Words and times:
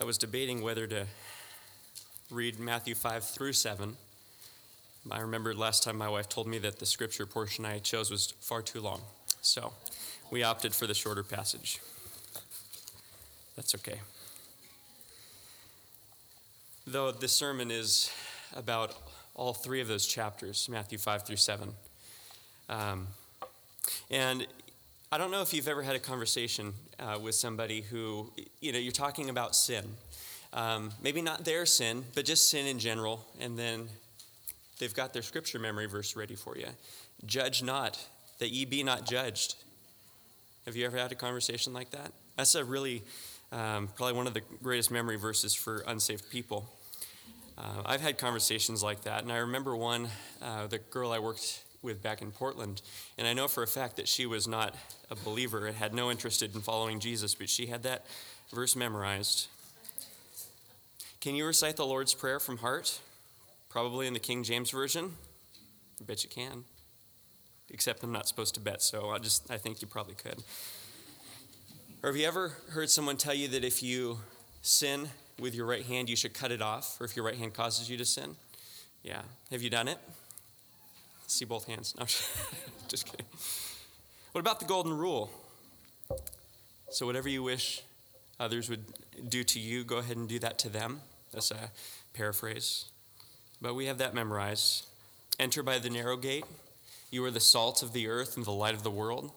I 0.00 0.04
was 0.04 0.16
debating 0.16 0.62
whether 0.62 0.86
to 0.86 1.06
read 2.30 2.60
Matthew 2.60 2.94
5 2.94 3.24
through 3.24 3.54
7. 3.54 3.96
I 5.10 5.20
remembered 5.20 5.56
last 5.56 5.82
time 5.82 5.96
my 5.96 6.08
wife 6.08 6.28
told 6.28 6.46
me 6.46 6.58
that 6.58 6.78
the 6.78 6.86
scripture 6.86 7.26
portion 7.26 7.64
I 7.64 7.80
chose 7.80 8.08
was 8.08 8.32
far 8.40 8.62
too 8.62 8.80
long. 8.80 9.00
So 9.42 9.72
we 10.30 10.44
opted 10.44 10.72
for 10.72 10.86
the 10.86 10.94
shorter 10.94 11.24
passage. 11.24 11.80
That's 13.56 13.74
okay. 13.74 14.00
Though 16.86 17.10
this 17.10 17.32
sermon 17.32 17.72
is 17.72 18.12
about 18.54 18.94
all 19.34 19.52
three 19.52 19.80
of 19.80 19.88
those 19.88 20.06
chapters, 20.06 20.68
Matthew 20.70 20.98
5 20.98 21.26
through 21.26 21.36
7. 21.36 21.72
Um, 22.68 23.08
and 24.10 24.46
I 25.10 25.16
don't 25.16 25.30
know 25.30 25.40
if 25.40 25.54
you've 25.54 25.68
ever 25.68 25.82
had 25.82 25.96
a 25.96 25.98
conversation 25.98 26.74
uh, 27.00 27.18
with 27.18 27.34
somebody 27.34 27.80
who, 27.80 28.30
you 28.60 28.72
know, 28.72 28.78
you're 28.78 28.92
talking 28.92 29.30
about 29.30 29.56
sin. 29.56 29.82
Um, 30.52 30.90
maybe 31.02 31.22
not 31.22 31.46
their 31.46 31.64
sin, 31.64 32.04
but 32.14 32.26
just 32.26 32.50
sin 32.50 32.66
in 32.66 32.78
general, 32.78 33.24
and 33.40 33.58
then 33.58 33.88
they've 34.78 34.92
got 34.92 35.14
their 35.14 35.22
scripture 35.22 35.58
memory 35.58 35.86
verse 35.86 36.14
ready 36.14 36.34
for 36.34 36.58
you. 36.58 36.66
Judge 37.24 37.62
not, 37.62 37.98
that 38.38 38.50
ye 38.50 38.66
be 38.66 38.82
not 38.82 39.06
judged. 39.06 39.54
Have 40.66 40.76
you 40.76 40.84
ever 40.84 40.98
had 40.98 41.10
a 41.10 41.14
conversation 41.14 41.72
like 41.72 41.90
that? 41.92 42.12
That's 42.36 42.54
a 42.54 42.62
really, 42.62 43.02
um, 43.50 43.88
probably 43.96 44.12
one 44.12 44.26
of 44.26 44.34
the 44.34 44.42
greatest 44.62 44.90
memory 44.90 45.16
verses 45.16 45.54
for 45.54 45.84
unsaved 45.86 46.28
people. 46.30 46.68
Uh, 47.56 47.82
I've 47.86 48.02
had 48.02 48.18
conversations 48.18 48.82
like 48.82 49.04
that, 49.04 49.22
and 49.22 49.32
I 49.32 49.38
remember 49.38 49.74
one, 49.74 50.08
uh, 50.42 50.66
the 50.66 50.78
girl 50.78 51.12
I 51.12 51.18
worked 51.18 51.62
with 51.82 52.02
back 52.02 52.22
in 52.22 52.30
Portland. 52.32 52.82
And 53.16 53.26
I 53.26 53.32
know 53.32 53.48
for 53.48 53.62
a 53.62 53.66
fact 53.66 53.96
that 53.96 54.08
she 54.08 54.26
was 54.26 54.48
not 54.48 54.74
a 55.10 55.14
believer 55.14 55.66
and 55.66 55.76
had 55.76 55.94
no 55.94 56.10
interest 56.10 56.42
in 56.42 56.50
following 56.60 57.00
Jesus, 57.00 57.34
but 57.34 57.48
she 57.48 57.66
had 57.66 57.82
that 57.84 58.06
verse 58.52 58.74
memorized. 58.74 59.48
Can 61.20 61.34
you 61.34 61.46
recite 61.46 61.76
the 61.76 61.86
Lord's 61.86 62.14
Prayer 62.14 62.40
from 62.40 62.58
heart? 62.58 63.00
Probably 63.68 64.06
in 64.06 64.14
the 64.14 64.20
King 64.20 64.42
James 64.44 64.70
Version. 64.70 65.12
I 66.00 66.04
bet 66.04 66.22
you 66.22 66.30
can. 66.30 66.64
Except 67.70 68.02
I'm 68.02 68.12
not 68.12 68.26
supposed 68.26 68.54
to 68.54 68.60
bet, 68.60 68.82
so 68.82 69.10
I 69.10 69.18
just 69.18 69.50
I 69.50 69.58
think 69.58 69.82
you 69.82 69.88
probably 69.88 70.14
could. 70.14 70.42
Or 72.02 72.10
have 72.10 72.16
you 72.16 72.26
ever 72.26 72.52
heard 72.70 72.88
someone 72.88 73.16
tell 73.16 73.34
you 73.34 73.48
that 73.48 73.64
if 73.64 73.82
you 73.82 74.18
sin 74.62 75.08
with 75.38 75.54
your 75.54 75.66
right 75.66 75.84
hand, 75.84 76.08
you 76.08 76.16
should 76.16 76.32
cut 76.32 76.50
it 76.50 76.62
off, 76.62 76.98
or 77.00 77.04
if 77.04 77.14
your 77.16 77.24
right 77.24 77.34
hand 77.34 77.52
causes 77.52 77.90
you 77.90 77.96
to 77.98 78.04
sin? 78.04 78.36
Yeah. 79.02 79.22
Have 79.50 79.62
you 79.62 79.70
done 79.70 79.88
it? 79.88 79.98
See 81.28 81.44
both 81.44 81.66
hands. 81.66 81.94
No, 81.98 82.06
just 82.88 83.06
kidding. 83.06 83.26
What 84.32 84.40
about 84.40 84.60
the 84.60 84.66
golden 84.66 84.96
rule? 84.96 85.30
So, 86.90 87.04
whatever 87.04 87.28
you 87.28 87.42
wish 87.42 87.82
others 88.40 88.70
would 88.70 88.84
do 89.28 89.44
to 89.44 89.60
you, 89.60 89.84
go 89.84 89.98
ahead 89.98 90.16
and 90.16 90.26
do 90.26 90.38
that 90.38 90.58
to 90.60 90.70
them. 90.70 91.02
That's 91.32 91.50
a 91.50 91.70
paraphrase. 92.14 92.86
But 93.60 93.74
we 93.74 93.86
have 93.86 93.98
that 93.98 94.14
memorized. 94.14 94.86
Enter 95.38 95.62
by 95.62 95.78
the 95.78 95.90
narrow 95.90 96.16
gate. 96.16 96.46
You 97.10 97.22
are 97.26 97.30
the 97.30 97.40
salt 97.40 97.82
of 97.82 97.92
the 97.92 98.08
earth 98.08 98.38
and 98.38 98.46
the 98.46 98.50
light 98.50 98.74
of 98.74 98.82
the 98.82 98.90
world. 98.90 99.30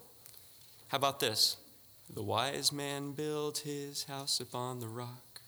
How 0.88 0.97
about 0.97 1.19
this? 1.19 1.58
The 2.14 2.23
wise 2.23 2.72
man 2.72 3.12
built 3.12 3.59
his 3.59 4.06
house 4.06 4.39
upon 4.39 4.80
the 4.80 4.88
rock. 4.88 5.42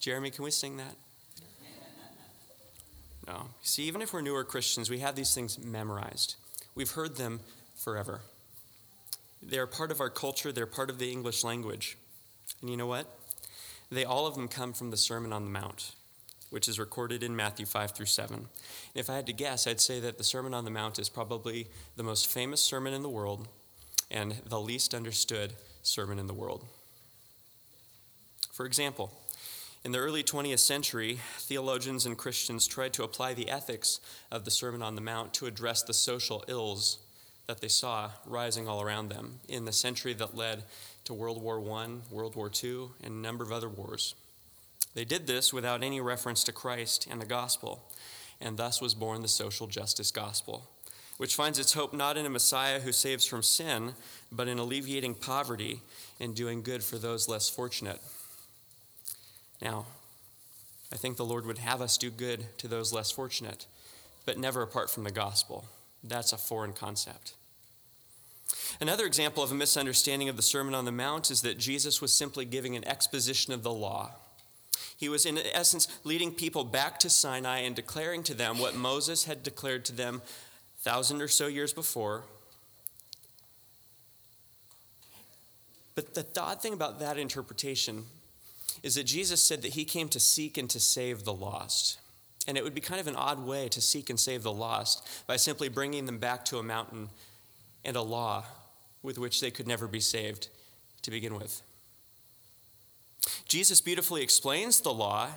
Jeremy, 0.00 0.30
can 0.30 0.44
we 0.44 0.50
sing 0.50 0.76
that? 0.76 0.96
Um, 3.28 3.34
no. 3.34 3.46
See, 3.62 3.84
even 3.84 4.02
if 4.02 4.12
we're 4.12 4.22
newer 4.22 4.44
Christians, 4.44 4.90
we 4.90 4.98
have 5.00 5.16
these 5.16 5.34
things 5.34 5.58
memorized. 5.58 6.36
We've 6.74 6.90
heard 6.90 7.16
them 7.16 7.40
forever. 7.74 8.20
They're 9.42 9.66
part 9.66 9.90
of 9.90 10.00
our 10.00 10.10
culture, 10.10 10.52
they're 10.52 10.66
part 10.66 10.90
of 10.90 10.98
the 10.98 11.10
English 11.10 11.44
language. 11.44 11.96
And 12.60 12.70
you 12.70 12.76
know 12.76 12.86
what? 12.86 13.06
They 13.90 14.04
all 14.04 14.26
of 14.26 14.34
them 14.34 14.48
come 14.48 14.72
from 14.72 14.90
the 14.90 14.96
Sermon 14.96 15.32
on 15.32 15.44
the 15.44 15.50
Mount, 15.50 15.92
which 16.50 16.68
is 16.68 16.78
recorded 16.78 17.22
in 17.22 17.34
Matthew 17.34 17.66
5 17.66 17.92
through 17.92 18.06
7. 18.06 18.36
And 18.36 18.46
if 18.94 19.10
I 19.10 19.16
had 19.16 19.26
to 19.26 19.32
guess, 19.32 19.66
I'd 19.66 19.80
say 19.80 19.98
that 20.00 20.18
the 20.18 20.24
Sermon 20.24 20.54
on 20.54 20.64
the 20.64 20.70
Mount 20.70 20.98
is 20.98 21.08
probably 21.08 21.66
the 21.96 22.02
most 22.02 22.26
famous 22.28 22.60
sermon 22.60 22.92
in 22.92 23.02
the 23.02 23.08
world 23.08 23.48
and 24.10 24.32
the 24.46 24.60
least 24.60 24.94
understood 24.94 25.54
sermon 25.82 26.18
in 26.18 26.26
the 26.26 26.34
world. 26.34 26.64
For 28.52 28.66
example, 28.66 29.10
in 29.82 29.92
the 29.92 29.98
early 29.98 30.22
20th 30.22 30.58
century, 30.58 31.20
theologians 31.38 32.04
and 32.04 32.18
Christians 32.18 32.66
tried 32.66 32.92
to 32.92 33.02
apply 33.02 33.32
the 33.32 33.48
ethics 33.48 34.00
of 34.30 34.44
the 34.44 34.50
Sermon 34.50 34.82
on 34.82 34.94
the 34.94 35.00
Mount 35.00 35.32
to 35.34 35.46
address 35.46 35.82
the 35.82 35.94
social 35.94 36.44
ills 36.48 36.98
that 37.46 37.62
they 37.62 37.68
saw 37.68 38.10
rising 38.26 38.68
all 38.68 38.82
around 38.82 39.08
them 39.08 39.40
in 39.48 39.64
the 39.64 39.72
century 39.72 40.12
that 40.14 40.36
led 40.36 40.64
to 41.04 41.14
World 41.14 41.42
War 41.42 41.58
I, 41.78 41.88
World 42.10 42.36
War 42.36 42.50
II, 42.62 42.88
and 43.02 43.14
a 43.14 43.26
number 43.26 43.42
of 43.42 43.52
other 43.52 43.70
wars. 43.70 44.14
They 44.94 45.06
did 45.06 45.26
this 45.26 45.52
without 45.52 45.82
any 45.82 46.00
reference 46.00 46.44
to 46.44 46.52
Christ 46.52 47.08
and 47.10 47.20
the 47.20 47.26
gospel, 47.26 47.90
and 48.38 48.58
thus 48.58 48.82
was 48.82 48.94
born 48.94 49.22
the 49.22 49.28
social 49.28 49.66
justice 49.66 50.10
gospel, 50.10 50.68
which 51.16 51.34
finds 51.34 51.58
its 51.58 51.72
hope 51.72 51.94
not 51.94 52.18
in 52.18 52.26
a 52.26 52.30
Messiah 52.30 52.80
who 52.80 52.92
saves 52.92 53.24
from 53.24 53.42
sin, 53.42 53.94
but 54.30 54.46
in 54.46 54.58
alleviating 54.58 55.14
poverty 55.14 55.80
and 56.20 56.34
doing 56.34 56.62
good 56.62 56.84
for 56.84 56.98
those 56.98 57.28
less 57.28 57.48
fortunate. 57.48 58.00
Now, 59.62 59.86
I 60.92 60.96
think 60.96 61.16
the 61.16 61.24
Lord 61.24 61.46
would 61.46 61.58
have 61.58 61.80
us 61.80 61.96
do 61.96 62.10
good 62.10 62.46
to 62.58 62.68
those 62.68 62.92
less 62.92 63.10
fortunate, 63.10 63.66
but 64.26 64.38
never 64.38 64.62
apart 64.62 64.90
from 64.90 65.04
the 65.04 65.10
gospel. 65.10 65.66
That's 66.02 66.32
a 66.32 66.38
foreign 66.38 66.72
concept. 66.72 67.34
Another 68.80 69.06
example 69.06 69.42
of 69.42 69.52
a 69.52 69.54
misunderstanding 69.54 70.28
of 70.28 70.36
the 70.36 70.42
Sermon 70.42 70.74
on 70.74 70.84
the 70.84 70.92
Mount 70.92 71.30
is 71.30 71.42
that 71.42 71.58
Jesus 71.58 72.00
was 72.00 72.12
simply 72.12 72.44
giving 72.44 72.74
an 72.76 72.86
exposition 72.86 73.52
of 73.52 73.62
the 73.62 73.72
law. 73.72 74.12
He 74.96 75.08
was, 75.08 75.24
in 75.24 75.38
essence, 75.38 75.88
leading 76.04 76.32
people 76.32 76.64
back 76.64 76.98
to 77.00 77.10
Sinai 77.10 77.60
and 77.60 77.76
declaring 77.76 78.22
to 78.24 78.34
them 78.34 78.58
what 78.58 78.74
Moses 78.74 79.24
had 79.24 79.42
declared 79.42 79.84
to 79.86 79.92
them 79.92 80.22
a 80.78 80.82
thousand 80.82 81.22
or 81.22 81.28
so 81.28 81.46
years 81.46 81.72
before. 81.72 82.24
But 85.94 86.14
the 86.14 86.26
odd 86.40 86.60
thing 86.60 86.72
about 86.72 87.00
that 87.00 87.18
interpretation 87.18 88.04
is 88.82 88.94
that 88.94 89.04
Jesus 89.04 89.42
said 89.42 89.62
that 89.62 89.74
he 89.74 89.84
came 89.84 90.08
to 90.08 90.20
seek 90.20 90.56
and 90.56 90.68
to 90.70 90.80
save 90.80 91.24
the 91.24 91.32
lost. 91.32 91.98
And 92.46 92.56
it 92.56 92.64
would 92.64 92.74
be 92.74 92.80
kind 92.80 93.00
of 93.00 93.06
an 93.06 93.16
odd 93.16 93.44
way 93.44 93.68
to 93.68 93.80
seek 93.80 94.08
and 94.08 94.18
save 94.18 94.42
the 94.42 94.52
lost 94.52 95.06
by 95.26 95.36
simply 95.36 95.68
bringing 95.68 96.06
them 96.06 96.18
back 96.18 96.44
to 96.46 96.58
a 96.58 96.62
mountain 96.62 97.10
and 97.84 97.96
a 97.96 98.02
law 98.02 98.44
with 99.02 99.18
which 99.18 99.40
they 99.40 99.50
could 99.50 99.66
never 99.66 99.86
be 99.86 100.00
saved 100.00 100.48
to 101.02 101.10
begin 101.10 101.34
with. 101.34 101.62
Jesus 103.46 103.80
beautifully 103.80 104.22
explains 104.22 104.80
the 104.80 104.92
law 104.92 105.28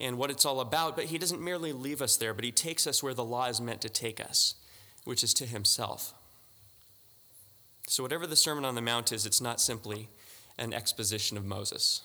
and 0.00 0.18
what 0.18 0.30
it's 0.30 0.44
all 0.44 0.60
about, 0.60 0.96
but 0.96 1.06
he 1.06 1.18
doesn't 1.18 1.42
merely 1.42 1.72
leave 1.72 2.02
us 2.02 2.16
there, 2.16 2.34
but 2.34 2.44
he 2.44 2.52
takes 2.52 2.86
us 2.86 3.02
where 3.02 3.14
the 3.14 3.24
law 3.24 3.46
is 3.46 3.60
meant 3.60 3.80
to 3.82 3.88
take 3.88 4.20
us, 4.20 4.54
which 5.04 5.22
is 5.22 5.34
to 5.34 5.46
himself. 5.46 6.14
So, 7.88 8.02
whatever 8.02 8.26
the 8.26 8.36
Sermon 8.36 8.64
on 8.64 8.74
the 8.74 8.82
Mount 8.82 9.12
is, 9.12 9.24
it's 9.24 9.40
not 9.40 9.60
simply 9.60 10.08
an 10.58 10.74
exposition 10.74 11.36
of 11.36 11.44
Moses. 11.44 12.02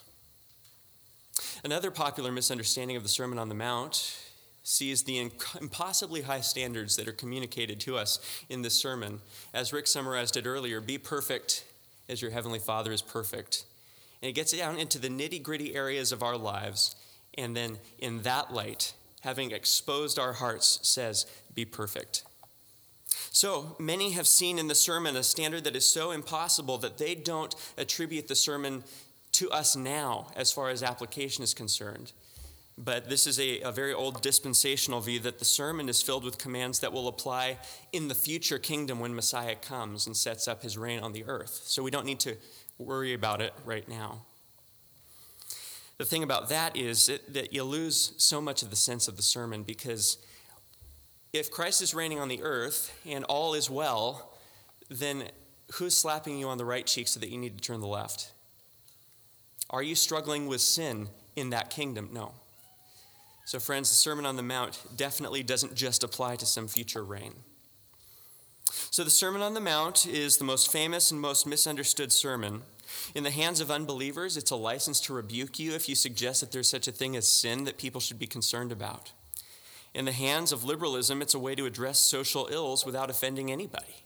Another 1.64 1.92
popular 1.92 2.32
misunderstanding 2.32 2.98
of 2.98 3.04
the 3.04 3.10
Sermon 3.10 3.40
on 3.40 3.50
the 3.50 3.56
Mount 3.56 4.20
sees 4.64 5.04
the 5.04 5.30
impossibly 5.60 6.22
high 6.22 6.42
standards 6.42 6.96
that 6.96 7.08
are 7.08 7.14
communicated 7.14 7.80
to 7.82 7.98
us 7.98 8.20
in 8.50 8.62
this 8.62 8.76
sermon. 8.76 9.20
As 9.54 9.74
Rick 9.74 9.88
summarized 9.88 10.38
it 10.38 10.46
earlier, 10.46 10.80
be 10.80 10.98
perfect 10.98 11.66
as 12.08 12.22
your 12.22 12.32
Heavenly 12.32 12.60
Father 12.60 12.92
is 12.92 13.02
perfect. 13.02 13.66
And 14.22 14.30
it 14.30 14.34
gets 14.34 14.58
down 14.58 14.78
into 14.78 15.00
the 15.00 15.10
nitty 15.10 15.44
gritty 15.44 15.76
areas 15.76 16.12
of 16.14 16.24
our 16.24 16.38
lives, 16.38 16.96
and 17.38 17.56
then 17.56 17.78
in 18.00 18.22
that 18.22 18.54
light, 18.54 18.94
having 19.22 19.52
exposed 19.52 20.18
our 20.18 20.34
hearts, 20.34 20.80
says, 20.82 21.26
Be 21.54 21.66
perfect. 21.66 22.24
So 23.32 23.76
many 23.80 24.12
have 24.12 24.28
seen 24.28 24.60
in 24.60 24.68
the 24.68 24.76
sermon 24.76 25.16
a 25.16 25.24
standard 25.24 25.66
that 25.66 25.76
is 25.76 25.90
so 25.90 26.12
impossible 26.12 26.78
that 26.80 26.98
they 26.98 27.16
don't 27.16 27.54
attribute 27.78 28.28
the 28.28 28.36
sermon 28.36 28.84
to 29.34 29.50
us 29.52 29.76
now 29.76 30.28
as 30.36 30.52
far 30.52 30.70
as 30.70 30.82
application 30.82 31.44
is 31.44 31.54
concerned. 31.54 32.12
But 32.78 33.10
this 33.10 33.28
is 33.28 33.40
a, 33.40 33.62
a, 33.62 33.72
very 33.72 33.94
old 33.94 34.22
dispensational 34.22 35.00
view 35.00 35.20
that 35.20 35.38
the 35.38 35.46
sermon 35.46 35.90
is 35.90 36.02
filled 36.02 36.24
with 36.24 36.40
commands 36.40 36.80
that 36.80 36.92
will 36.92 37.08
apply 37.08 37.60
in 37.92 38.08
the 38.08 38.16
future 38.16 38.58
kingdom 38.58 39.00
when 39.00 39.14
Messiah 39.14 39.56
comes 39.56 40.08
and 40.08 40.18
sets 40.18 40.48
up 40.48 40.64
his 40.64 40.76
reign 40.76 41.00
on 41.00 41.14
the 41.14 41.24
earth. 41.26 41.62
So 41.66 41.84
we 41.84 41.92
don't 41.92 42.06
need 42.06 42.20
to 42.22 42.36
worry 42.80 43.14
about 43.14 43.42
it 43.42 43.54
right 43.64 43.88
now. 43.88 44.22
The 46.00 46.06
thing 46.06 46.24
about 46.24 46.50
that 46.50 46.76
is 46.76 47.12
that 47.30 47.54
you 47.54 47.64
lose 47.64 48.14
so 48.18 48.42
much 48.42 48.64
of 48.64 48.72
the 48.72 48.76
sense 48.76 49.08
of 49.08 49.18
the 49.18 49.22
sermon 49.22 49.62
because 49.62 50.18
if 51.32 51.52
Christ 51.52 51.82
is 51.84 51.94
reigning 51.94 52.20
on 52.20 52.28
the 52.28 52.42
earth 52.42 52.92
and 53.06 53.24
all 53.26 53.54
is 53.54 53.70
well, 53.70 54.34
then 54.90 55.26
who's 55.74 55.96
slapping 55.96 56.40
you 56.40 56.48
on 56.50 56.58
the 56.58 56.66
right 56.66 56.86
cheek 56.86 57.08
so 57.08 57.20
that 57.20 57.30
you 57.30 57.38
need 57.38 57.56
to 57.58 57.64
turn 57.64 57.80
the 57.80 57.88
left? 57.88 58.32
Are 59.70 59.84
you 59.84 59.96
struggling 59.96 60.48
with 60.48 60.62
sin 60.62 61.10
in 61.36 61.50
that 61.52 61.70
kingdom? 61.70 62.10
No. 62.12 62.34
So, 63.46 63.60
friends, 63.60 63.90
the 63.90 63.96
Sermon 63.96 64.26
on 64.26 64.38
the 64.38 64.44
Mount 64.44 64.80
definitely 64.96 65.44
doesn't 65.44 65.76
just 65.76 66.04
apply 66.04 66.38
to 66.38 66.46
some 66.46 66.68
future 66.68 67.04
reign. 67.04 67.34
So, 68.72 69.04
the 69.04 69.10
Sermon 69.10 69.42
on 69.42 69.54
the 69.54 69.60
Mount 69.60 70.06
is 70.06 70.38
the 70.38 70.46
most 70.46 70.72
famous 70.72 71.12
and 71.12 71.20
most 71.20 71.46
misunderstood 71.46 72.14
sermon. 72.14 72.62
In 73.14 73.24
the 73.24 73.32
hands 73.32 73.60
of 73.60 73.72
unbelievers, 73.72 74.38
it's 74.38 74.52
a 74.52 74.56
license 74.56 75.00
to 75.02 75.14
rebuke 75.14 75.60
you 75.60 75.74
if 75.74 75.90
you 75.90 75.96
suggest 75.96 76.42
that 76.42 76.52
there's 76.52 76.70
such 76.70 76.88
a 76.88 76.92
thing 76.92 77.16
as 77.16 77.28
sin 77.28 77.66
that 77.66 77.78
people 77.78 78.00
should 78.00 78.20
be 78.20 78.28
concerned 78.28 78.72
about. 78.72 79.12
In 79.94 80.06
the 80.06 80.12
hands 80.12 80.52
of 80.52 80.64
liberalism, 80.64 81.22
it's 81.22 81.34
a 81.34 81.40
way 81.40 81.54
to 81.56 81.66
address 81.66 82.00
social 82.00 82.48
ills 82.52 82.86
without 82.86 83.10
offending 83.10 83.52
anybody. 83.52 84.04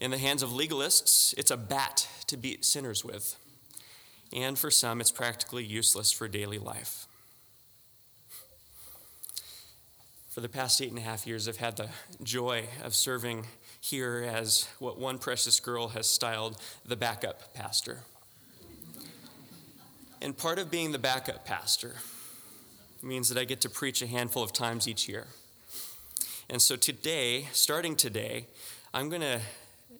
In 0.00 0.10
the 0.10 0.18
hands 0.18 0.42
of 0.42 0.50
legalists, 0.50 1.34
it's 1.38 1.50
a 1.50 1.56
bat 1.56 2.08
to 2.26 2.36
beat 2.36 2.64
sinners 2.64 3.04
with. 3.04 3.36
And 4.32 4.58
for 4.58 4.70
some, 4.70 5.00
it's 5.00 5.12
practically 5.12 5.64
useless 5.64 6.10
for 6.10 6.28
daily 6.28 6.58
life. 6.58 7.06
For 10.28 10.40
the 10.40 10.48
past 10.48 10.82
eight 10.82 10.88
and 10.88 10.98
a 10.98 11.02
half 11.02 11.28
years, 11.28 11.46
I've 11.46 11.58
had 11.58 11.76
the 11.76 11.90
joy 12.22 12.64
of 12.82 12.94
serving 12.94 13.46
here 13.80 14.28
as 14.28 14.68
what 14.80 14.98
one 14.98 15.18
precious 15.18 15.60
girl 15.60 15.88
has 15.88 16.08
styled 16.08 16.60
the 16.84 16.96
backup 16.96 17.54
pastor. 17.54 18.00
And 20.20 20.36
part 20.36 20.58
of 20.58 20.70
being 20.70 20.90
the 20.90 20.98
backup 20.98 21.44
pastor 21.44 21.94
means 23.02 23.28
that 23.28 23.38
I 23.38 23.44
get 23.44 23.60
to 23.60 23.68
preach 23.68 24.02
a 24.02 24.06
handful 24.06 24.42
of 24.42 24.52
times 24.52 24.88
each 24.88 25.08
year. 25.08 25.26
And 26.50 26.60
so 26.60 26.76
today, 26.76 27.48
starting 27.52 27.94
today, 27.94 28.46
I'm 28.92 29.08
going 29.08 29.20
to 29.20 29.40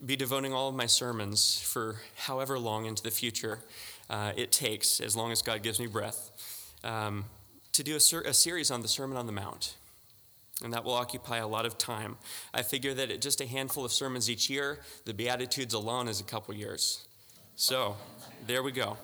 be 0.05 0.15
devoting 0.15 0.53
all 0.53 0.69
of 0.69 0.75
my 0.75 0.85
sermons 0.85 1.61
for 1.61 1.97
however 2.15 2.59
long 2.59 2.85
into 2.85 3.01
the 3.01 3.11
future 3.11 3.59
uh, 4.09 4.31
it 4.35 4.51
takes, 4.51 4.99
as 4.99 5.15
long 5.15 5.31
as 5.31 5.41
God 5.41 5.63
gives 5.63 5.79
me 5.79 5.87
breath, 5.87 6.73
um, 6.83 7.25
to 7.71 7.83
do 7.83 7.95
a, 7.95 7.99
ser- 7.99 8.21
a 8.21 8.33
series 8.33 8.71
on 8.71 8.81
the 8.81 8.87
Sermon 8.87 9.17
on 9.17 9.25
the 9.25 9.31
Mount. 9.31 9.75
And 10.63 10.71
that 10.73 10.85
will 10.85 10.93
occupy 10.93 11.37
a 11.37 11.47
lot 11.47 11.65
of 11.65 11.77
time. 11.77 12.17
I 12.53 12.61
figure 12.61 12.93
that 12.93 13.11
at 13.11 13.21
just 13.21 13.41
a 13.41 13.45
handful 13.45 13.83
of 13.83 13.91
sermons 13.91 14.29
each 14.29 14.49
year, 14.49 14.79
the 15.03 15.13
Beatitudes 15.13 15.73
alone 15.73 16.07
is 16.07 16.21
a 16.21 16.23
couple 16.23 16.53
years. 16.53 17.05
So, 17.55 17.97
there 18.47 18.63
we 18.63 18.71
go. 18.71 18.97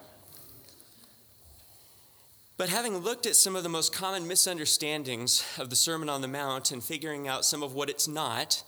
But 2.57 2.69
having 2.69 2.97
looked 2.97 3.25
at 3.25 3.35
some 3.35 3.55
of 3.55 3.63
the 3.63 3.69
most 3.69 3.91
common 3.91 4.27
misunderstandings 4.27 5.43
of 5.57 5.69
the 5.69 5.75
Sermon 5.75 6.09
on 6.09 6.21
the 6.21 6.27
Mount 6.27 6.71
and 6.71 6.83
figuring 6.83 7.27
out 7.27 7.43
some 7.43 7.63
of 7.63 7.73
what 7.73 7.89
it's 7.89 8.07
not, 8.07 8.63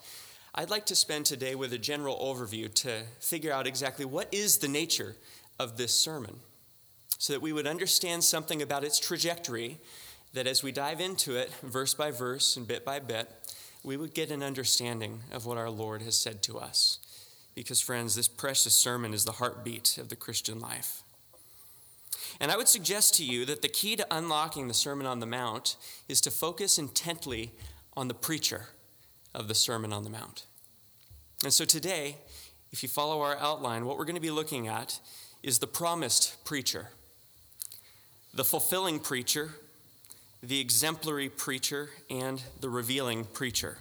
I'd 0.55 0.69
like 0.69 0.87
to 0.87 0.95
spend 0.95 1.25
today 1.25 1.55
with 1.55 1.73
a 1.73 1.77
general 1.77 2.17
overview 2.17 2.73
to 2.75 3.03
figure 3.19 3.51
out 3.51 3.67
exactly 3.67 4.03
what 4.03 4.33
is 4.33 4.57
the 4.57 4.67
nature 4.67 5.15
of 5.59 5.77
this 5.77 5.93
sermon 5.93 6.39
so 7.23 7.31
that 7.31 7.41
we 7.41 7.53
would 7.53 7.67
understand 7.67 8.21
something 8.21 8.61
about 8.61 8.83
its 8.83 8.99
trajectory, 8.99 9.79
that 10.33 10.45
as 10.45 10.61
we 10.61 10.73
dive 10.73 10.99
into 10.99 11.37
it, 11.37 11.49
verse 11.63 11.93
by 11.93 12.11
verse 12.11 12.57
and 12.57 12.67
bit 12.67 12.83
by 12.83 12.99
bit, 12.99 13.31
we 13.81 13.95
would 13.95 14.13
get 14.13 14.29
an 14.29 14.43
understanding 14.43 15.21
of 15.31 15.45
what 15.45 15.57
our 15.57 15.69
Lord 15.69 16.01
has 16.01 16.17
said 16.17 16.43
to 16.43 16.57
us. 16.57 16.99
Because, 17.55 17.79
friends, 17.79 18.15
this 18.15 18.27
precious 18.27 18.73
sermon 18.73 19.13
is 19.13 19.23
the 19.23 19.33
heartbeat 19.33 19.97
of 19.97 20.09
the 20.09 20.17
Christian 20.17 20.59
life. 20.59 21.01
And 22.41 22.51
I 22.51 22.57
would 22.57 22.67
suggest 22.67 23.13
to 23.15 23.25
you 23.25 23.45
that 23.45 23.61
the 23.61 23.69
key 23.69 23.95
to 23.95 24.07
unlocking 24.11 24.67
the 24.67 24.73
Sermon 24.73 25.05
on 25.05 25.21
the 25.21 25.25
Mount 25.25 25.77
is 26.09 26.19
to 26.21 26.31
focus 26.31 26.77
intently 26.77 27.51
on 27.95 28.09
the 28.09 28.13
preacher 28.13 28.67
of 29.33 29.47
the 29.47 29.55
Sermon 29.55 29.93
on 29.93 30.03
the 30.03 30.09
Mount. 30.09 30.45
And 31.43 31.53
so 31.53 31.63
today, 31.63 32.17
if 32.73 32.83
you 32.83 32.89
follow 32.89 33.21
our 33.21 33.37
outline, 33.37 33.85
what 33.85 33.97
we're 33.97 34.05
going 34.05 34.15
to 34.15 34.21
be 34.21 34.31
looking 34.31 34.67
at 34.67 34.99
is 35.43 35.59
the 35.59 35.67
promised 35.67 36.43
preacher, 36.45 36.87
the 38.33 38.45
fulfilling 38.45 38.99
preacher, 38.99 39.51
the 40.41 40.59
exemplary 40.59 41.29
preacher, 41.29 41.89
and 42.09 42.41
the 42.61 42.69
revealing 42.69 43.25
preacher. 43.25 43.77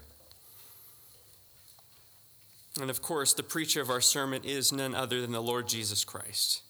And 2.81 2.91
of 2.91 3.00
course, 3.00 3.32
the 3.32 3.43
preacher 3.43 3.81
of 3.81 3.91
our 3.91 4.00
sermon 4.00 4.43
is 4.44 4.73
none 4.73 4.94
other 4.94 5.20
than 5.20 5.32
the 5.32 5.43
Lord 5.43 5.69
Jesus 5.69 6.05
Christ. 6.05 6.62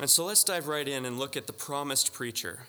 And 0.00 0.08
so 0.08 0.24
let's 0.24 0.44
dive 0.44 0.66
right 0.66 0.86
in 0.86 1.04
and 1.04 1.18
look 1.18 1.36
at 1.36 1.46
the 1.46 1.52
promised 1.52 2.12
preacher. 2.12 2.60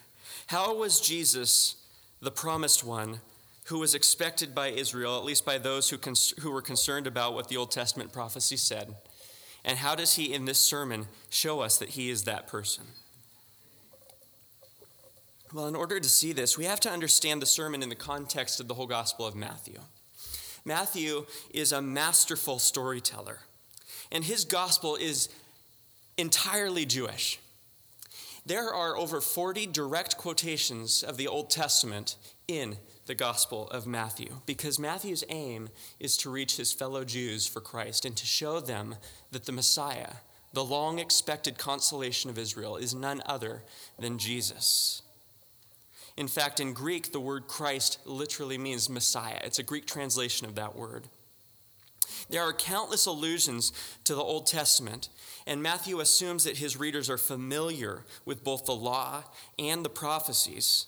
How 0.48 0.76
was 0.76 1.00
Jesus 1.00 1.76
the 2.22 2.32
promised 2.32 2.84
one 2.84 3.20
who 3.66 3.80
was 3.80 3.96
expected 3.96 4.54
by 4.54 4.68
Israel, 4.68 5.18
at 5.18 5.24
least 5.24 5.46
by 5.46 5.58
those 5.58 5.90
who, 5.90 5.98
cons- 5.98 6.34
who 6.42 6.52
were 6.52 6.62
concerned 6.62 7.08
about 7.08 7.34
what 7.34 7.48
the 7.48 7.58
Old 7.58 7.72
Testament 7.72 8.14
prophecy 8.14 8.58
said? 8.58 8.96
And 9.66 9.80
how 9.80 9.96
does 9.96 10.14
he, 10.14 10.32
in 10.32 10.46
this 10.46 10.60
sermon, 10.60 11.08
show 11.30 11.60
us 11.60 11.80
that 11.80 11.90
he 11.90 12.12
is 12.12 12.24
that 12.24 12.48
person? 12.48 12.86
Well, 15.52 15.68
in 15.68 15.76
order 15.76 16.00
to 16.00 16.08
see 16.08 16.34
this, 16.34 16.56
we 16.56 16.66
have 16.66 16.80
to 16.82 16.92
understand 16.92 17.42
the 17.42 17.48
sermon 17.48 17.82
in 17.82 17.90
the 17.90 17.96
context 17.96 18.60
of 18.60 18.68
the 18.68 18.76
whole 18.76 18.86
Gospel 18.86 19.26
of 19.26 19.36
Matthew. 19.36 19.80
Matthew 20.66 21.26
is 21.52 21.72
a 21.72 21.82
masterful 21.82 22.60
storyteller, 22.60 23.40
and 24.12 24.24
his 24.24 24.46
gospel 24.46 24.96
is 24.96 25.30
entirely 26.18 26.86
Jewish. 26.86 27.40
There 28.46 28.72
are 28.72 28.96
over 28.96 29.20
40 29.20 29.66
direct 29.68 30.18
quotations 30.18 31.02
of 31.02 31.18
the 31.18 31.28
Old 31.28 31.50
Testament 31.50 32.18
in 32.48 32.78
the 33.06 33.16
Gospel 33.16 33.70
of 33.70 33.86
Matthew 33.86 34.42
because 34.46 34.80
Matthew's 34.80 35.24
aim 35.30 35.70
is 36.00 36.18
to 36.18 36.30
reach 36.30 36.58
his 36.58 36.74
fellow 36.74 37.04
Jews 37.04 37.46
for 37.48 37.62
Christ 37.62 38.06
and 38.06 38.16
to 38.18 38.26
show 38.26 38.60
them 38.60 38.96
that 39.32 39.46
the 39.46 39.52
Messiah, 39.52 40.14
the 40.54 40.64
long 40.64 41.00
expected 41.00 41.58
consolation 41.58 42.30
of 42.30 42.40
Israel, 42.40 42.78
is 42.78 42.96
none 42.96 43.22
other 43.26 43.64
than 44.00 44.18
Jesus. 44.18 45.02
In 46.18 46.28
fact, 46.28 46.60
in 46.60 46.74
Greek, 46.74 47.12
the 47.12 47.20
word 47.20 47.48
Christ 47.48 48.00
literally 48.06 48.58
means 48.58 48.90
Messiah. 48.90 49.42
It's 49.44 49.60
a 49.60 49.64
Greek 49.64 49.86
translation 49.86 50.48
of 50.48 50.56
that 50.56 50.76
word. 50.76 51.08
There 52.30 52.42
are 52.42 52.54
countless 52.54 53.06
allusions 53.06 53.72
to 54.06 54.16
the 54.16 54.22
Old 54.22 54.48
Testament, 54.48 55.10
and 55.46 55.62
Matthew 55.62 56.00
assumes 56.00 56.46
that 56.46 56.58
his 56.58 56.78
readers 56.78 57.10
are 57.10 57.18
familiar 57.18 58.04
with 58.24 58.44
both 58.44 58.66
the 58.66 58.76
law 58.76 59.26
and 59.60 59.84
the 59.84 59.90
prophecies. 59.90 60.88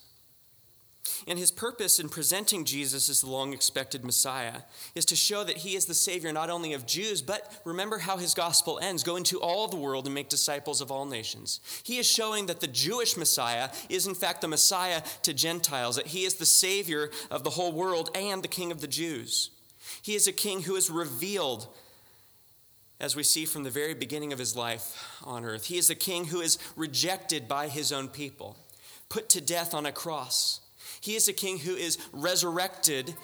And 1.26 1.38
his 1.38 1.50
purpose 1.50 1.98
in 1.98 2.08
presenting 2.08 2.64
Jesus 2.64 3.08
as 3.08 3.20
the 3.20 3.30
long 3.30 3.52
expected 3.52 4.04
Messiah 4.04 4.62
is 4.94 5.04
to 5.06 5.16
show 5.16 5.44
that 5.44 5.58
he 5.58 5.76
is 5.76 5.86
the 5.86 5.94
Savior 5.94 6.32
not 6.32 6.50
only 6.50 6.72
of 6.72 6.86
Jews, 6.86 7.22
but 7.22 7.60
remember 7.64 7.98
how 7.98 8.16
his 8.16 8.34
gospel 8.34 8.78
ends 8.80 9.02
go 9.02 9.16
into 9.16 9.40
all 9.40 9.68
the 9.68 9.76
world 9.76 10.06
and 10.06 10.14
make 10.14 10.28
disciples 10.28 10.80
of 10.80 10.90
all 10.90 11.06
nations. 11.06 11.60
He 11.82 11.98
is 11.98 12.06
showing 12.06 12.46
that 12.46 12.60
the 12.60 12.66
Jewish 12.66 13.16
Messiah 13.16 13.70
is, 13.88 14.06
in 14.06 14.14
fact, 14.14 14.40
the 14.40 14.48
Messiah 14.48 15.02
to 15.22 15.34
Gentiles, 15.34 15.96
that 15.96 16.08
he 16.08 16.24
is 16.24 16.34
the 16.34 16.46
Savior 16.46 17.10
of 17.30 17.44
the 17.44 17.50
whole 17.50 17.72
world 17.72 18.10
and 18.14 18.42
the 18.42 18.48
King 18.48 18.72
of 18.72 18.80
the 18.80 18.86
Jews. 18.86 19.50
He 20.02 20.14
is 20.14 20.26
a 20.26 20.32
king 20.32 20.62
who 20.62 20.76
is 20.76 20.90
revealed, 20.90 21.68
as 23.00 23.16
we 23.16 23.22
see 23.22 23.44
from 23.44 23.62
the 23.62 23.70
very 23.70 23.94
beginning 23.94 24.32
of 24.32 24.38
his 24.38 24.56
life 24.56 25.18
on 25.24 25.44
earth. 25.44 25.66
He 25.66 25.78
is 25.78 25.90
a 25.90 25.94
king 25.94 26.26
who 26.26 26.40
is 26.40 26.58
rejected 26.76 27.48
by 27.48 27.68
his 27.68 27.92
own 27.92 28.08
people, 28.08 28.56
put 29.08 29.28
to 29.30 29.40
death 29.40 29.74
on 29.74 29.86
a 29.86 29.92
cross. 29.92 30.60
He 31.00 31.14
is 31.14 31.28
a 31.28 31.32
king 31.32 31.58
who 31.58 31.74
is 31.74 31.98
resurrected 32.12 33.14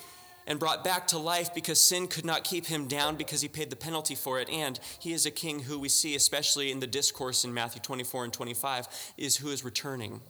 and 0.47 0.59
brought 0.59 0.85
back 0.85 1.07
to 1.09 1.19
life 1.19 1.55
because 1.55 1.81
sin 1.81 2.07
could 2.07 2.25
not 2.25 2.45
keep 2.45 2.67
him 2.67 2.87
down 2.87 3.17
because 3.17 3.41
he 3.41 3.49
paid 3.49 3.71
the 3.71 3.77
penalty 3.77 4.15
for 4.15 4.41
it. 4.41 4.49
And 4.51 4.79
he 4.99 5.13
is 5.13 5.27
a 5.27 5.31
king 5.31 5.61
who 5.61 5.79
we 5.79 5.89
see, 5.89 6.15
especially 6.15 6.71
in 6.71 6.81
the 6.81 6.87
discourse 6.87 7.45
in 7.45 7.55
Matthew 7.55 7.81
24 7.81 8.25
and 8.25 8.33
25, 8.33 8.89
is 9.17 9.37
who 9.37 9.49
is 9.49 9.65
returning. 9.65 10.21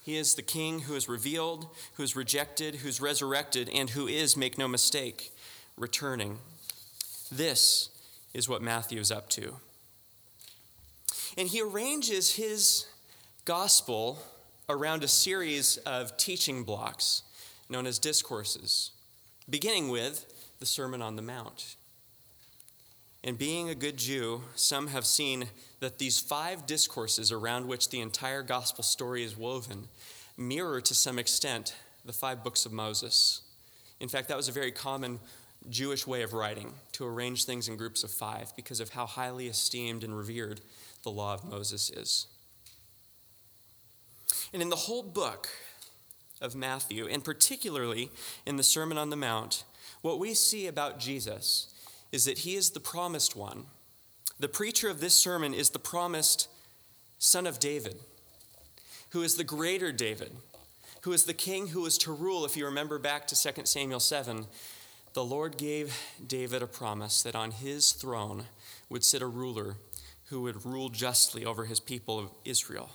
He 0.00 0.16
is 0.16 0.34
the 0.34 0.42
king 0.42 0.80
who 0.80 0.96
is 0.96 1.08
revealed, 1.08 1.68
who 1.94 2.02
is 2.02 2.16
rejected, 2.16 2.76
who's 2.76 3.00
resurrected, 3.00 3.70
and 3.72 3.90
who 3.90 4.08
is, 4.08 4.36
make 4.36 4.58
no 4.58 4.66
mistake, 4.66 5.32
returning. 5.76 6.38
This 7.30 7.90
is 8.34 8.48
what 8.48 8.62
Matthew 8.62 8.98
is 8.98 9.12
up 9.12 9.28
to. 9.30 9.58
And 11.38 11.48
he 11.48 11.62
arranges 11.62 12.34
his 12.34 12.86
gospel 13.44 14.18
around 14.72 15.04
a 15.04 15.08
series 15.08 15.76
of 15.78 16.16
teaching 16.16 16.64
blocks 16.64 17.22
known 17.68 17.86
as 17.86 17.98
discourses, 17.98 18.90
beginning 19.48 19.90
with 19.90 20.54
the 20.60 20.66
Sermon 20.66 21.02
on 21.02 21.16
the 21.16 21.22
Mount. 21.22 21.76
And 23.22 23.36
being 23.36 23.68
a 23.68 23.74
good 23.74 23.98
Jew, 23.98 24.42
some 24.54 24.86
have 24.88 25.04
seen 25.04 25.44
that 25.80 25.98
these 25.98 26.18
five 26.18 26.66
discourses 26.66 27.30
around 27.30 27.68
which 27.68 27.90
the 27.90 28.00
entire 28.00 28.42
gospel 28.42 28.82
story 28.82 29.22
is 29.22 29.36
woven 29.36 29.88
mirror 30.38 30.80
to 30.80 30.94
some 30.94 31.18
extent 31.18 31.74
the 32.06 32.12
five 32.12 32.42
books 32.42 32.64
of 32.64 32.72
Moses. 32.72 33.42
In 34.00 34.08
fact, 34.08 34.28
that 34.28 34.36
was 34.38 34.48
a 34.48 34.52
very 34.52 34.72
common 34.72 35.20
Jewish 35.68 36.06
way 36.06 36.22
of 36.22 36.32
writing, 36.32 36.72
to 36.92 37.06
arrange 37.06 37.44
things 37.44 37.68
in 37.68 37.76
groups 37.76 38.02
of 38.02 38.10
five 38.10 38.52
because 38.56 38.80
of 38.80 38.88
how 38.88 39.04
highly 39.06 39.48
esteemed 39.48 40.02
and 40.02 40.16
revered 40.16 40.62
the 41.02 41.10
law 41.10 41.34
of 41.34 41.44
Moses 41.44 41.90
is. 41.90 42.26
And 44.52 44.62
in 44.62 44.68
the 44.68 44.76
whole 44.76 45.02
book 45.02 45.48
of 46.40 46.54
Matthew, 46.54 47.06
and 47.06 47.24
particularly 47.24 48.10
in 48.46 48.56
the 48.56 48.62
Sermon 48.62 48.98
on 48.98 49.10
the 49.10 49.16
Mount, 49.16 49.64
what 50.02 50.18
we 50.18 50.34
see 50.34 50.66
about 50.66 50.98
Jesus 50.98 51.72
is 52.10 52.24
that 52.24 52.38
he 52.38 52.56
is 52.56 52.70
the 52.70 52.80
promised 52.80 53.36
one. 53.36 53.64
The 54.38 54.48
preacher 54.48 54.90
of 54.90 55.00
this 55.00 55.14
sermon 55.14 55.54
is 55.54 55.70
the 55.70 55.78
promised 55.78 56.48
son 57.18 57.46
of 57.46 57.60
David, 57.60 57.96
who 59.10 59.22
is 59.22 59.36
the 59.36 59.44
greater 59.44 59.92
David, 59.92 60.32
who 61.02 61.12
is 61.12 61.24
the 61.24 61.34
king 61.34 61.68
who 61.68 61.86
is 61.86 61.96
to 61.98 62.12
rule, 62.12 62.44
if 62.44 62.56
you 62.56 62.64
remember 62.64 62.98
back 62.98 63.26
to 63.28 63.40
2 63.40 63.62
Samuel 63.64 64.00
7, 64.00 64.46
the 65.14 65.24
Lord 65.24 65.56
gave 65.56 65.96
David 66.26 66.62
a 66.62 66.66
promise 66.66 67.22
that 67.22 67.36
on 67.36 67.50
his 67.50 67.92
throne 67.92 68.44
would 68.88 69.04
sit 69.04 69.22
a 69.22 69.26
ruler 69.26 69.76
who 70.26 70.42
would 70.42 70.64
rule 70.64 70.88
justly 70.88 71.44
over 71.44 71.66
his 71.66 71.80
people 71.80 72.18
of 72.18 72.30
Israel. 72.44 72.90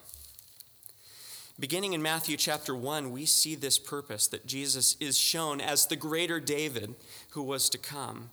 Beginning 1.60 1.94
in 1.94 2.04
Matthew 2.04 2.38
chapter 2.38 2.76
1, 2.76 3.12
we 3.12 3.26
see 3.26 3.56
this 3.56 3.80
purpose 3.80 4.28
that 4.28 4.46
Jesus 4.46 4.96
is 5.00 5.18
shown 5.18 5.60
as 5.60 5.88
the 5.88 5.96
greater 5.96 6.40
David 6.40 6.94
who 7.32 7.42
was 7.42 7.68
to 7.70 7.80
come. 7.80 8.30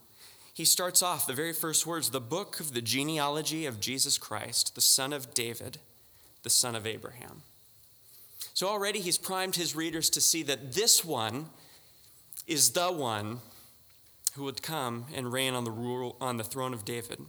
He 0.53 0.67
starts 0.67 1.03
off 1.03 1.27
the 1.27 1.33
very 1.33 1.55
first 1.55 1.87
words 1.87 2.11
the 2.11 2.21
book 2.21 2.61
of 2.61 2.75
the 2.75 2.83
genealogy 2.83 3.65
of 3.65 3.81
Jesus 3.81 4.19
Christ, 4.19 4.75
the 4.75 4.83
son 4.83 5.15
of 5.15 5.33
David, 5.33 5.79
the 6.43 6.51
son 6.51 6.75
of 6.75 6.87
Abraham. 6.87 7.43
So 8.53 8.69
already 8.69 9.01
he's 9.01 9.17
primed 9.17 9.57
his 9.57 9.75
readers 9.75 10.11
to 10.11 10.21
see 10.21 10.43
that 10.43 10.75
this 10.75 11.03
one 11.03 11.47
is 12.47 12.73
the 12.73 12.93
one 12.93 13.39
who 14.35 14.45
would 14.45 14.63
come 14.63 15.07
and 15.15 15.33
reign 15.33 15.55
on 15.55 15.65
the, 15.65 15.71
rule, 15.71 16.17
on 16.21 16.37
the 16.37 16.45
throne 16.45 16.75
of 16.75 16.85
David. 16.85 17.21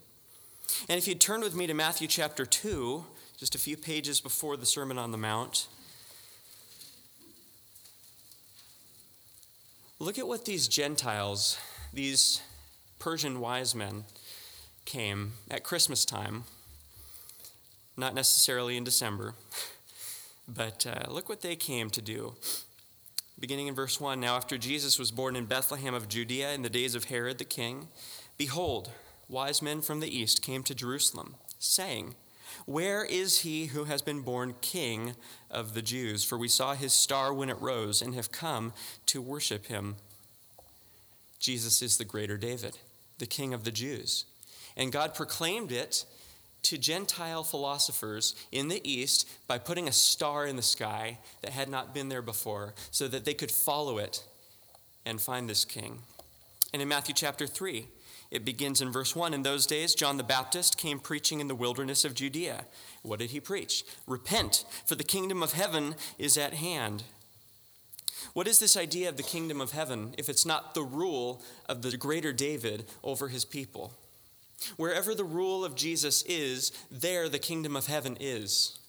And 0.89 0.97
if 0.97 1.07
you 1.07 1.15
turn 1.15 1.39
with 1.39 1.55
me 1.55 1.67
to 1.67 1.73
Matthew 1.73 2.09
chapter 2.09 2.45
2, 2.45 3.05
just 3.37 3.55
a 3.55 3.59
few 3.59 3.77
pages 3.77 4.19
before 4.19 4.57
the 4.57 4.65
Sermon 4.65 4.97
on 4.97 5.11
the 5.11 5.17
Mount, 5.17 5.67
Look 9.97 10.19
at 10.19 10.27
what 10.27 10.43
these 10.43 10.67
Gentiles, 10.67 11.57
these 11.93 12.41
Persian 12.99 13.39
wise 13.39 13.73
men, 13.73 14.03
came 14.83 15.33
at 15.49 15.63
Christmas 15.63 16.03
time, 16.03 16.43
not 17.95 18.13
necessarily 18.13 18.75
in 18.75 18.83
December, 18.83 19.35
but 20.49 20.85
uh, 20.85 21.09
look 21.09 21.29
what 21.29 21.41
they 21.41 21.55
came 21.55 21.89
to 21.91 22.01
do. 22.01 22.35
Beginning 23.39 23.67
in 23.67 23.75
verse 23.75 24.01
1 24.01 24.19
Now, 24.19 24.35
after 24.35 24.57
Jesus 24.57 24.99
was 24.99 25.11
born 25.11 25.37
in 25.37 25.45
Bethlehem 25.45 25.93
of 25.93 26.09
Judea 26.09 26.51
in 26.53 26.61
the 26.61 26.69
days 26.69 26.93
of 26.93 27.05
Herod 27.05 27.37
the 27.37 27.45
king, 27.45 27.87
behold, 28.37 28.91
wise 29.29 29.61
men 29.61 29.81
from 29.81 30.01
the 30.01 30.13
east 30.13 30.41
came 30.41 30.63
to 30.63 30.75
Jerusalem, 30.75 31.35
saying, 31.57 32.15
where 32.65 33.05
is 33.05 33.41
he 33.41 33.67
who 33.67 33.83
has 33.83 34.01
been 34.01 34.21
born 34.21 34.55
king 34.61 35.15
of 35.51 35.73
the 35.73 35.81
Jews? 35.81 36.23
For 36.23 36.37
we 36.37 36.47
saw 36.47 36.73
his 36.73 36.93
star 36.93 37.33
when 37.33 37.49
it 37.49 37.61
rose 37.61 38.01
and 38.01 38.15
have 38.15 38.31
come 38.31 38.73
to 39.07 39.21
worship 39.21 39.67
him. 39.67 39.95
Jesus 41.39 41.81
is 41.81 41.97
the 41.97 42.05
greater 42.05 42.37
David, 42.37 42.77
the 43.19 43.27
king 43.27 43.53
of 43.53 43.63
the 43.63 43.71
Jews. 43.71 44.25
And 44.75 44.91
God 44.91 45.13
proclaimed 45.13 45.71
it 45.71 46.05
to 46.63 46.77
Gentile 46.79 47.43
philosophers 47.43 48.33
in 48.51 48.67
the 48.67 48.81
East 48.89 49.29
by 49.47 49.59
putting 49.59 49.87
a 49.87 49.91
star 49.91 50.47
in 50.47 50.55
the 50.55 50.63
sky 50.63 51.19
that 51.41 51.51
had 51.51 51.69
not 51.69 51.93
been 51.93 52.09
there 52.09 52.23
before 52.23 52.73
so 52.89 53.07
that 53.07 53.25
they 53.25 53.35
could 53.35 53.51
follow 53.51 53.99
it 53.99 54.23
and 55.05 55.21
find 55.21 55.47
this 55.47 55.65
king. 55.65 55.99
And 56.73 56.81
in 56.81 56.87
Matthew 56.87 57.13
chapter 57.13 57.45
3, 57.45 57.85
it 58.35 58.43
begins 58.43 58.81
in 58.81 58.91
verse 58.91 59.15
1. 59.15 59.33
In 59.33 59.43
those 59.43 59.65
days, 59.65 59.95
John 59.95 60.17
the 60.17 60.23
Baptist 60.23 60.77
came 60.77 60.99
preaching 60.99 61.39
in 61.39 61.47
the 61.47 61.55
wilderness 61.55 62.03
of 62.03 62.13
Judea. 62.13 62.65
What 63.01 63.19
did 63.19 63.31
he 63.31 63.39
preach? 63.39 63.85
Repent, 64.05 64.65
for 64.85 64.95
the 64.95 65.03
kingdom 65.05 65.41
of 65.41 65.53
heaven 65.53 65.95
is 66.19 66.37
at 66.37 66.53
hand. 66.53 67.03
What 68.33 68.47
is 68.47 68.59
this 68.59 68.75
idea 68.75 69.07
of 69.07 69.15
the 69.15 69.23
kingdom 69.23 69.61
of 69.61 69.71
heaven 69.71 70.13
if 70.17 70.27
it's 70.27 70.45
not 70.45 70.73
the 70.73 70.83
rule 70.83 71.41
of 71.69 71.81
the 71.81 71.95
greater 71.95 72.33
David 72.33 72.85
over 73.03 73.29
his 73.29 73.45
people? 73.45 73.93
Wherever 74.75 75.15
the 75.15 75.23
rule 75.23 75.63
of 75.63 75.75
Jesus 75.75 76.21
is, 76.23 76.73
there 76.91 77.29
the 77.29 77.39
kingdom 77.39 77.75
of 77.77 77.87
heaven 77.87 78.17
is. 78.19 78.79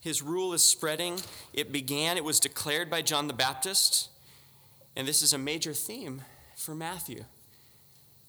His 0.00 0.20
rule 0.20 0.52
is 0.52 0.64
spreading. 0.64 1.20
It 1.52 1.70
began, 1.70 2.16
it 2.16 2.24
was 2.24 2.40
declared 2.40 2.90
by 2.90 3.02
John 3.02 3.28
the 3.28 3.34
Baptist, 3.34 4.08
and 4.96 5.06
this 5.06 5.22
is 5.22 5.32
a 5.32 5.38
major 5.38 5.74
theme 5.74 6.22
for 6.56 6.74
Matthew 6.74 7.24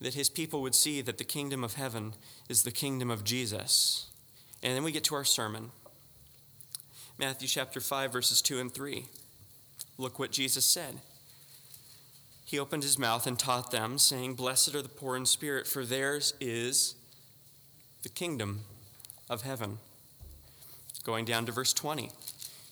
that 0.02 0.14
his 0.14 0.30
people 0.30 0.62
would 0.62 0.76
see 0.76 1.02
that 1.02 1.18
the 1.18 1.24
kingdom 1.24 1.64
of 1.64 1.76
heaven 1.76 2.14
is 2.50 2.64
the 2.64 2.72
kingdom 2.72 3.10
of 3.10 3.24
Jesus. 3.24 4.08
And 4.62 4.76
then 4.76 4.84
we 4.84 4.92
get 4.92 5.04
to 5.06 5.16
our 5.16 5.26
sermon 5.26 5.72
Matthew 7.20 7.48
chapter 7.48 7.80
5, 7.80 8.12
verses 8.12 8.42
2 8.42 8.60
and 8.60 8.74
3. 8.74 9.06
Look 10.00 10.18
what 10.18 10.32
Jesus 10.32 10.66
said. 10.66 10.96
He 12.44 12.58
opened 12.58 12.82
his 12.82 12.98
mouth 12.98 13.28
and 13.28 13.38
taught 13.38 13.72
them, 13.72 14.00
saying, 14.00 14.34
Blessed 14.34 14.74
are 14.74 14.82
the 14.82 14.90
poor 14.90 15.16
in 15.16 15.28
spirit, 15.28 15.68
for 15.68 15.86
theirs 15.86 16.34
is 16.42 16.96
the 18.02 18.10
kingdom 18.10 18.62
of 19.30 19.44
heaven. 19.44 19.78
Going 21.04 21.26
down 21.26 21.46
to 21.46 21.52
verse 21.52 21.74
20, 21.74 22.10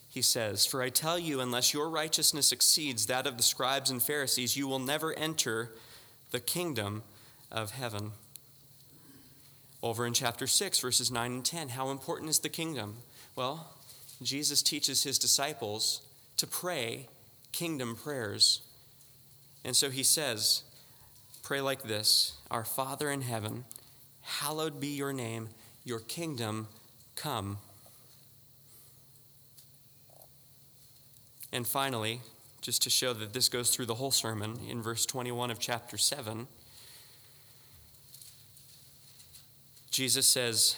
he 0.10 0.22
says, 0.22 0.66
For 0.66 0.82
I 0.82 0.90
tell 0.90 1.20
you, 1.20 1.40
unless 1.40 1.74
your 1.74 1.90
righteousness 1.90 2.52
exceeds 2.52 3.06
that 3.06 3.28
of 3.28 3.38
the 3.38 3.44
scribes 3.44 3.92
and 3.92 4.02
Pharisees, 4.02 4.58
you 4.58 4.68
will 4.68 4.80
never 4.80 5.14
enter 5.14 5.72
the 6.32 6.40
kingdom 6.40 7.04
of 7.52 7.72
heaven. 7.72 8.12
Over 9.84 10.06
in 10.06 10.14
chapter 10.14 10.48
6, 10.48 10.80
verses 10.80 11.12
9 11.12 11.32
and 11.32 11.46
10, 11.46 11.70
how 11.70 11.90
important 11.90 12.30
is 12.30 12.40
the 12.40 12.50
kingdom? 12.50 12.98
Well, 13.36 13.74
Jesus 14.22 14.62
teaches 14.62 15.04
his 15.04 15.18
disciples 15.18 16.02
to 16.38 16.46
pray 16.46 17.08
kingdom 17.52 17.96
prayers. 17.96 18.62
And 19.66 19.76
so 19.76 19.90
he 19.90 20.04
says, 20.04 20.64
Pray 21.44 21.62
like 21.62 21.84
this 21.84 22.34
Our 22.52 22.64
Father 22.64 23.10
in 23.10 23.22
heaven, 23.22 23.66
hallowed 24.22 24.80
be 24.80 24.90
your 24.90 25.14
name, 25.14 25.50
your 25.84 26.00
kingdom 26.00 26.68
come. 27.16 27.58
And 31.52 31.68
finally, 31.68 32.22
just 32.62 32.82
to 32.84 32.90
show 32.90 33.14
that 33.14 33.34
this 33.34 33.50
goes 33.50 33.72
through 33.72 33.88
the 33.88 33.96
whole 33.96 34.12
sermon, 34.12 34.60
in 34.70 34.82
verse 34.82 35.06
21 35.06 35.52
of 35.52 35.60
chapter 35.60 35.98
7, 35.98 36.48
Jesus 39.92 40.26
says, 40.26 40.78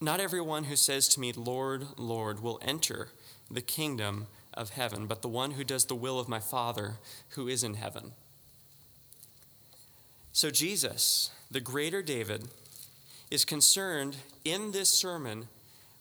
Not 0.00 0.20
everyone 0.20 0.64
who 0.64 0.76
says 0.76 1.08
to 1.08 1.20
me, 1.20 1.32
Lord, 1.32 1.86
Lord, 1.96 2.40
will 2.40 2.60
enter 2.62 3.08
the 3.50 3.62
kingdom 3.62 4.26
of 4.52 4.70
heaven, 4.70 5.06
but 5.06 5.22
the 5.22 5.28
one 5.28 5.52
who 5.52 5.64
does 5.64 5.86
the 5.86 5.94
will 5.94 6.20
of 6.20 6.28
my 6.28 6.38
Father 6.38 6.96
who 7.30 7.48
is 7.48 7.64
in 7.64 7.74
heaven. 7.74 8.12
So, 10.32 10.50
Jesus, 10.50 11.30
the 11.50 11.60
greater 11.60 12.02
David, 12.02 12.48
is 13.30 13.46
concerned 13.46 14.16
in 14.44 14.72
this 14.72 14.90
sermon 14.90 15.48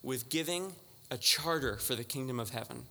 with 0.03 0.29
giving 0.29 0.73
a 1.09 1.17
charter 1.17 1.77
for 1.77 1.95
the 1.95 2.03
kingdom 2.03 2.39
of 2.39 2.49
heaven. 2.49 2.83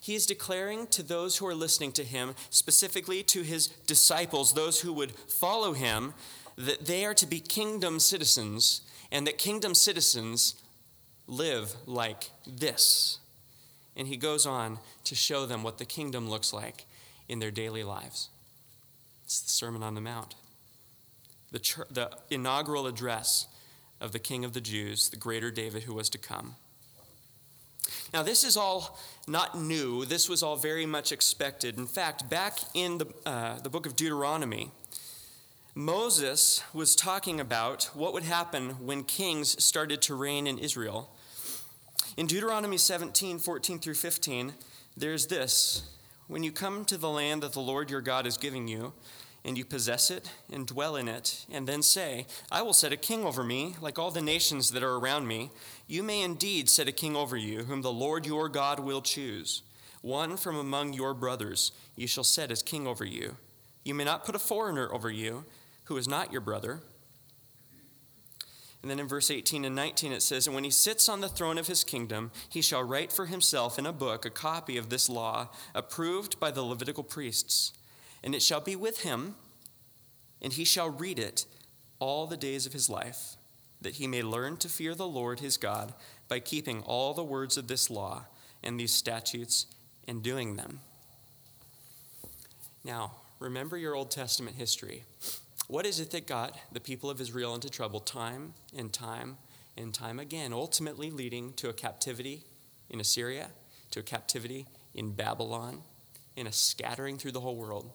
He 0.00 0.14
is 0.14 0.26
declaring 0.26 0.86
to 0.88 1.02
those 1.02 1.38
who 1.38 1.46
are 1.46 1.54
listening 1.54 1.92
to 1.92 2.04
him, 2.04 2.34
specifically 2.50 3.22
to 3.24 3.42
his 3.42 3.68
disciples, 3.86 4.52
those 4.52 4.80
who 4.80 4.92
would 4.92 5.12
follow 5.12 5.72
him, 5.72 6.14
that 6.62 6.86
they 6.86 7.04
are 7.04 7.14
to 7.14 7.26
be 7.26 7.40
kingdom 7.40 7.98
citizens 7.98 8.82
and 9.10 9.26
that 9.26 9.36
kingdom 9.36 9.74
citizens 9.74 10.54
live 11.26 11.74
like 11.86 12.30
this. 12.46 13.18
And 13.96 14.08
he 14.08 14.16
goes 14.16 14.46
on 14.46 14.78
to 15.04 15.14
show 15.14 15.44
them 15.44 15.62
what 15.62 15.78
the 15.78 15.84
kingdom 15.84 16.30
looks 16.30 16.52
like 16.52 16.86
in 17.28 17.40
their 17.40 17.50
daily 17.50 17.82
lives. 17.82 18.28
It's 19.24 19.40
the 19.40 19.50
Sermon 19.50 19.82
on 19.82 19.94
the 19.94 20.00
Mount, 20.00 20.34
the, 21.50 21.86
the 21.90 22.10
inaugural 22.30 22.86
address 22.86 23.48
of 24.00 24.12
the 24.12 24.18
King 24.18 24.44
of 24.44 24.52
the 24.52 24.60
Jews, 24.60 25.10
the 25.10 25.16
greater 25.16 25.50
David 25.50 25.82
who 25.82 25.94
was 25.94 26.08
to 26.10 26.18
come. 26.18 26.56
Now, 28.12 28.22
this 28.22 28.44
is 28.44 28.56
all 28.56 28.98
not 29.26 29.58
new. 29.58 30.04
This 30.04 30.28
was 30.28 30.42
all 30.42 30.56
very 30.56 30.86
much 30.86 31.12
expected. 31.12 31.78
In 31.78 31.86
fact, 31.86 32.28
back 32.28 32.58
in 32.74 32.98
the, 32.98 33.06
uh, 33.26 33.58
the 33.58 33.70
book 33.70 33.86
of 33.86 33.96
Deuteronomy, 33.96 34.70
Moses 35.74 36.62
was 36.74 36.94
talking 36.94 37.40
about 37.40 37.84
what 37.94 38.12
would 38.12 38.24
happen 38.24 38.86
when 38.86 39.04
kings 39.04 39.62
started 39.64 40.02
to 40.02 40.14
reign 40.14 40.46
in 40.46 40.58
Israel. 40.58 41.16
In 42.18 42.26
Deuteronomy 42.26 42.76
17 42.76 43.38
14 43.38 43.78
through 43.78 43.94
15, 43.94 44.52
there's 44.98 45.28
this 45.28 45.88
When 46.26 46.42
you 46.42 46.52
come 46.52 46.84
to 46.84 46.98
the 46.98 47.08
land 47.08 47.42
that 47.42 47.54
the 47.54 47.60
Lord 47.60 47.90
your 47.90 48.02
God 48.02 48.26
is 48.26 48.36
giving 48.36 48.68
you, 48.68 48.92
and 49.46 49.56
you 49.56 49.64
possess 49.64 50.10
it 50.10 50.30
and 50.52 50.66
dwell 50.66 50.94
in 50.94 51.08
it, 51.08 51.46
and 51.50 51.66
then 51.66 51.82
say, 51.82 52.26
I 52.50 52.60
will 52.60 52.74
set 52.74 52.92
a 52.92 52.98
king 52.98 53.24
over 53.24 53.42
me, 53.42 53.74
like 53.80 53.98
all 53.98 54.10
the 54.10 54.20
nations 54.20 54.72
that 54.72 54.82
are 54.82 54.96
around 54.96 55.26
me, 55.26 55.52
you 55.86 56.02
may 56.02 56.20
indeed 56.20 56.68
set 56.68 56.86
a 56.86 56.92
king 56.92 57.16
over 57.16 57.36
you, 57.36 57.64
whom 57.64 57.80
the 57.80 57.90
Lord 57.90 58.26
your 58.26 58.50
God 58.50 58.78
will 58.78 59.00
choose. 59.00 59.62
One 60.02 60.36
from 60.36 60.56
among 60.56 60.92
your 60.92 61.14
brothers 61.14 61.72
you 61.96 62.06
shall 62.06 62.24
set 62.24 62.50
as 62.50 62.62
king 62.62 62.86
over 62.86 63.06
you. 63.06 63.36
You 63.84 63.94
may 63.94 64.04
not 64.04 64.24
put 64.24 64.36
a 64.36 64.38
foreigner 64.38 64.92
over 64.92 65.10
you 65.10 65.46
who 65.92 65.98
is 65.98 66.08
not 66.08 66.32
your 66.32 66.40
brother. 66.40 66.80
And 68.80 68.90
then 68.90 68.98
in 68.98 69.06
verse 69.06 69.30
18 69.30 69.66
and 69.66 69.76
19 69.76 70.10
it 70.10 70.22
says, 70.22 70.46
And 70.46 70.54
when 70.54 70.64
he 70.64 70.70
sits 70.70 71.06
on 71.06 71.20
the 71.20 71.28
throne 71.28 71.58
of 71.58 71.66
his 71.66 71.84
kingdom, 71.84 72.30
he 72.48 72.62
shall 72.62 72.82
write 72.82 73.12
for 73.12 73.26
himself 73.26 73.78
in 73.78 73.84
a 73.84 73.92
book 73.92 74.24
a 74.24 74.30
copy 74.30 74.78
of 74.78 74.88
this 74.88 75.10
law, 75.10 75.50
approved 75.74 76.40
by 76.40 76.50
the 76.50 76.62
Levitical 76.62 77.04
priests. 77.04 77.74
And 78.24 78.34
it 78.34 78.40
shall 78.40 78.62
be 78.62 78.74
with 78.74 79.02
him, 79.02 79.34
and 80.40 80.54
he 80.54 80.64
shall 80.64 80.88
read 80.88 81.18
it 81.18 81.44
all 81.98 82.26
the 82.26 82.38
days 82.38 82.64
of 82.64 82.72
his 82.72 82.88
life, 82.88 83.36
that 83.82 83.96
he 83.96 84.06
may 84.06 84.22
learn 84.22 84.56
to 84.56 84.68
fear 84.70 84.94
the 84.94 85.06
Lord 85.06 85.40
his 85.40 85.58
God 85.58 85.92
by 86.26 86.40
keeping 86.40 86.80
all 86.84 87.12
the 87.12 87.22
words 87.22 87.58
of 87.58 87.68
this 87.68 87.90
law 87.90 88.24
and 88.62 88.80
these 88.80 88.94
statutes 88.94 89.66
and 90.08 90.22
doing 90.22 90.56
them. 90.56 90.80
Now, 92.82 93.12
remember 93.38 93.76
your 93.76 93.94
Old 93.94 94.10
Testament 94.10 94.56
history. 94.56 95.04
What 95.68 95.86
is 95.86 96.00
it 96.00 96.10
that 96.10 96.26
got 96.26 96.58
the 96.72 96.80
people 96.80 97.08
of 97.08 97.20
Israel 97.20 97.54
into 97.54 97.70
trouble 97.70 98.00
time 98.00 98.54
and 98.76 98.92
time 98.92 99.38
and 99.76 99.94
time 99.94 100.18
again, 100.18 100.52
ultimately 100.52 101.10
leading 101.10 101.52
to 101.54 101.68
a 101.68 101.72
captivity 101.72 102.44
in 102.90 103.00
Assyria, 103.00 103.48
to 103.92 104.00
a 104.00 104.02
captivity 104.02 104.66
in 104.94 105.12
Babylon, 105.12 105.82
and 106.36 106.48
a 106.48 106.52
scattering 106.52 107.16
through 107.16 107.32
the 107.32 107.40
whole 107.40 107.56
world? 107.56 107.90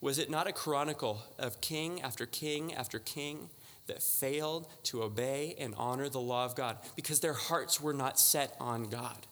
Was 0.00 0.18
it 0.18 0.30
not 0.30 0.46
a 0.46 0.52
chronicle 0.52 1.22
of 1.38 1.60
king 1.60 2.00
after 2.02 2.26
king 2.26 2.74
after 2.74 2.98
king 2.98 3.50
that 3.86 4.02
failed 4.02 4.66
to 4.84 5.02
obey 5.02 5.54
and 5.58 5.74
honor 5.76 6.08
the 6.08 6.20
law 6.20 6.44
of 6.44 6.54
God 6.54 6.78
because 6.96 7.20
their 7.20 7.32
hearts 7.32 7.80
were 7.80 7.94
not 7.94 8.18
set 8.18 8.56
on 8.60 8.84
God? 8.84 9.26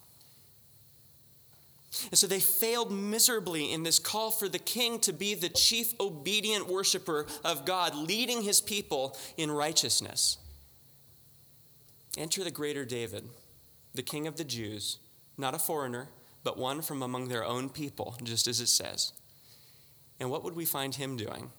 And 2.11 2.19
so 2.19 2.27
they 2.27 2.41
failed 2.41 2.93
miserably 2.93 3.73
in 3.73 3.83
this 3.83 3.99
call 3.99 4.31
for 4.31 4.49
the 4.49 4.61
king 4.61 5.01
to 5.01 5.13
be 5.13 5.35
the 5.35 5.49
chief 5.49 5.93
obedient 5.99 6.69
worshiper 6.69 7.27
of 7.45 7.65
God, 7.65 7.97
leading 7.97 8.43
his 8.43 8.61
people 8.61 9.17
in 9.37 9.51
righteousness. 9.51 10.39
Enter 12.17 12.45
the 12.45 12.51
greater 12.51 12.85
David, 12.85 13.29
the 13.95 14.03
king 14.03 14.29
of 14.29 14.37
the 14.37 14.45
Jews, 14.45 14.99
not 15.37 15.55
a 15.55 15.59
foreigner, 15.59 16.09
but 16.45 16.57
one 16.57 16.81
from 16.81 17.03
among 17.03 17.29
their 17.29 17.45
own 17.45 17.69
people, 17.69 18.17
just 18.23 18.47
as 18.47 18.61
it 18.61 18.69
says. 18.69 19.13
And 20.21 20.31
what 20.31 20.45
would 20.45 20.55
we 20.55 20.65
find 20.65 20.95
him 20.95 21.17
doing? 21.17 21.51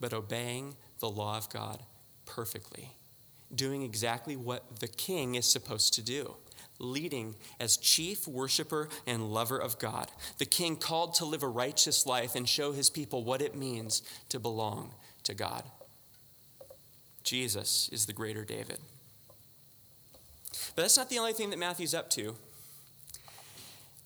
But 0.00 0.12
obeying 0.12 0.74
the 0.98 1.08
law 1.08 1.36
of 1.36 1.48
God 1.48 1.80
perfectly, 2.26 2.90
doing 3.54 3.82
exactly 3.82 4.36
what 4.36 4.80
the 4.80 4.88
king 4.88 5.36
is 5.36 5.46
supposed 5.46 5.94
to 5.94 6.02
do 6.02 6.34
leading 6.82 7.34
as 7.60 7.76
chief 7.76 8.26
worshiper 8.26 8.88
and 9.06 9.32
lover 9.32 9.58
of 9.58 9.78
God, 9.78 10.10
the 10.38 10.44
king 10.44 10.76
called 10.76 11.14
to 11.14 11.24
live 11.24 11.42
a 11.42 11.48
righteous 11.48 12.06
life 12.06 12.34
and 12.34 12.48
show 12.48 12.72
his 12.72 12.90
people 12.90 13.24
what 13.24 13.40
it 13.40 13.54
means 13.54 14.02
to 14.28 14.38
belong 14.38 14.92
to 15.22 15.34
God. 15.34 15.64
Jesus 17.22 17.88
is 17.92 18.06
the 18.06 18.12
greater 18.12 18.44
David. 18.44 18.78
But 20.74 20.82
that's 20.82 20.96
not 20.96 21.08
the 21.08 21.18
only 21.18 21.32
thing 21.32 21.50
that 21.50 21.58
Matthew's 21.58 21.94
up 21.94 22.10
to. 22.10 22.36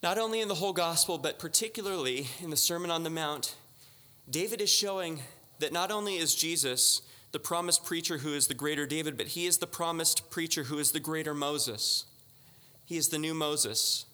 Not 0.02 0.18
only 0.18 0.40
in 0.40 0.48
the 0.48 0.54
whole 0.54 0.72
gospel, 0.72 1.18
but 1.18 1.38
particularly 1.38 2.28
in 2.40 2.50
the 2.50 2.56
Sermon 2.56 2.90
on 2.90 3.02
the 3.02 3.10
Mount, 3.10 3.54
David 4.28 4.60
is 4.60 4.70
showing 4.70 5.20
that 5.58 5.72
not 5.72 5.90
only 5.90 6.16
is 6.16 6.34
Jesus 6.34 7.02
the 7.32 7.38
promised 7.40 7.84
preacher 7.84 8.18
who 8.18 8.34
is 8.34 8.46
the 8.46 8.54
greater 8.54 8.86
David, 8.86 9.16
but 9.16 9.28
he 9.28 9.46
is 9.46 9.58
the 9.58 9.66
promised 9.66 10.30
preacher 10.30 10.64
who 10.64 10.78
is 10.78 10.92
the 10.92 11.00
greater 11.00 11.34
Moses. 11.34 12.04
He 12.86 12.96
is 12.96 13.08
the 13.08 13.18
new 13.18 13.34
Moses. 13.34 14.06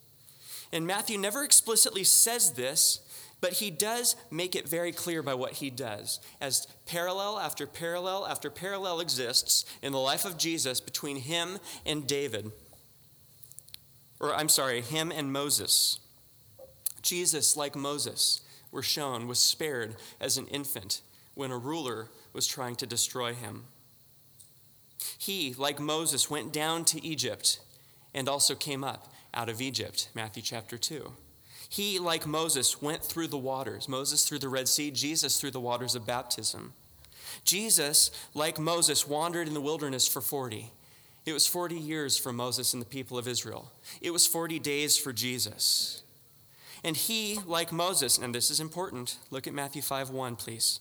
And 0.73 0.87
Matthew 0.87 1.19
never 1.19 1.45
explicitly 1.45 2.02
says 2.02 2.52
this, 2.52 3.00
but 3.43 3.55
he 3.55 3.71
does 3.71 4.17
make 4.31 4.57
it 4.57 4.69
very 4.69 4.93
clear 4.93 5.23
by 5.23 5.35
what 5.35 5.55
he 5.55 5.69
does. 5.69 6.19
As 6.41 6.67
parallel 6.87 7.38
after 7.38 7.67
parallel 7.67 8.26
after 8.26 8.49
parallel 8.50 9.00
exists 9.00 9.67
in 9.83 9.93
the 9.93 9.99
life 9.99 10.25
of 10.25 10.38
Jesus 10.38 10.81
between 10.81 11.17
him 11.17 11.59
and 11.85 12.07
David, 12.07 12.50
or 14.19 14.35
I'm 14.35 14.49
sorry, 14.49 14.81
him 14.81 15.12
and 15.12 15.33
Moses. 15.33 15.99
Jesus, 17.02 17.57
like 17.57 17.75
Moses, 17.75 18.41
we're 18.71 18.81
shown, 18.81 19.26
was 19.26 19.41
spared 19.41 19.97
as 20.21 20.38
an 20.38 20.47
infant 20.47 21.02
when 21.35 21.50
a 21.50 21.59
ruler 21.59 22.09
was 22.33 22.47
trying 22.47 22.76
to 22.76 22.87
destroy 22.87 23.35
him. 23.35 23.64
He, 25.19 25.52
like 25.59 25.81
Moses, 25.81 26.31
went 26.31 26.52
down 26.52 26.85
to 26.87 27.05
Egypt 27.05 27.59
and 28.14 28.28
also 28.28 28.54
came 28.54 28.85
up 28.85 29.12
out 29.35 29.49
of 29.49 29.61
Egypt, 29.61 30.09
Matthew 30.14 30.42
chapter 30.42 30.76
2. 30.76 31.12
He, 31.69 31.99
like 31.99 32.26
Moses, 32.26 32.83
went 32.83 33.02
through 33.02 33.28
the 33.28 33.38
waters. 33.38 33.88
Moses 33.88 34.25
through 34.25 34.40
the 34.40 34.49
Red 34.49 34.69
Sea, 34.69 34.90
Jesus 34.90 35.40
through 35.40 35.52
the 35.52 35.61
waters 35.61 35.95
of 35.95 36.04
baptism. 36.04 36.75
Jesus, 37.45 38.11
like 38.35 38.59
Moses, 38.59 39.09
wandered 39.09 39.49
in 39.49 39.54
the 39.54 39.61
wilderness 39.61 40.07
for 40.07 40.21
40. 40.21 40.71
It 41.25 41.33
was 41.33 41.47
40 41.47 41.76
years 41.76 42.19
for 42.19 42.33
Moses 42.33 42.73
and 42.73 42.83
the 42.83 42.87
people 42.87 43.16
of 43.16 43.26
Israel. 43.26 43.73
It 44.00 44.11
was 44.11 44.26
40 44.26 44.59
days 44.59 44.99
for 44.99 45.12
Jesus. 45.12 46.02
And 46.85 46.97
he, 46.97 47.38
like 47.47 47.73
Moses, 47.73 48.18
and 48.18 48.35
this 48.35 48.51
is 48.51 48.61
important, 48.61 49.18
look 49.31 49.46
at 49.46 49.55
Matthew 49.55 49.83
5 49.83 50.11
1, 50.11 50.37
please. 50.37 50.81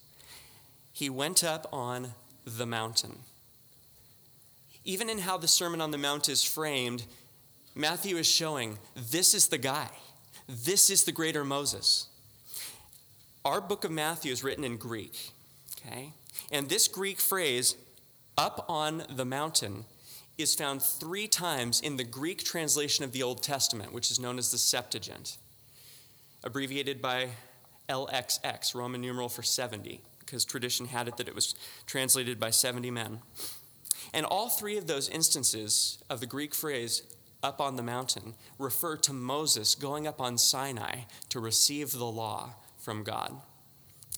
He 0.92 1.10
went 1.10 1.44
up 1.44 1.68
on 1.72 2.16
the 2.46 2.66
mountain. 2.66 3.20
Even 4.84 5.10
in 5.10 5.20
how 5.20 5.38
the 5.38 5.48
Sermon 5.48 5.80
on 5.80 5.92
the 5.92 5.98
Mount 5.98 6.28
is 6.28 6.44
framed, 6.44 7.06
Matthew 7.76 8.18
is 8.18 8.28
showing 8.28 8.78
this 8.96 9.34
is 9.34 9.48
the 9.48 9.58
guy. 9.58 9.90
This 10.48 10.90
is 10.90 11.06
the 11.06 11.12
greater 11.12 11.46
Moses. 11.46 12.08
Our 13.46 13.62
book 13.62 13.86
of 13.86 13.92
Matthew 13.92 14.32
is 14.32 14.44
written 14.44 14.64
in 14.64 14.78
Greek, 14.78 15.32
okay? 15.78 16.14
And 16.52 16.70
this 16.70 16.88
Greek 16.88 17.20
phrase, 17.20 17.76
up 18.38 18.66
on 18.68 19.04
the 19.10 19.26
mountain, 19.26 19.86
is 20.38 20.54
found 20.54 20.82
three 20.82 21.28
times 21.28 21.80
in 21.80 21.98
the 21.98 22.04
Greek 22.04 22.44
translation 22.44 23.06
of 23.06 23.14
the 23.14 23.24
Old 23.24 23.42
Testament, 23.42 23.94
which 23.94 24.12
is 24.12 24.20
known 24.20 24.38
as 24.38 24.52
the 24.52 24.58
Septuagint, 24.58 25.38
abbreviated 26.44 27.02
by 27.02 27.30
LXX, 27.88 28.76
Roman 28.76 29.02
numeral 29.02 29.30
for 29.30 29.44
70, 29.44 30.02
because 30.20 30.44
tradition 30.46 30.88
had 30.88 31.08
it 31.08 31.18
that 31.18 31.28
it 31.28 31.36
was 31.36 31.56
translated 31.86 32.40
by 32.40 32.50
70 32.50 32.92
men. 32.92 33.20
And 34.14 34.26
all 34.26 34.50
three 34.50 34.78
of 34.78 34.88
those 34.88 35.08
instances 35.10 35.98
of 36.10 36.20
the 36.20 36.26
Greek 36.26 36.54
phrase, 36.54 37.04
up 37.44 37.60
on 37.60 37.76
the 37.76 37.84
mountain 37.84 38.36
refer 38.58 38.96
to 38.98 39.14
Moses 39.14 39.76
going 39.76 40.08
up 40.08 40.22
on 40.22 40.38
Sinai 40.38 41.02
to 41.30 41.40
receive 41.40 41.92
the 41.92 42.06
law 42.06 42.56
from 42.78 43.04
God. 43.04 43.36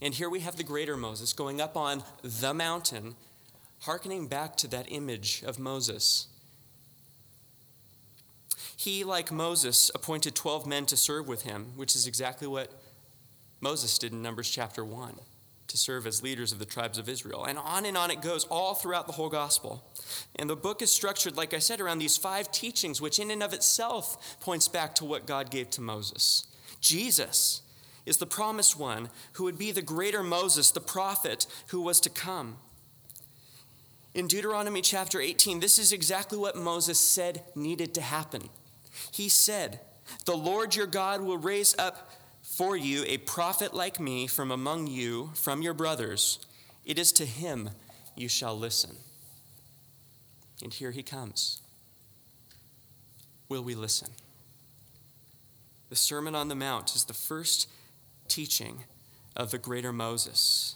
And 0.02 0.14
here 0.14 0.30
we 0.30 0.42
have 0.42 0.58
the 0.58 0.64
greater 0.64 0.98
Moses 0.98 1.34
going 1.34 1.62
up 1.62 1.78
on 1.78 2.04
the 2.24 2.54
mountain, 2.54 3.16
hearkening 3.82 4.28
back 4.28 4.58
to 4.58 4.68
that 4.68 4.92
image 4.92 5.44
of 5.46 5.60
Moses. 5.60 6.28
He, 8.76 9.04
like 9.04 9.32
Moses, 9.32 9.92
appointed 9.96 10.36
12 10.36 10.68
men 10.68 10.86
to 10.88 10.98
serve 10.98 11.28
with 11.28 11.44
him, 11.44 11.68
which 11.76 11.96
is 11.96 12.06
exactly 12.06 12.48
what 12.48 12.70
Moses 13.62 13.98
did 13.98 14.12
in 14.12 14.22
Numbers 14.22 14.50
chapter 14.50 14.84
1 14.84 15.20
to 15.68 15.78
serve 15.78 16.06
as 16.06 16.22
leaders 16.22 16.52
of 16.52 16.60
the 16.60 16.66
tribes 16.66 16.98
of 16.98 17.10
Israel. 17.10 17.46
And 17.46 17.58
on 17.58 17.86
and 17.86 17.98
on 17.98 18.12
it 18.12 18.22
goes, 18.22 18.44
all 18.46 18.74
throughout 18.76 19.08
the 19.08 19.14
whole 19.14 19.30
gospel. 19.30 19.84
And 20.36 20.50
the 20.50 20.56
book 20.56 20.82
is 20.82 20.92
structured, 20.92 21.36
like 21.36 21.54
I 21.54 21.60
said, 21.60 21.82
around 21.82 22.00
these 22.00 22.18
five 22.18 22.52
teachings, 22.52 23.02
which 23.02 23.20
in 23.20 23.32
and 23.32 23.42
of 23.42 23.54
itself 23.54 24.40
points 24.40 24.68
back 24.68 24.96
to 24.96 25.06
what 25.06 25.26
God 25.26 25.50
gave 25.50 25.70
to 25.72 25.82
Moses. 25.82 26.46
Jesus 26.80 27.62
is 28.06 28.18
the 28.18 28.26
promised 28.26 28.78
one 28.78 29.10
who 29.34 29.46
would 29.46 29.58
be 29.58 29.72
the 29.72 29.82
greater 29.82 30.24
Moses, 30.24 30.72
the 30.72 30.82
prophet 30.82 31.48
who 31.68 31.82
was 31.82 32.00
to 32.02 32.10
come. 32.10 32.58
In 34.14 34.28
Deuteronomy 34.28 34.82
chapter 34.82 35.20
18, 35.20 35.60
this 35.60 35.80
is 35.80 35.92
exactly 35.92 36.38
what 36.38 36.56
Moses 36.56 37.00
said 37.00 37.42
needed 37.56 37.96
to 37.96 38.02
happen. 38.02 38.50
He 39.12 39.28
said, 39.30 39.80
The 40.26 40.36
Lord 40.36 40.76
your 40.76 40.86
God 40.86 41.22
will 41.22 41.38
raise 41.38 41.76
up 41.80 42.12
for 42.56 42.78
you 42.78 43.04
a 43.08 43.18
prophet 43.18 43.74
like 43.74 44.00
me 44.00 44.28
from 44.28 44.52
among 44.52 44.86
you, 44.86 45.32
from 45.34 45.62
your 45.62 45.74
brothers. 45.74 46.40
It 46.86 47.00
is 47.00 47.12
to 47.14 47.26
him 47.26 47.72
you 48.16 48.28
shall 48.28 48.58
listen. 48.58 48.98
And 50.62 50.72
here 50.72 50.92
he 50.92 51.02
comes. 51.02 51.62
Will 53.50 53.64
we 53.64 53.74
listen? 53.74 54.10
The 55.90 55.96
Sermon 55.96 56.36
on 56.36 56.48
the 56.48 56.56
Mount 56.56 56.96
is 56.96 57.06
the 57.06 57.14
first 57.14 57.68
teaching 58.28 58.84
of 59.36 59.52
the 59.52 59.58
greater 59.58 59.92
Moses, 59.92 60.76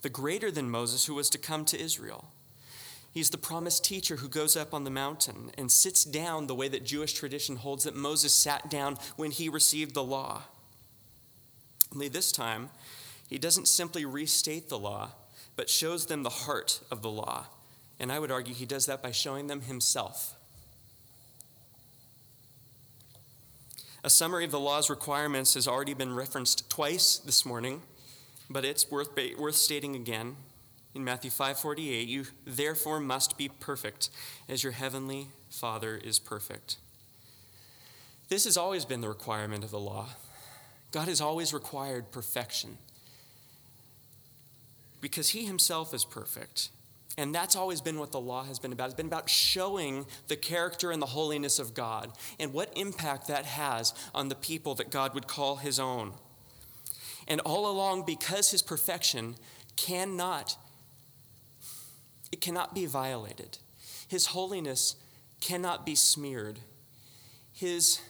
the 0.00 0.08
greater 0.08 0.50
than 0.50 0.70
Moses 0.70 1.04
who 1.06 1.14
was 1.14 1.28
to 1.30 1.38
come 1.38 1.64
to 1.66 1.80
Israel. 1.80 2.28
He's 3.16 3.30
the 3.30 3.38
promised 3.38 3.82
teacher 3.82 4.16
who 4.16 4.28
goes 4.28 4.58
up 4.58 4.74
on 4.74 4.84
the 4.84 4.90
mountain 4.90 5.50
and 5.56 5.72
sits 5.72 6.04
down 6.04 6.48
the 6.48 6.54
way 6.54 6.68
that 6.68 6.84
Jewish 6.84 7.14
tradition 7.14 7.56
holds 7.56 7.84
that 7.84 7.96
Moses 7.96 8.34
sat 8.34 8.68
down 8.68 8.98
when 9.16 9.30
he 9.30 9.48
received 9.48 9.94
the 9.94 10.04
law. 10.04 10.42
Only 11.94 12.08
this 12.08 12.30
time, 12.30 12.68
he 13.26 13.38
doesn't 13.38 13.68
simply 13.68 14.04
restate 14.04 14.68
the 14.68 14.78
law, 14.78 15.12
but 15.56 15.70
shows 15.70 16.04
them 16.04 16.24
the 16.24 16.28
heart 16.28 16.80
of 16.90 17.00
the 17.00 17.08
law. 17.08 17.46
And 17.98 18.12
I 18.12 18.18
would 18.18 18.30
argue 18.30 18.52
he 18.52 18.66
does 18.66 18.84
that 18.84 19.02
by 19.02 19.12
showing 19.12 19.46
them 19.46 19.62
himself. 19.62 20.36
A 24.04 24.10
summary 24.10 24.44
of 24.44 24.50
the 24.50 24.60
law's 24.60 24.90
requirements 24.90 25.54
has 25.54 25.66
already 25.66 25.94
been 25.94 26.14
referenced 26.14 26.68
twice 26.68 27.16
this 27.16 27.46
morning, 27.46 27.80
but 28.50 28.66
it's 28.66 28.90
worth, 28.90 29.18
worth 29.38 29.56
stating 29.56 29.96
again 29.96 30.36
in 30.96 31.04
Matthew 31.04 31.30
5:48, 31.30 32.08
you 32.08 32.26
therefore 32.44 32.98
must 32.98 33.36
be 33.36 33.48
perfect 33.48 34.10
as 34.48 34.62
your 34.62 34.72
heavenly 34.72 35.28
Father 35.50 35.96
is 35.96 36.18
perfect. 36.18 36.78
This 38.28 38.44
has 38.44 38.56
always 38.56 38.84
been 38.84 39.02
the 39.02 39.08
requirement 39.08 39.62
of 39.62 39.70
the 39.70 39.78
law. 39.78 40.08
God 40.90 41.06
has 41.06 41.20
always 41.20 41.52
required 41.52 42.10
perfection 42.10 42.78
because 45.00 45.30
he 45.30 45.44
himself 45.44 45.94
is 45.94 46.04
perfect. 46.04 46.70
And 47.18 47.34
that's 47.34 47.56
always 47.56 47.80
been 47.80 47.98
what 47.98 48.12
the 48.12 48.20
law 48.20 48.44
has 48.44 48.58
been 48.58 48.72
about. 48.72 48.86
It's 48.86 48.94
been 48.94 49.06
about 49.06 49.30
showing 49.30 50.06
the 50.28 50.36
character 50.36 50.90
and 50.90 51.00
the 51.00 51.06
holiness 51.06 51.58
of 51.58 51.72
God 51.72 52.12
and 52.38 52.52
what 52.52 52.76
impact 52.76 53.28
that 53.28 53.46
has 53.46 53.94
on 54.14 54.28
the 54.28 54.34
people 54.34 54.74
that 54.74 54.90
God 54.90 55.14
would 55.14 55.26
call 55.26 55.56
his 55.56 55.78
own. 55.78 56.12
And 57.26 57.40
all 57.40 57.70
along, 57.70 58.04
because 58.04 58.50
his 58.50 58.62
perfection 58.62 59.36
cannot, 59.76 60.56
it 62.32 62.40
cannot 62.40 62.74
be 62.74 62.86
violated. 62.86 63.58
His 64.08 64.26
holiness 64.26 64.96
cannot 65.40 65.84
be 65.84 65.94
smeared. 65.94 66.60
His, 67.52 68.00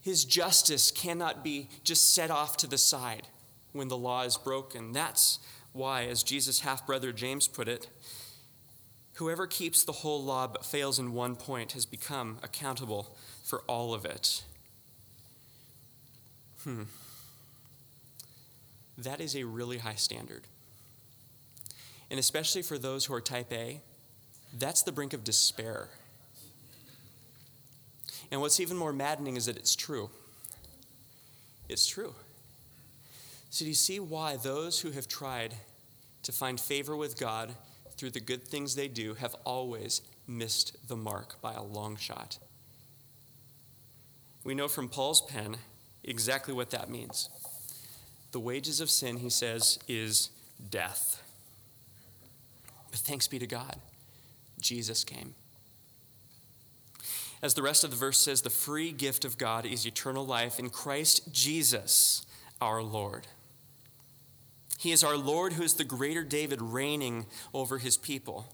his 0.00 0.24
justice 0.24 0.90
cannot 0.90 1.44
be 1.44 1.68
just 1.84 2.12
set 2.14 2.30
off 2.30 2.56
to 2.58 2.66
the 2.66 2.78
side 2.78 3.28
when 3.72 3.88
the 3.88 3.96
law 3.96 4.22
is 4.22 4.36
broken. 4.36 4.92
That's 4.92 5.38
why, 5.72 6.04
as 6.04 6.22
Jesus' 6.22 6.60
half 6.60 6.86
brother 6.86 7.12
James 7.12 7.48
put 7.48 7.68
it, 7.68 7.88
whoever 9.14 9.46
keeps 9.46 9.84
the 9.84 9.92
whole 9.92 10.22
law 10.22 10.46
but 10.46 10.64
fails 10.64 10.98
in 10.98 11.12
one 11.12 11.36
point 11.36 11.72
has 11.72 11.86
become 11.86 12.38
accountable 12.42 13.16
for 13.44 13.60
all 13.62 13.94
of 13.94 14.04
it. 14.04 14.44
Hmm. 16.64 16.82
That 18.98 19.20
is 19.20 19.34
a 19.34 19.44
really 19.44 19.78
high 19.78 19.94
standard. 19.94 20.46
And 22.12 22.18
especially 22.18 22.60
for 22.60 22.76
those 22.76 23.06
who 23.06 23.14
are 23.14 23.22
type 23.22 23.50
A, 23.54 23.80
that's 24.58 24.82
the 24.82 24.92
brink 24.92 25.14
of 25.14 25.24
despair. 25.24 25.88
And 28.30 28.42
what's 28.42 28.60
even 28.60 28.76
more 28.76 28.92
maddening 28.92 29.36
is 29.36 29.46
that 29.46 29.56
it's 29.56 29.74
true. 29.74 30.10
It's 31.70 31.86
true. 31.86 32.14
So, 33.48 33.64
do 33.64 33.70
you 33.70 33.74
see 33.74 33.98
why 33.98 34.36
those 34.36 34.78
who 34.78 34.90
have 34.90 35.08
tried 35.08 35.54
to 36.24 36.32
find 36.32 36.60
favor 36.60 36.94
with 36.94 37.18
God 37.18 37.54
through 37.96 38.10
the 38.10 38.20
good 38.20 38.46
things 38.46 38.74
they 38.74 38.88
do 38.88 39.14
have 39.14 39.34
always 39.46 40.02
missed 40.26 40.86
the 40.88 40.96
mark 40.96 41.40
by 41.40 41.54
a 41.54 41.62
long 41.62 41.96
shot? 41.96 42.36
We 44.44 44.54
know 44.54 44.68
from 44.68 44.90
Paul's 44.90 45.22
pen 45.22 45.56
exactly 46.04 46.52
what 46.52 46.68
that 46.70 46.90
means. 46.90 47.30
The 48.32 48.40
wages 48.40 48.82
of 48.82 48.90
sin, 48.90 49.16
he 49.16 49.30
says, 49.30 49.78
is 49.88 50.28
death. 50.68 51.21
But 52.92 53.00
thanks 53.00 53.26
be 53.26 53.40
to 53.40 53.46
God, 53.48 53.76
Jesus 54.60 55.02
came. 55.02 55.34
As 57.42 57.54
the 57.54 57.62
rest 57.62 57.82
of 57.82 57.90
the 57.90 57.96
verse 57.96 58.18
says, 58.18 58.42
the 58.42 58.50
free 58.50 58.92
gift 58.92 59.24
of 59.24 59.36
God 59.36 59.66
is 59.66 59.84
eternal 59.84 60.24
life 60.24 60.60
in 60.60 60.70
Christ 60.70 61.32
Jesus 61.32 62.24
our 62.60 62.80
Lord. 62.80 63.26
He 64.78 64.92
is 64.92 65.02
our 65.02 65.16
Lord 65.16 65.54
who 65.54 65.64
is 65.64 65.74
the 65.74 65.84
greater 65.84 66.22
David 66.22 66.62
reigning 66.62 67.26
over 67.52 67.78
his 67.78 67.96
people. 67.96 68.46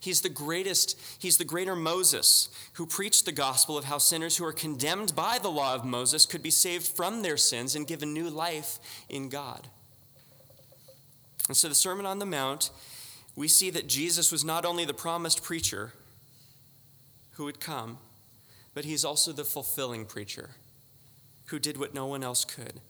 He's 0.00 0.20
the 0.20 0.28
greatest, 0.28 1.00
he's 1.18 1.38
the 1.38 1.44
greater 1.44 1.76
Moses 1.76 2.48
who 2.74 2.86
preached 2.86 3.24
the 3.24 3.32
gospel 3.32 3.78
of 3.78 3.84
how 3.84 3.98
sinners 3.98 4.36
who 4.36 4.44
are 4.44 4.52
condemned 4.52 5.14
by 5.14 5.38
the 5.38 5.50
law 5.50 5.74
of 5.74 5.84
Moses 5.84 6.26
could 6.26 6.42
be 6.42 6.50
saved 6.50 6.86
from 6.86 7.22
their 7.22 7.36
sins 7.36 7.74
and 7.74 7.86
given 7.86 8.12
new 8.12 8.28
life 8.28 8.78
in 9.08 9.28
God. 9.28 9.68
And 11.48 11.56
so, 11.56 11.68
the 11.68 11.74
Sermon 11.74 12.06
on 12.06 12.18
the 12.18 12.26
Mount, 12.26 12.70
we 13.36 13.48
see 13.48 13.70
that 13.70 13.88
Jesus 13.88 14.30
was 14.30 14.44
not 14.44 14.64
only 14.64 14.84
the 14.84 14.94
promised 14.94 15.42
preacher 15.42 15.92
who 17.32 17.44
would 17.44 17.60
come, 17.60 17.98
but 18.74 18.84
he's 18.84 19.04
also 19.04 19.32
the 19.32 19.44
fulfilling 19.44 20.04
preacher 20.04 20.50
who 21.46 21.58
did 21.58 21.76
what 21.76 21.94
no 21.94 22.06
one 22.06 22.22
else 22.22 22.44
could. 22.44 22.80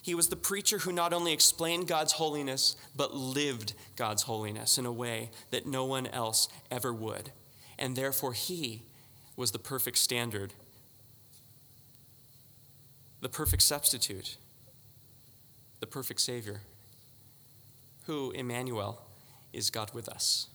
He 0.00 0.14
was 0.14 0.28
the 0.28 0.36
preacher 0.36 0.78
who 0.78 0.92
not 0.92 1.12
only 1.12 1.32
explained 1.32 1.88
God's 1.88 2.12
holiness, 2.12 2.76
but 2.96 3.14
lived 3.14 3.74
God's 3.96 4.22
holiness 4.22 4.78
in 4.78 4.86
a 4.86 4.92
way 4.92 5.30
that 5.50 5.66
no 5.66 5.84
one 5.84 6.06
else 6.06 6.48
ever 6.70 6.92
would. 6.92 7.32
And 7.78 7.94
therefore, 7.94 8.32
he 8.32 8.82
was 9.36 9.52
the 9.52 9.58
perfect 9.58 9.98
standard, 9.98 10.52
the 13.20 13.28
perfect 13.28 13.62
substitute, 13.62 14.36
the 15.80 15.86
perfect 15.86 16.20
Savior, 16.20 16.62
who, 18.06 18.30
Emmanuel, 18.30 19.02
is 19.52 19.70
God 19.70 19.92
with 19.94 20.08
us. 20.08 20.48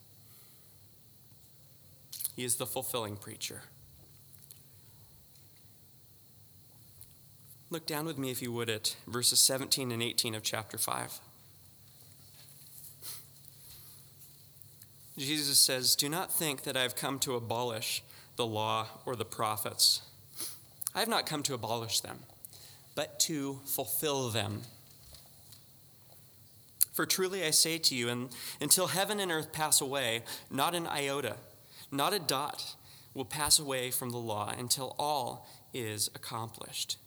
He 2.35 2.43
is 2.43 2.55
the 2.55 2.65
fulfilling 2.65 3.17
preacher. 3.17 3.61
Look 7.69 7.85
down 7.87 8.05
with 8.05 8.17
me, 8.17 8.29
if 8.29 8.41
you 8.41 8.51
would, 8.51 8.69
at 8.69 8.95
verses 9.07 9.39
17 9.39 9.91
and 9.91 10.01
18 10.01 10.35
of 10.35 10.43
chapter 10.43 10.77
5. 10.77 11.19
Jesus 15.17 15.59
says, 15.59 15.95
Do 15.95 16.09
not 16.09 16.31
think 16.31 16.63
that 16.63 16.77
I 16.77 16.81
have 16.81 16.95
come 16.95 17.19
to 17.19 17.35
abolish 17.35 18.03
the 18.35 18.45
law 18.45 18.87
or 19.05 19.15
the 19.15 19.25
prophets. 19.25 20.01
I 20.95 20.99
have 20.99 21.07
not 21.07 21.25
come 21.25 21.43
to 21.43 21.53
abolish 21.53 21.99
them, 21.99 22.19
but 22.95 23.19
to 23.21 23.59
fulfill 23.65 24.29
them. 24.29 24.61
For 26.93 27.05
truly 27.07 27.43
I 27.43 27.49
say 27.49 27.79
to 27.79 27.95
you, 27.95 28.07
and 28.07 28.29
until 28.61 28.87
heaven 28.87 29.19
and 29.19 29.31
earth 29.31 29.51
pass 29.51 29.81
away, 29.81 30.23
not 30.49 30.75
an 30.75 30.87
iota, 30.87 31.37
not 31.91 32.13
a 32.13 32.19
dot 32.19 32.75
will 33.13 33.25
pass 33.25 33.59
away 33.59 33.91
from 33.91 34.11
the 34.11 34.17
law 34.17 34.53
until 34.57 34.95
all 34.97 35.47
is 35.73 36.09
accomplished. 36.15 36.97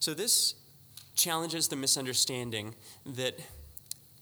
So, 0.00 0.14
this 0.14 0.54
challenges 1.14 1.68
the 1.68 1.76
misunderstanding 1.76 2.74
that 3.06 3.40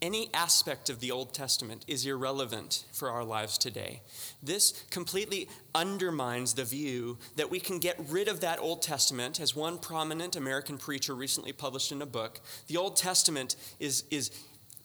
any 0.05 0.29
aspect 0.35 0.91
of 0.91 1.01
the 1.01 1.11
Old 1.11 1.33
Testament 1.33 1.83
is 1.89 2.05
irrelevant 2.05 2.85
for 2.93 3.09
our 3.09 3.25
lives 3.25 3.57
today. 3.57 4.03
This 4.43 4.85
completely 4.91 5.49
undermines 5.75 6.53
the 6.53 6.65
view 6.65 7.17
that 7.37 7.51
we 7.51 7.59
can 7.59 7.79
get 7.79 7.99
rid 8.11 8.29
of 8.29 8.41
that 8.41 8.59
Old 8.59 8.83
Testament, 8.83 9.41
as 9.41 9.57
one 9.57 9.79
prominent 9.79 10.37
American 10.37 10.77
preacher 10.77 11.15
recently 11.15 11.53
published 11.53 11.91
in 11.91 12.03
a 12.03 12.07
book. 12.07 12.41
The 12.67 12.77
Old 12.77 12.97
Testament 12.97 13.57
is, 13.81 14.05
is, 14.11 14.31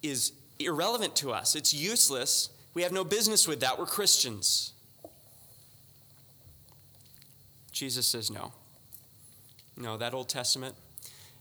is 0.02 0.32
irrelevant 0.58 1.18
to 1.18 1.34
us, 1.34 1.54
it's 1.54 1.74
useless. 1.74 2.50
We 2.74 2.84
have 2.84 2.94
no 2.94 3.04
business 3.04 3.46
with 3.48 3.60
that. 3.60 3.78
We're 3.78 3.88
Christians. 3.88 4.74
Jesus 7.74 8.08
says 8.08 8.32
no. 8.32 8.54
No, 9.76 9.98
that 9.98 10.14
Old 10.14 10.30
Testament 10.30 10.76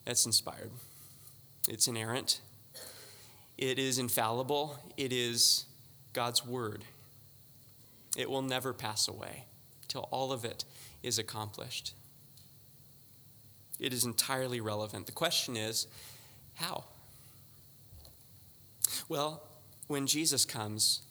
it's 0.09 0.25
inspired, 0.25 0.71
it's 1.69 1.87
inerrant, 1.87 2.41
it 3.59 3.79
is 3.79 3.99
infallible, 3.99 4.79
it 4.97 5.13
is 5.13 5.67
God's 6.13 6.47
word. 6.47 6.85
It 8.17 8.31
will 8.31 8.43
never 8.43 8.73
pass 8.73 9.09
away 9.09 9.45
till 9.89 10.09
all 10.11 10.33
of 10.33 10.45
it 10.45 10.65
is 11.03 11.19
accomplished. 11.19 11.95
It 13.79 13.93
is 13.93 14.05
entirely 14.05 14.61
relevant. 14.61 15.07
The 15.07 15.13
question 15.13 15.57
is 15.57 15.87
how? 16.55 16.85
Well, 19.09 19.43
when 19.87 20.07
Jesus 20.07 20.45
comes, 20.45 21.03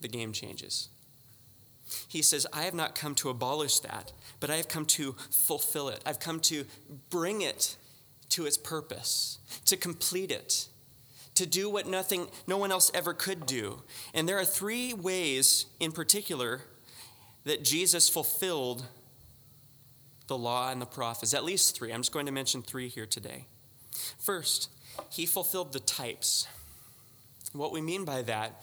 the 0.00 0.08
game 0.08 0.32
changes. 0.32 0.88
He 2.06 2.22
says, 2.22 2.46
I 2.52 2.62
have 2.62 2.74
not 2.74 2.94
come 2.94 3.14
to 3.16 3.30
abolish 3.30 3.80
that, 3.80 4.12
but 4.40 4.50
I 4.50 4.56
have 4.56 4.68
come 4.68 4.84
to 4.86 5.12
fulfill 5.30 5.88
it. 5.88 6.02
I've 6.04 6.20
come 6.20 6.40
to 6.40 6.64
bring 7.10 7.40
it 7.40 7.76
to 8.30 8.44
its 8.44 8.58
purpose, 8.58 9.38
to 9.64 9.76
complete 9.76 10.30
it, 10.30 10.68
to 11.38 11.46
do 11.46 11.70
what 11.70 11.86
nothing, 11.86 12.26
no 12.46 12.58
one 12.58 12.70
else 12.70 12.90
ever 12.94 13.14
could 13.14 13.46
do. 13.46 13.82
And 14.12 14.28
there 14.28 14.38
are 14.38 14.44
three 14.44 14.92
ways 14.92 15.66
in 15.80 15.92
particular 15.92 16.62
that 17.44 17.64
Jesus 17.64 18.08
fulfilled 18.08 18.84
the 20.26 20.36
law 20.36 20.70
and 20.70 20.82
the 20.82 20.86
prophets. 20.86 21.32
At 21.34 21.44
least 21.44 21.76
three. 21.76 21.92
I'm 21.92 22.00
just 22.00 22.12
going 22.12 22.26
to 22.26 22.32
mention 22.32 22.60
three 22.60 22.88
here 22.88 23.06
today. 23.06 23.46
First, 24.18 24.68
he 25.10 25.26
fulfilled 25.26 25.72
the 25.72 25.80
types. 25.80 26.46
What 27.52 27.72
we 27.72 27.80
mean 27.80 28.04
by 28.04 28.22
that 28.22 28.62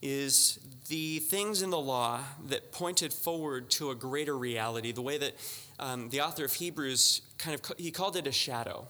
is 0.00 0.58
the 0.88 1.18
things 1.18 1.62
in 1.62 1.70
the 1.70 1.78
law 1.78 2.20
that 2.48 2.72
pointed 2.72 3.12
forward 3.12 3.70
to 3.70 3.90
a 3.90 3.94
greater 3.94 4.36
reality, 4.36 4.92
the 4.92 5.02
way 5.02 5.18
that 5.18 5.34
um, 5.78 6.08
the 6.10 6.20
author 6.20 6.44
of 6.44 6.52
Hebrews 6.52 7.22
kind 7.38 7.54
of 7.54 7.78
he 7.78 7.90
called 7.90 8.16
it 8.16 8.26
a 8.26 8.32
shadow. 8.32 8.86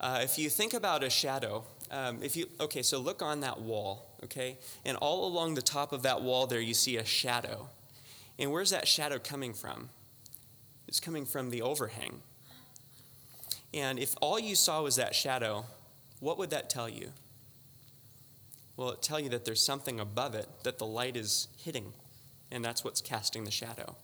Uh, 0.00 0.20
if 0.22 0.38
you 0.38 0.50
think 0.50 0.74
about 0.74 1.04
a 1.04 1.10
shadow, 1.10 1.64
um, 1.94 2.18
if 2.22 2.36
you 2.36 2.48
okay, 2.60 2.82
so 2.82 2.98
look 2.98 3.22
on 3.22 3.40
that 3.40 3.60
wall, 3.60 4.18
okay, 4.24 4.58
and 4.84 4.96
all 4.96 5.26
along 5.26 5.54
the 5.54 5.62
top 5.62 5.92
of 5.92 6.02
that 6.02 6.22
wall 6.22 6.46
there 6.48 6.60
you 6.60 6.74
see 6.74 6.96
a 6.96 7.04
shadow, 7.04 7.68
and 8.36 8.50
where's 8.50 8.70
that 8.70 8.88
shadow 8.88 9.18
coming 9.18 9.54
from? 9.54 9.90
It's 10.88 10.98
coming 10.98 11.24
from 11.24 11.50
the 11.50 11.62
overhang. 11.62 12.20
And 13.72 13.98
if 13.98 14.14
all 14.20 14.38
you 14.38 14.56
saw 14.56 14.82
was 14.82 14.96
that 14.96 15.14
shadow, 15.14 15.66
what 16.18 16.36
would 16.38 16.50
that 16.50 16.68
tell 16.68 16.88
you? 16.88 17.10
Well, 18.76 18.90
it 18.90 19.02
tell 19.02 19.20
you 19.20 19.28
that 19.30 19.44
there's 19.44 19.64
something 19.64 20.00
above 20.00 20.34
it 20.34 20.48
that 20.64 20.78
the 20.78 20.86
light 20.86 21.16
is 21.16 21.46
hitting, 21.58 21.92
and 22.50 22.64
that's 22.64 22.82
what's 22.82 23.00
casting 23.00 23.44
the 23.44 23.52
shadow. 23.52 23.94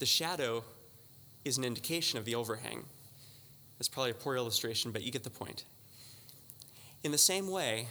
The 0.00 0.06
shadow 0.06 0.64
is 1.46 1.56
an 1.56 1.64
indication 1.64 2.18
of 2.18 2.26
the 2.26 2.34
overhang. 2.34 2.84
That's 3.78 3.88
probably 3.88 4.10
a 4.10 4.14
poor 4.14 4.36
illustration, 4.36 4.92
but 4.92 5.02
you 5.02 5.10
get 5.10 5.24
the 5.24 5.30
point. 5.30 5.64
In 7.02 7.10
the 7.10 7.18
same 7.18 7.48
way, 7.48 7.88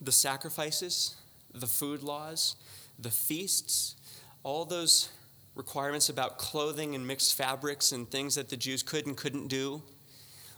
the 0.00 0.12
sacrifices, 0.12 1.16
the 1.52 1.66
food 1.66 2.02
laws, 2.02 2.56
the 2.98 3.10
feasts, 3.10 3.96
all 4.44 4.64
those 4.64 5.08
requirements 5.54 6.08
about 6.08 6.38
clothing 6.38 6.94
and 6.94 7.06
mixed 7.06 7.34
fabrics 7.34 7.90
and 7.90 8.08
things 8.08 8.36
that 8.36 8.48
the 8.48 8.56
Jews 8.56 8.82
could 8.82 9.06
and 9.06 9.16
couldn't 9.16 9.48
do, 9.48 9.82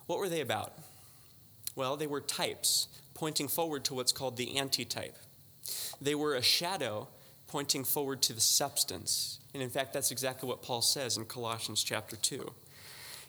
What 0.06 0.18
were 0.18 0.28
they 0.28 0.40
about? 0.40 0.74
Well, 1.76 1.96
they 1.96 2.08
were 2.08 2.20
types 2.20 2.88
pointing 3.14 3.48
forward 3.48 3.84
to 3.84 3.94
what's 3.94 4.12
called 4.12 4.36
the 4.36 4.58
antitype. 4.58 5.16
They 6.00 6.14
were 6.14 6.34
a 6.34 6.42
shadow 6.42 7.08
pointing 7.46 7.84
forward 7.84 8.20
to 8.22 8.32
the 8.32 8.40
substance. 8.40 9.38
And 9.54 9.62
in 9.62 9.70
fact, 9.70 9.92
that's 9.92 10.10
exactly 10.10 10.48
what 10.48 10.62
Paul 10.62 10.82
says 10.82 11.16
in 11.16 11.26
Colossians 11.26 11.82
chapter 11.82 12.16
2. 12.16 12.52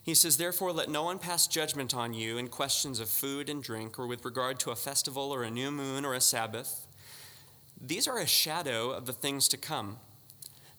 He 0.03 0.15
says, 0.15 0.37
Therefore, 0.37 0.71
let 0.71 0.89
no 0.89 1.03
one 1.03 1.19
pass 1.19 1.47
judgment 1.47 1.93
on 1.93 2.13
you 2.13 2.37
in 2.37 2.47
questions 2.47 2.99
of 2.99 3.09
food 3.09 3.49
and 3.49 3.61
drink, 3.61 3.99
or 3.99 4.07
with 4.07 4.25
regard 4.25 4.59
to 4.61 4.71
a 4.71 4.75
festival, 4.75 5.33
or 5.33 5.43
a 5.43 5.51
new 5.51 5.71
moon, 5.71 6.05
or 6.05 6.13
a 6.13 6.21
Sabbath. 6.21 6.87
These 7.79 8.07
are 8.07 8.17
a 8.17 8.27
shadow 8.27 8.91
of 8.91 9.05
the 9.05 9.13
things 9.13 9.47
to 9.49 9.57
come, 9.57 9.97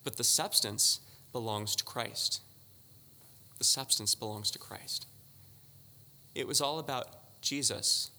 but 0.05 0.17
the 0.17 0.25
substance 0.25 1.01
belongs 1.33 1.77
to 1.77 1.85
Christ. 1.85 2.41
The 3.59 3.65
substance 3.65 4.15
belongs 4.15 4.51
to 4.53 4.59
Christ. 4.59 5.07
It 6.35 6.49
was 6.49 6.61
all 6.61 6.79
about 6.79 7.41
Jesus 7.41 8.11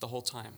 the 0.00 0.08
whole 0.08 0.22
time. 0.22 0.54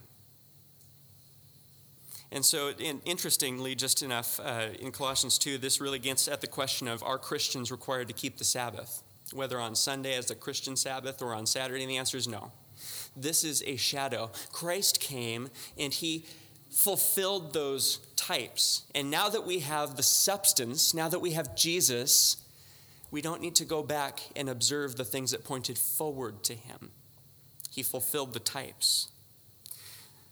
And 2.31 2.45
so, 2.45 2.69
in, 2.79 3.01
interestingly, 3.03 3.75
just 3.75 4.01
enough, 4.01 4.39
uh, 4.39 4.69
in 4.79 4.91
Colossians 4.91 5.37
2, 5.37 5.57
this 5.57 5.81
really 5.81 5.99
gets 5.99 6.27
at 6.27 6.39
the 6.39 6.47
question 6.47 6.87
of 6.87 7.03
are 7.03 7.17
Christians 7.17 7.71
required 7.71 8.07
to 8.07 8.13
keep 8.13 8.37
the 8.37 8.45
Sabbath? 8.45 9.03
Whether 9.33 9.59
on 9.59 9.75
Sunday 9.75 10.15
as 10.15 10.27
the 10.27 10.35
Christian 10.35 10.75
Sabbath 10.75 11.21
or 11.21 11.33
on 11.33 11.45
Saturday, 11.45 11.83
and 11.83 11.89
the 11.89 11.97
answer 11.97 12.17
is 12.17 12.27
no. 12.27 12.51
This 13.15 13.43
is 13.43 13.63
a 13.65 13.75
shadow. 13.75 14.31
Christ 14.51 14.99
came 14.99 15.49
and 15.77 15.93
he 15.93 16.25
fulfilled 16.71 17.53
those 17.53 17.99
types. 18.15 18.83
And 18.95 19.11
now 19.11 19.29
that 19.29 19.45
we 19.45 19.59
have 19.59 19.97
the 19.97 20.03
substance, 20.03 20.93
now 20.93 21.09
that 21.09 21.19
we 21.19 21.31
have 21.31 21.55
Jesus, 21.55 22.37
we 23.11 23.21
don't 23.21 23.41
need 23.41 23.55
to 23.55 23.65
go 23.65 23.83
back 23.83 24.21
and 24.35 24.49
observe 24.49 24.95
the 24.95 25.03
things 25.03 25.31
that 25.31 25.43
pointed 25.43 25.77
forward 25.77 26.43
to 26.45 26.53
him. 26.53 26.91
He 27.69 27.83
fulfilled 27.83 28.33
the 28.33 28.39
types. 28.39 29.09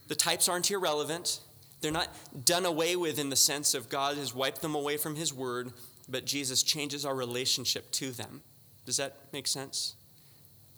The 0.07 0.15
types 0.15 0.49
aren't 0.49 0.69
irrelevant. 0.71 1.39
They're 1.81 1.91
not 1.91 2.09
done 2.45 2.65
away 2.65 2.95
with 2.95 3.19
in 3.19 3.29
the 3.29 3.35
sense 3.35 3.73
of 3.73 3.89
God 3.89 4.17
has 4.17 4.33
wiped 4.33 4.61
them 4.61 4.75
away 4.75 4.97
from 4.97 5.15
His 5.15 5.33
Word, 5.33 5.71
but 6.09 6.25
Jesus 6.25 6.63
changes 6.63 7.05
our 7.05 7.15
relationship 7.15 7.89
to 7.91 8.11
them. 8.11 8.41
Does 8.85 8.97
that 8.97 9.17
make 9.31 9.47
sense? 9.47 9.95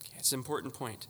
Okay, 0.04 0.18
it's 0.18 0.32
an 0.32 0.40
important 0.40 0.74
point. 0.74 1.08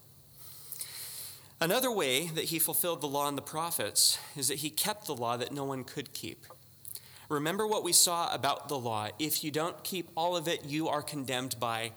Another 1.60 1.91
way 1.91 2.27
that 2.27 2.45
he 2.45 2.58
fulfilled 2.58 3.01
the 3.01 3.08
law 3.08 3.27
and 3.27 3.38
the 3.38 3.41
prophets 3.43 4.17
is 4.36 4.47
that 4.47 4.60
he 4.60 4.69
kept 4.69 5.06
the 5.06 5.15
law 5.15 5.38
that 5.38 5.51
no 5.51 5.63
one 5.63 5.84
could 5.84 6.12
keep. 6.12 6.45
Remember 7.30 7.65
what 7.67 7.84
we 7.84 7.93
saw 7.93 8.34
about 8.34 8.67
the 8.67 8.77
law. 8.77 9.10
If 9.19 9.43
you 9.43 9.51
don't 9.51 9.84
keep 9.84 10.10
all 10.17 10.36
of 10.36 10.47
it, 10.47 10.65
you 10.65 10.89
are 10.89 11.01
condemned 11.01 11.60
by 11.60 11.91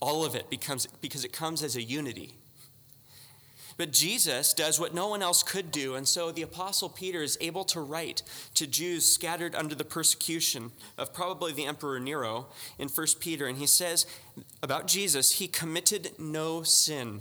all 0.00 0.24
of 0.24 0.34
it 0.34 0.48
because, 0.50 0.86
because 1.00 1.24
it 1.24 1.32
comes 1.32 1.62
as 1.62 1.76
a 1.76 1.82
unity. 1.82 2.39
But 3.76 3.92
Jesus 3.92 4.52
does 4.52 4.78
what 4.78 4.94
no 4.94 5.08
one 5.08 5.22
else 5.22 5.42
could 5.42 5.70
do, 5.70 5.94
and 5.94 6.06
so 6.06 6.30
the 6.30 6.42
Apostle 6.42 6.88
Peter 6.88 7.22
is 7.22 7.38
able 7.40 7.64
to 7.64 7.80
write 7.80 8.22
to 8.54 8.66
Jews 8.66 9.04
scattered 9.04 9.54
under 9.54 9.74
the 9.74 9.84
persecution 9.84 10.72
of 10.98 11.14
probably 11.14 11.52
the 11.52 11.66
Emperor 11.66 12.00
Nero 12.00 12.46
in 12.78 12.88
1 12.88 13.06
Peter, 13.20 13.46
and 13.46 13.58
he 13.58 13.66
says 13.66 14.06
about 14.62 14.86
Jesus, 14.86 15.32
he 15.32 15.48
committed 15.48 16.12
no 16.18 16.62
sin, 16.62 17.20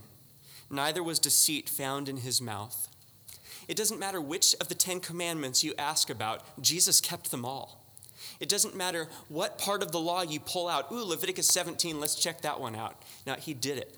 neither 0.69 1.03
was 1.03 1.19
deceit 1.19 1.69
found 1.69 2.09
in 2.09 2.17
his 2.17 2.41
mouth. 2.41 2.87
It 3.67 3.77
doesn't 3.77 3.99
matter 3.99 4.19
which 4.19 4.55
of 4.59 4.67
the 4.67 4.75
Ten 4.75 4.99
Commandments 4.99 5.63
you 5.63 5.73
ask 5.77 6.09
about, 6.09 6.43
Jesus 6.61 6.99
kept 6.99 7.31
them 7.31 7.45
all. 7.45 7.85
It 8.39 8.49
doesn't 8.49 8.75
matter 8.75 9.07
what 9.27 9.57
part 9.57 9.83
of 9.83 9.91
the 9.91 9.99
law 9.99 10.21
you 10.21 10.39
pull 10.39 10.67
out. 10.67 10.91
Ooh, 10.91 11.03
Leviticus 11.03 11.47
17, 11.47 11.99
let's 11.99 12.15
check 12.15 12.41
that 12.41 12.59
one 12.59 12.75
out. 12.75 12.95
Now, 13.25 13.35
he 13.35 13.53
did 13.53 13.77
it. 13.77 13.95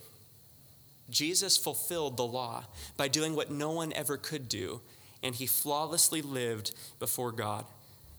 Jesus 1.11 1.57
fulfilled 1.57 2.17
the 2.17 2.25
law 2.25 2.65
by 2.97 3.07
doing 3.07 3.35
what 3.35 3.51
no 3.51 3.71
one 3.71 3.93
ever 3.93 4.17
could 4.17 4.49
do, 4.49 4.81
and 5.21 5.35
he 5.35 5.45
flawlessly 5.45 6.21
lived 6.21 6.73
before 6.97 7.31
God 7.31 7.65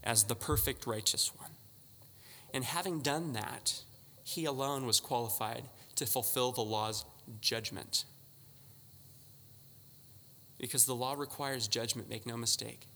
as 0.05 0.25
the 0.25 0.37
perfect 0.37 0.87
righteous 0.87 1.33
one. 1.37 1.51
And 2.55 2.65
having 2.65 3.01
done 3.01 3.33
that, 3.33 3.81
he 4.23 4.45
alone 4.45 4.87
was 4.87 5.01
qualified 5.01 5.65
to 5.97 6.07
fulfill 6.07 6.53
the 6.53 6.63
law's 6.63 7.05
judgment. 7.41 8.05
Because 10.59 10.85
the 10.85 10.95
law 10.95 11.15
requires 11.15 11.67
judgment, 11.67 12.09
make 12.09 12.27
no 12.27 12.37
mistake. 12.37 12.87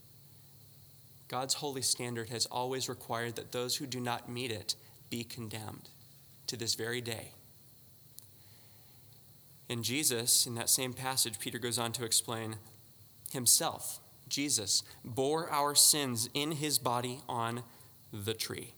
God's 1.29 1.55
holy 1.55 1.83
standard 1.83 2.29
has 2.29 2.47
always 2.47 2.89
required 2.89 3.37
that 3.37 3.51
those 3.51 3.77
who 3.77 3.87
do 3.87 3.99
not 3.99 4.29
meet 4.29 4.53
it 4.53 4.77
be 5.11 5.25
condemned 5.25 5.89
to 6.47 6.57
this 6.57 6.75
very 6.75 7.01
day. 7.01 7.33
In 9.69 9.83
Jesus, 9.83 10.47
in 10.47 10.55
that 10.55 10.71
same 10.71 10.93
passage, 10.93 11.39
Peter 11.39 11.59
goes 11.59 11.79
on 11.79 11.93
to 11.93 12.05
explain 12.05 12.57
himself, 13.33 14.01
Jesus, 14.29 14.83
bore 15.05 15.51
our 15.51 15.75
sins 15.75 16.29
in 16.35 16.53
his 16.53 16.79
body 16.79 17.21
on 17.29 17.63
the 18.13 18.35
tree, 18.35 18.75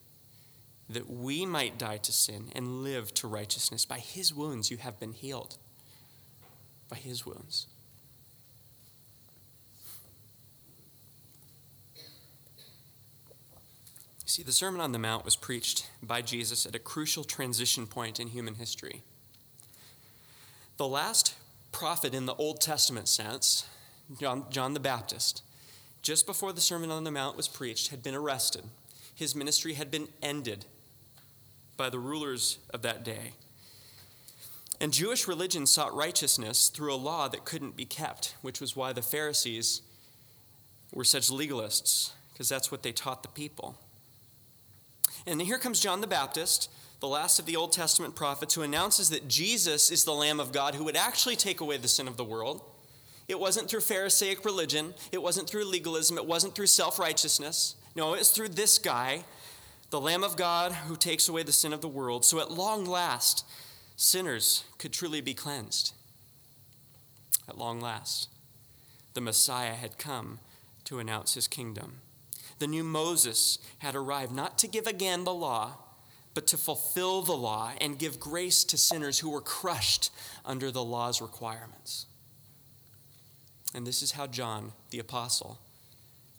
that 0.89 1.11
we 1.11 1.45
might 1.45 1.79
die 1.79 1.99
to 1.99 2.13
sin 2.13 2.51
and 2.55 2.83
live 2.83 3.13
to 3.15 3.29
righteousness. 3.29 3.85
By 3.85 3.99
his 3.99 4.33
wounds 4.33 4.71
you 4.71 4.79
have 4.79 4.99
been 4.99 5.13
healed. 5.13 5.59
By 6.89 6.97
his 6.97 7.27
wounds. 7.27 7.67
See, 14.25 14.43
the 14.43 14.53
Sermon 14.53 14.81
on 14.81 14.93
the 14.93 14.99
Mount 14.99 15.25
was 15.25 15.37
preached 15.37 15.91
by 16.03 16.23
Jesus 16.23 16.65
at 16.65 16.75
a 16.75 16.79
crucial 16.79 17.25
transition 17.25 17.87
point 17.87 18.21
in 18.21 18.29
human 18.29 18.55
history. 18.55 19.03
The 20.79 20.89
last 20.89 21.35
prophet 21.73 22.15
in 22.15 22.27
the 22.27 22.37
Old 22.37 22.61
Testament 22.61 23.09
sense, 23.09 23.67
John, 24.19 24.45
John 24.49 24.75
the 24.75 24.81
Baptist, 24.81 25.43
just 26.03 26.25
before 26.25 26.53
the 26.53 26.61
Sermon 26.61 26.93
on 26.93 27.03
the 27.03 27.11
Mount 27.11 27.37
was 27.37 27.49
preached, 27.49 27.89
had 27.89 28.01
been 28.01 28.15
arrested. 28.15 28.63
His 29.13 29.35
ministry 29.35 29.75
had 29.75 29.91
been 29.91 30.07
ended 30.23 30.67
by 31.77 31.91
the 31.91 31.99
rulers 31.99 32.59
of 32.71 32.83
that 32.83 33.05
day. 33.05 33.33
And 34.81 34.93
Jewish 34.93 35.27
religion 35.27 35.67
sought 35.67 35.95
righteousness 35.95 36.69
through 36.69 36.95
a 36.95 36.97
law 36.97 37.27
that 37.27 37.45
couldn't 37.45 37.77
be 37.77 37.85
kept, 37.85 38.37
which 38.43 38.61
was 38.61 38.77
why 38.77 38.93
the 38.93 39.03
Pharisees 39.03 39.83
were 40.93 41.03
such 41.03 41.29
legalists, 41.29 42.13
because 42.33 42.49
that's 42.49 42.71
what 42.71 42.85
they 42.85 42.93
taught 42.93 43.25
the 43.25 43.29
people. 43.29 43.77
And 45.27 45.43
here 45.43 45.59
comes 45.59 45.81
John 45.81 46.01
the 46.01 46.07
Baptist 46.07 46.71
the 47.01 47.09
last 47.09 47.39
of 47.39 47.47
the 47.47 47.57
Old 47.57 47.73
Testament 47.73 48.17
prophets, 48.17 48.55
who 48.55 48.63
announces 48.63 49.11
that 49.11 49.29
Jesus 49.29 49.91
is 49.91 50.05
the 50.05 50.13
Lamb 50.13 50.41
of 50.41 50.53
God 50.53 50.75
who 50.75 50.85
would 50.85 50.97
actually 50.97 51.37
take 51.37 51.61
away 51.61 51.77
the 51.77 51.89
sin 51.89 52.09
of 52.09 52.17
the 52.17 52.25
world. 52.25 52.63
It 53.29 53.39
wasn't 53.39 53.69
through 53.69 53.81
Pharisaic 53.81 54.45
religion, 54.45 54.95
it 55.13 55.23
wasn't 55.23 55.49
through 55.49 55.67
legalism, 55.67 56.17
it 56.17 56.27
wasn't 56.27 56.55
through 56.55 56.67
self 56.67 56.99
righteousness. 56.99 57.77
No, 57.95 58.15
it's 58.15 58.31
through 58.31 58.51
this 58.51 58.79
guy, 58.79 59.25
the 59.91 60.01
Lamb 60.01 60.25
of 60.25 60.37
God 60.37 60.73
who 60.73 60.97
takes 60.97 61.29
away 61.29 61.43
the 61.43 61.53
sin 61.53 61.73
of 61.73 61.81
the 61.81 61.89
world. 61.89 62.25
So 62.25 62.41
at 62.41 62.51
long 62.51 62.85
last, 62.85 63.45
sinners 63.97 64.65
could 64.79 64.93
truly 64.93 65.21
be 65.21 65.35
cleansed. 65.35 65.93
At 67.49 67.59
long 67.59 67.81
last, 67.81 68.29
the 69.15 69.21
Messiah 69.21 69.75
had 69.75 69.99
come 69.99 70.41
to 70.85 70.99
announce 70.99 71.35
his 71.35 71.49
kingdom. 71.49 72.01
The 72.59 72.67
new 72.67 72.85
Moses 72.85 73.59
had 73.79 73.95
arrived 73.95 74.33
not 74.33 74.59
to 74.59 74.69
give 74.69 74.87
again 74.87 75.25
the 75.25 75.35
law 75.35 75.77
but 76.39 76.47
to 76.47 76.57
fulfill 76.57 77.21
the 77.23 77.37
law 77.37 77.73
and 77.81 77.99
give 77.99 78.21
grace 78.21 78.63
to 78.63 78.79
sinners 78.79 79.19
who 79.19 79.29
were 79.29 79.41
crushed 79.41 80.13
under 80.45 80.71
the 80.71 80.85
law's 80.85 81.21
requirements. 81.21 82.07
And 83.75 83.85
this 83.85 84.03
is 84.03 84.13
how 84.13 84.29
John, 84.29 84.71
the 84.91 85.01
apostle, 85.01 85.59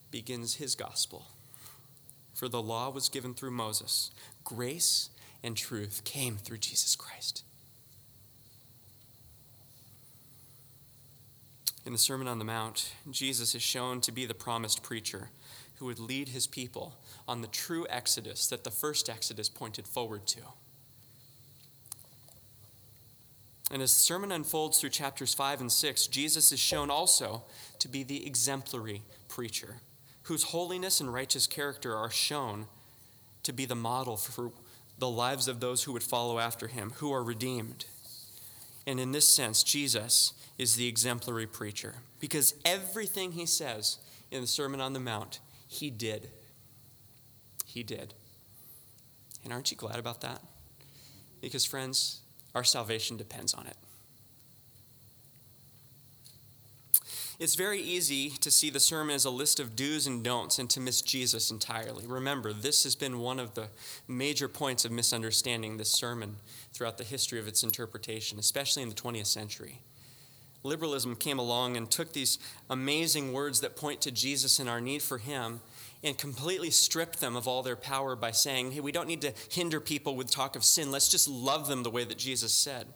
begins 0.09 0.55
his 0.55 0.73
gospel. 0.73 1.25
For 2.33 2.47
the 2.47 2.61
law 2.61 2.89
was 2.89 3.09
given 3.09 3.33
through 3.33 3.51
Moses, 3.51 4.11
grace 4.45 5.09
and 5.43 5.57
truth 5.57 6.05
came 6.05 6.37
through 6.37 6.59
Jesus 6.59 6.95
Christ. 6.95 7.43
In 11.85 11.91
the 11.91 11.97
Sermon 11.97 12.29
on 12.29 12.39
the 12.39 12.45
Mount, 12.45 12.93
Jesus 13.11 13.53
is 13.53 13.61
shown 13.61 13.99
to 13.99 14.13
be 14.13 14.25
the 14.25 14.33
promised 14.33 14.81
preacher 14.81 15.29
who 15.79 15.85
would 15.85 15.99
lead 15.99 16.29
his 16.29 16.45
people 16.45 16.93
on 17.27 17.41
the 17.41 17.47
true 17.47 17.87
exodus 17.89 18.47
that 18.47 18.63
the 18.63 18.71
first 18.71 19.09
exodus 19.09 19.49
pointed 19.49 19.87
forward 19.87 20.27
to. 20.27 20.41
And 23.71 23.81
as 23.81 23.93
the 23.93 23.99
sermon 23.99 24.31
unfolds 24.31 24.79
through 24.79 24.89
chapters 24.89 25.33
5 25.33 25.61
and 25.61 25.71
6, 25.71 26.07
Jesus 26.07 26.51
is 26.51 26.59
shown 26.59 26.89
also 26.89 27.43
to 27.79 27.87
be 27.87 28.03
the 28.03 28.25
exemplary 28.25 29.03
preacher, 29.27 29.75
whose 30.23 30.43
holiness 30.43 30.99
and 30.99 31.13
righteous 31.13 31.47
character 31.47 31.95
are 31.95 32.09
shown 32.09 32.65
to 33.43 33.53
be 33.53 33.65
the 33.65 33.75
model 33.75 34.17
for 34.17 34.51
the 34.97 35.09
lives 35.09 35.47
of 35.47 35.59
those 35.59 35.83
who 35.83 35.93
would 35.93 36.03
follow 36.03 36.39
after 36.39 36.67
him, 36.67 36.93
who 36.97 37.13
are 37.13 37.23
redeemed. 37.23 37.85
And 38.85 38.99
in 38.99 39.11
this 39.11 39.27
sense, 39.27 39.63
Jesus 39.63 40.33
is 40.57 40.75
the 40.75 40.87
exemplary 40.87 41.47
preacher, 41.47 41.95
because 42.19 42.55
everything 42.65 43.33
he 43.33 43.45
says 43.45 43.97
in 44.31 44.41
the 44.41 44.47
Sermon 44.47 44.81
on 44.81 44.93
the 44.93 44.99
Mount 44.99 45.39
he 45.69 45.91
did. 45.91 46.31
He 47.63 47.83
did. 47.83 48.15
And 49.43 49.53
aren't 49.53 49.69
you 49.69 49.77
glad 49.77 49.99
about 49.99 50.21
that? 50.21 50.41
Because, 51.41 51.63
friends, 51.63 52.21
our 52.55 52.63
salvation 52.63 53.15
depends 53.15 53.53
on 53.53 53.67
it. 53.67 53.77
It's 57.37 57.55
very 57.55 57.79
easy 57.79 58.31
to 58.31 58.51
see 58.51 58.69
the 58.69 58.81
sermon 58.81 59.15
as 59.15 59.23
a 59.23 59.29
list 59.29 59.61
of 59.61 59.75
do's 59.75 60.07
and 60.07 60.23
don'ts 60.23 60.59
and 60.59 60.69
to 60.71 60.81
miss 60.81 61.01
Jesus 61.01 61.51
entirely. 61.51 62.05
Remember, 62.05 62.51
this 62.51 62.83
has 62.83 62.95
been 62.95 63.19
one 63.19 63.39
of 63.39 63.53
the 63.53 63.69
major 64.07 64.49
points 64.49 64.83
of 64.83 64.91
misunderstanding 64.91 65.77
this 65.77 65.91
sermon 65.91 66.37
throughout 66.73 66.97
the 66.97 67.05
history 67.05 67.39
of 67.39 67.47
its 67.47 67.63
interpretation, 67.63 68.39
especially 68.39 68.83
in 68.83 68.89
the 68.89 68.95
20th 68.95 69.27
century. 69.27 69.79
Liberalism 70.63 71.15
came 71.15 71.39
along 71.39 71.77
and 71.77 71.89
took 71.89 72.13
these 72.13 72.37
amazing 72.69 73.31
words 73.31 73.61
that 73.61 73.75
point 73.75 74.01
to 74.01 74.11
Jesus 74.11 74.59
and 74.59 74.69
our 74.69 74.81
need 74.81 75.01
for 75.01 75.17
Him 75.17 75.61
and 76.03 76.17
completely 76.17 76.69
stripped 76.69 77.19
them 77.19 77.35
of 77.35 77.47
all 77.47 77.63
their 77.63 77.75
power 77.75 78.15
by 78.15 78.31
saying, 78.31 78.71
hey, 78.71 78.79
we 78.79 78.91
don't 78.91 79.07
need 79.07 79.21
to 79.21 79.33
hinder 79.49 79.79
people 79.79 80.15
with 80.15 80.31
talk 80.31 80.55
of 80.55 80.63
sin. 80.63 80.91
Let's 80.91 81.09
just 81.09 81.27
love 81.27 81.67
them 81.67 81.83
the 81.83 81.89
way 81.89 82.03
that 82.03 82.17
Jesus 82.17 82.53
said. 82.53 82.87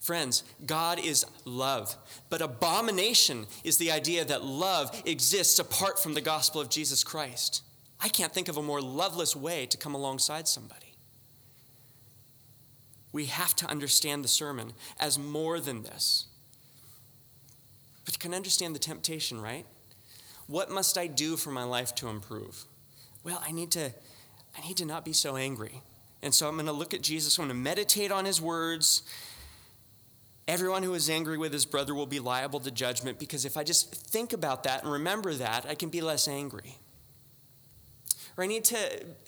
Friends, 0.00 0.42
God 0.64 0.98
is 0.98 1.26
love. 1.44 1.94
But 2.30 2.40
abomination 2.40 3.46
is 3.64 3.76
the 3.76 3.90
idea 3.90 4.24
that 4.24 4.42
love 4.42 5.02
exists 5.04 5.58
apart 5.58 5.98
from 5.98 6.14
the 6.14 6.22
gospel 6.22 6.60
of 6.60 6.70
Jesus 6.70 7.04
Christ. 7.04 7.62
I 8.00 8.08
can't 8.08 8.32
think 8.32 8.48
of 8.48 8.56
a 8.56 8.62
more 8.62 8.80
loveless 8.80 9.36
way 9.36 9.66
to 9.66 9.76
come 9.76 9.94
alongside 9.94 10.48
somebody. 10.48 10.94
We 13.12 13.26
have 13.26 13.54
to 13.56 13.66
understand 13.66 14.24
the 14.24 14.28
sermon 14.28 14.72
as 14.98 15.18
more 15.18 15.60
than 15.60 15.82
this. 15.82 16.26
But 18.04 18.14
you 18.14 18.18
can 18.18 18.34
understand 18.34 18.74
the 18.74 18.80
temptation, 18.80 19.40
right? 19.40 19.66
What 20.46 20.70
must 20.70 20.98
I 20.98 21.06
do 21.06 21.36
for 21.36 21.50
my 21.50 21.64
life 21.64 21.94
to 21.96 22.08
improve? 22.08 22.64
Well, 23.22 23.42
I 23.46 23.52
need 23.52 23.70
to 23.72 23.92
I 24.56 24.66
need 24.66 24.78
to 24.78 24.84
not 24.84 25.04
be 25.04 25.12
so 25.12 25.36
angry. 25.36 25.82
And 26.22 26.34
so 26.34 26.48
I'm 26.48 26.54
going 26.54 26.66
to 26.66 26.72
look 26.72 26.92
at 26.92 27.02
Jesus, 27.02 27.38
I'm 27.38 27.46
going 27.46 27.56
to 27.56 27.62
meditate 27.62 28.10
on 28.10 28.24
his 28.24 28.40
words, 28.42 29.02
Everyone 30.50 30.82
who 30.82 30.94
is 30.94 31.08
angry 31.08 31.38
with 31.38 31.52
his 31.52 31.64
brother 31.64 31.94
will 31.94 32.06
be 32.06 32.18
liable 32.18 32.58
to 32.58 32.72
judgment 32.72 33.20
because 33.20 33.44
if 33.44 33.56
I 33.56 33.62
just 33.62 33.94
think 33.94 34.32
about 34.32 34.64
that 34.64 34.82
and 34.82 34.90
remember 34.90 35.32
that, 35.34 35.64
I 35.64 35.76
can 35.76 35.90
be 35.90 36.00
less 36.00 36.26
angry. 36.26 36.74
Or 38.36 38.42
I 38.42 38.48
need 38.48 38.64
to 38.64 38.76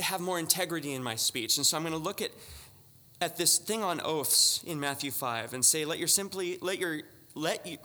have 0.00 0.20
more 0.20 0.40
integrity 0.40 0.92
in 0.92 1.00
my 1.00 1.14
speech. 1.14 1.58
And 1.58 1.64
so 1.64 1.76
I'm 1.76 1.84
going 1.84 1.92
to 1.92 1.98
look 1.98 2.20
at, 2.20 2.32
at 3.20 3.36
this 3.36 3.58
thing 3.58 3.84
on 3.84 4.00
oaths 4.00 4.64
in 4.64 4.80
Matthew 4.80 5.12
5 5.12 5.54
and 5.54 5.64
say, 5.64 5.84
let 5.84 6.00
your 6.00 6.08
simply, 6.08 6.58
let 6.60 6.80
your, 6.80 7.02
let 7.36 7.64
you, 7.68 7.78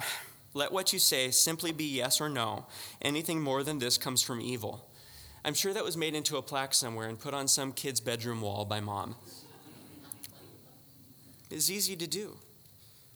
let 0.58 0.72
what 0.72 0.92
you 0.92 1.00
say 1.00 1.30
simply 1.30 1.72
be 1.72 1.86
yes 1.86 2.20
or 2.20 2.28
no. 2.28 2.66
Anything 3.02 3.42
more 3.42 3.64
than 3.64 3.80
this 3.80 3.98
comes 3.98 4.22
from 4.22 4.42
evil. 4.42 4.90
I'm 5.46 5.54
sure 5.54 5.72
that 5.74 5.86
was 5.86 5.96
made 5.96 6.16
into 6.16 6.36
a 6.38 6.42
plaque 6.42 6.74
somewhere 6.74 7.08
and 7.08 7.20
put 7.20 7.34
on 7.34 7.48
some 7.48 7.72
kid's 7.72 8.02
bedroom 8.02 8.42
wall 8.42 8.66
by 8.66 8.80
mom. 8.80 9.16
It's 11.50 11.70
easy 11.70 11.96
to 11.96 12.08
do. 12.08 12.38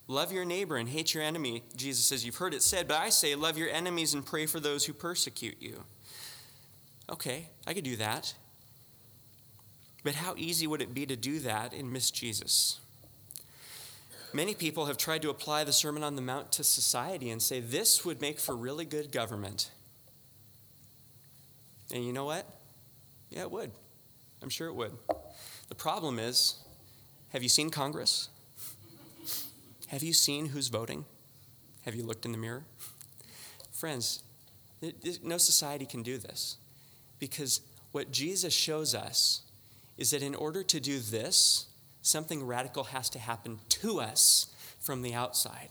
Love 0.07 0.31
your 0.31 0.45
neighbor 0.45 0.77
and 0.77 0.87
hate 0.87 1.13
your 1.13 1.23
enemy. 1.23 1.63
Jesus 1.75 2.05
says, 2.05 2.23
You've 2.23 2.35
heard 2.35 2.53
it 2.53 2.61
said, 2.61 2.87
but 2.87 2.97
I 2.97 3.09
say, 3.09 3.33
love 3.35 3.57
your 3.57 3.69
enemies 3.69 4.13
and 4.13 4.25
pray 4.25 4.45
for 4.45 4.59
those 4.59 4.85
who 4.85 4.93
persecute 4.93 5.57
you. 5.59 5.83
Okay, 7.09 7.49
I 7.65 7.73
could 7.73 7.83
do 7.83 7.95
that. 7.97 8.35
But 10.03 10.15
how 10.15 10.35
easy 10.37 10.67
would 10.67 10.81
it 10.81 10.93
be 10.93 11.05
to 11.05 11.15
do 11.15 11.39
that 11.39 11.73
and 11.73 11.91
miss 11.91 12.11
Jesus? 12.11 12.79
Many 14.33 14.53
people 14.53 14.85
have 14.85 14.97
tried 14.97 15.21
to 15.23 15.29
apply 15.29 15.65
the 15.65 15.73
Sermon 15.73 16.03
on 16.03 16.15
the 16.15 16.21
Mount 16.21 16.51
to 16.53 16.63
society 16.63 17.29
and 17.29 17.41
say 17.41 17.59
this 17.59 18.05
would 18.05 18.21
make 18.21 18.39
for 18.39 18.55
really 18.55 18.85
good 18.85 19.11
government. 19.11 19.71
And 21.93 22.05
you 22.05 22.13
know 22.13 22.25
what? 22.25 22.45
Yeah, 23.29 23.41
it 23.41 23.51
would. 23.51 23.71
I'm 24.41 24.49
sure 24.49 24.67
it 24.67 24.73
would. 24.73 24.93
The 25.67 25.75
problem 25.75 26.17
is 26.17 26.55
have 27.29 27.43
you 27.43 27.49
seen 27.49 27.69
Congress? 27.69 28.29
Have 29.87 30.03
you 30.03 30.13
seen 30.13 30.47
who's 30.47 30.69
voting? 30.69 31.05
Have 31.83 31.95
you 31.95 32.03
looked 32.03 32.25
in 32.25 32.31
the 32.31 32.37
mirror? 32.37 32.63
Friends, 33.71 34.23
no 35.23 35.37
society 35.37 35.85
can 35.85 36.03
do 36.03 36.17
this 36.17 36.57
because 37.19 37.61
what 37.91 38.11
Jesus 38.11 38.53
shows 38.53 38.95
us 38.95 39.41
is 39.97 40.11
that 40.11 40.23
in 40.23 40.35
order 40.35 40.63
to 40.63 40.79
do 40.79 40.99
this, 40.99 41.67
something 42.01 42.45
radical 42.45 42.85
has 42.85 43.09
to 43.11 43.19
happen 43.19 43.59
to 43.69 43.99
us 43.99 44.47
from 44.79 45.01
the 45.01 45.13
outside. 45.13 45.69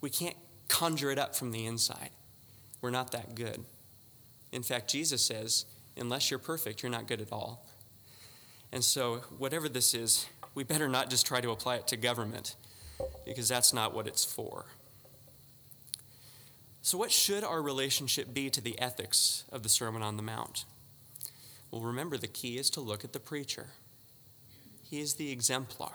We 0.00 0.10
can't 0.10 0.36
conjure 0.68 1.10
it 1.10 1.18
up 1.18 1.34
from 1.34 1.52
the 1.52 1.66
inside. 1.66 2.10
We're 2.80 2.90
not 2.90 3.12
that 3.12 3.34
good. 3.34 3.64
In 4.50 4.62
fact, 4.62 4.90
Jesus 4.90 5.22
says, 5.22 5.64
unless 5.96 6.30
you're 6.30 6.38
perfect, 6.38 6.82
you're 6.82 6.92
not 6.92 7.06
good 7.06 7.20
at 7.20 7.32
all. 7.32 7.66
And 8.72 8.82
so, 8.82 9.16
whatever 9.38 9.68
this 9.68 9.94
is, 9.94 10.26
we 10.54 10.64
better 10.64 10.88
not 10.88 11.10
just 11.10 11.26
try 11.26 11.40
to 11.40 11.50
apply 11.50 11.76
it 11.76 11.86
to 11.88 11.96
government 11.96 12.56
because 13.24 13.48
that's 13.48 13.72
not 13.72 13.94
what 13.94 14.06
it's 14.06 14.24
for. 14.24 14.66
So, 16.80 16.98
what 16.98 17.12
should 17.12 17.44
our 17.44 17.62
relationship 17.62 18.32
be 18.32 18.50
to 18.50 18.60
the 18.60 18.78
ethics 18.78 19.44
of 19.52 19.62
the 19.62 19.68
Sermon 19.68 20.02
on 20.02 20.16
the 20.16 20.22
Mount? 20.22 20.64
Well, 21.70 21.82
remember, 21.82 22.16
the 22.16 22.26
key 22.26 22.58
is 22.58 22.70
to 22.70 22.80
look 22.80 23.04
at 23.04 23.12
the 23.12 23.20
preacher. 23.20 23.68
He 24.92 25.00
is 25.00 25.14
the 25.14 25.32
exemplar. 25.32 25.94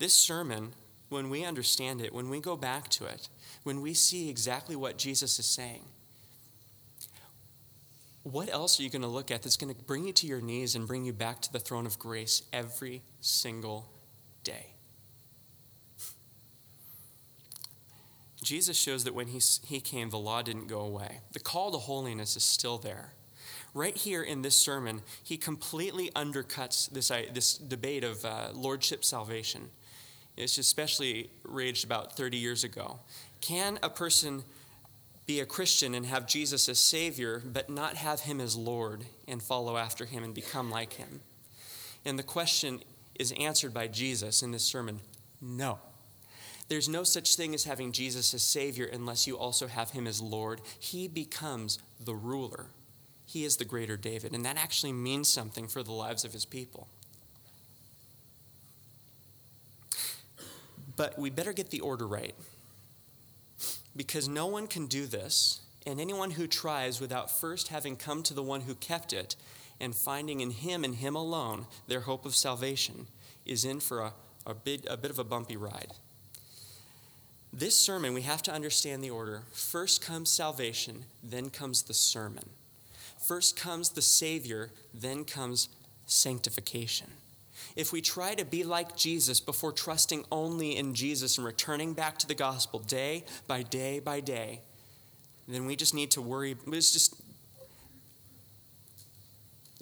This 0.00 0.12
sermon, 0.12 0.72
when 1.10 1.30
we 1.30 1.44
understand 1.44 2.00
it, 2.00 2.12
when 2.12 2.28
we 2.28 2.40
go 2.40 2.56
back 2.56 2.88
to 2.88 3.04
it, 3.04 3.28
when 3.62 3.82
we 3.82 3.94
see 3.94 4.28
exactly 4.28 4.74
what 4.74 4.98
Jesus 4.98 5.38
is 5.38 5.46
saying, 5.46 5.84
what 8.24 8.52
else 8.52 8.80
are 8.80 8.82
you 8.82 8.90
going 8.90 9.02
to 9.02 9.08
look 9.08 9.30
at 9.30 9.44
that's 9.44 9.56
going 9.56 9.72
to 9.72 9.80
bring 9.84 10.08
you 10.08 10.12
to 10.14 10.26
your 10.26 10.40
knees 10.40 10.74
and 10.74 10.88
bring 10.88 11.04
you 11.04 11.12
back 11.12 11.40
to 11.42 11.52
the 11.52 11.60
throne 11.60 11.86
of 11.86 12.00
grace 12.00 12.42
every 12.52 13.02
single 13.20 13.92
day? 14.42 14.72
Jesus 18.42 18.76
shows 18.76 19.04
that 19.04 19.14
when 19.14 19.28
he, 19.28 19.40
he 19.64 19.78
came, 19.78 20.10
the 20.10 20.18
law 20.18 20.42
didn't 20.42 20.66
go 20.66 20.80
away. 20.80 21.20
The 21.30 21.38
call 21.38 21.70
to 21.70 21.78
holiness 21.78 22.36
is 22.36 22.42
still 22.42 22.76
there. 22.76 23.12
Right 23.76 23.94
here 23.94 24.22
in 24.22 24.40
this 24.40 24.56
sermon, 24.56 25.02
he 25.22 25.36
completely 25.36 26.10
undercuts 26.16 26.88
this, 26.88 27.08
this 27.08 27.58
debate 27.58 28.04
of 28.04 28.24
uh, 28.24 28.48
lordship 28.54 29.04
salvation. 29.04 29.68
It's 30.34 30.56
especially 30.56 31.28
raged 31.44 31.84
about 31.84 32.16
30 32.16 32.38
years 32.38 32.64
ago. 32.64 33.00
Can 33.42 33.78
a 33.82 33.90
person 33.90 34.44
be 35.26 35.40
a 35.40 35.44
Christian 35.44 35.94
and 35.94 36.06
have 36.06 36.26
Jesus 36.26 36.70
as 36.70 36.78
Savior, 36.78 37.42
but 37.44 37.68
not 37.68 37.96
have 37.96 38.20
Him 38.20 38.40
as 38.40 38.56
Lord 38.56 39.04
and 39.28 39.42
follow 39.42 39.76
after 39.76 40.06
Him 40.06 40.24
and 40.24 40.32
become 40.32 40.70
like 40.70 40.94
Him? 40.94 41.20
And 42.02 42.18
the 42.18 42.22
question 42.22 42.80
is 43.20 43.34
answered 43.38 43.74
by 43.74 43.88
Jesus 43.88 44.42
in 44.42 44.52
this 44.52 44.64
sermon 44.64 45.00
no. 45.42 45.80
There's 46.70 46.88
no 46.88 47.04
such 47.04 47.36
thing 47.36 47.54
as 47.54 47.64
having 47.64 47.92
Jesus 47.92 48.32
as 48.32 48.42
Savior 48.42 48.88
unless 48.90 49.26
you 49.26 49.36
also 49.36 49.66
have 49.66 49.90
Him 49.90 50.06
as 50.06 50.22
Lord. 50.22 50.62
He 50.80 51.08
becomes 51.08 51.78
the 52.02 52.14
ruler. 52.14 52.68
He 53.26 53.44
is 53.44 53.56
the 53.56 53.64
greater 53.64 53.96
David, 53.96 54.32
and 54.32 54.44
that 54.44 54.56
actually 54.56 54.92
means 54.92 55.28
something 55.28 55.66
for 55.66 55.82
the 55.82 55.92
lives 55.92 56.24
of 56.24 56.32
His 56.32 56.44
people. 56.44 56.88
But 60.96 61.18
we 61.18 61.28
better 61.28 61.52
get 61.52 61.70
the 61.70 61.80
order 61.80 62.06
right. 62.06 62.34
Because 63.94 64.28
no 64.28 64.46
one 64.46 64.66
can 64.66 64.86
do 64.86 65.06
this, 65.06 65.60
and 65.86 66.00
anyone 66.00 66.32
who 66.32 66.46
tries 66.46 67.00
without 67.00 67.30
first 67.30 67.68
having 67.68 67.96
come 67.96 68.22
to 68.24 68.34
the 68.34 68.42
one 68.42 68.62
who 68.62 68.74
kept 68.74 69.12
it 69.12 69.36
and 69.80 69.94
finding 69.94 70.40
in 70.40 70.50
him 70.50 70.84
and 70.84 70.96
him 70.96 71.14
alone 71.14 71.66
their 71.86 72.00
hope 72.00 72.24
of 72.24 72.34
salvation 72.34 73.06
is 73.44 73.64
in 73.64 73.80
for 73.80 74.00
a, 74.00 74.12
a, 74.46 74.54
bit, 74.54 74.86
a 74.88 74.96
bit 74.96 75.10
of 75.10 75.18
a 75.18 75.24
bumpy 75.24 75.56
ride. 75.56 75.92
This 77.52 77.76
sermon, 77.76 78.12
we 78.12 78.22
have 78.22 78.42
to 78.42 78.52
understand 78.52 79.02
the 79.02 79.10
order. 79.10 79.42
First 79.52 80.02
comes 80.02 80.30
salvation, 80.30 81.04
then 81.22 81.50
comes 81.50 81.82
the 81.82 81.94
sermon. 81.94 82.50
First 83.18 83.56
comes 83.56 83.90
the 83.90 84.02
Savior, 84.02 84.70
then 84.94 85.24
comes 85.24 85.68
sanctification. 86.06 87.08
If 87.74 87.92
we 87.92 88.00
try 88.00 88.34
to 88.34 88.44
be 88.44 88.62
like 88.62 88.96
Jesus 88.96 89.40
before 89.40 89.72
trusting 89.72 90.24
only 90.30 90.76
in 90.76 90.94
Jesus 90.94 91.38
and 91.38 91.46
returning 91.46 91.94
back 91.94 92.18
to 92.18 92.26
the 92.26 92.34
gospel 92.34 92.78
day 92.80 93.24
by 93.46 93.62
day 93.62 93.98
by 93.98 94.20
day, 94.20 94.60
then 95.48 95.66
we 95.66 95.76
just 95.76 95.94
need 95.94 96.10
to 96.12 96.22
worry. 96.22 96.56
Just, 96.70 97.14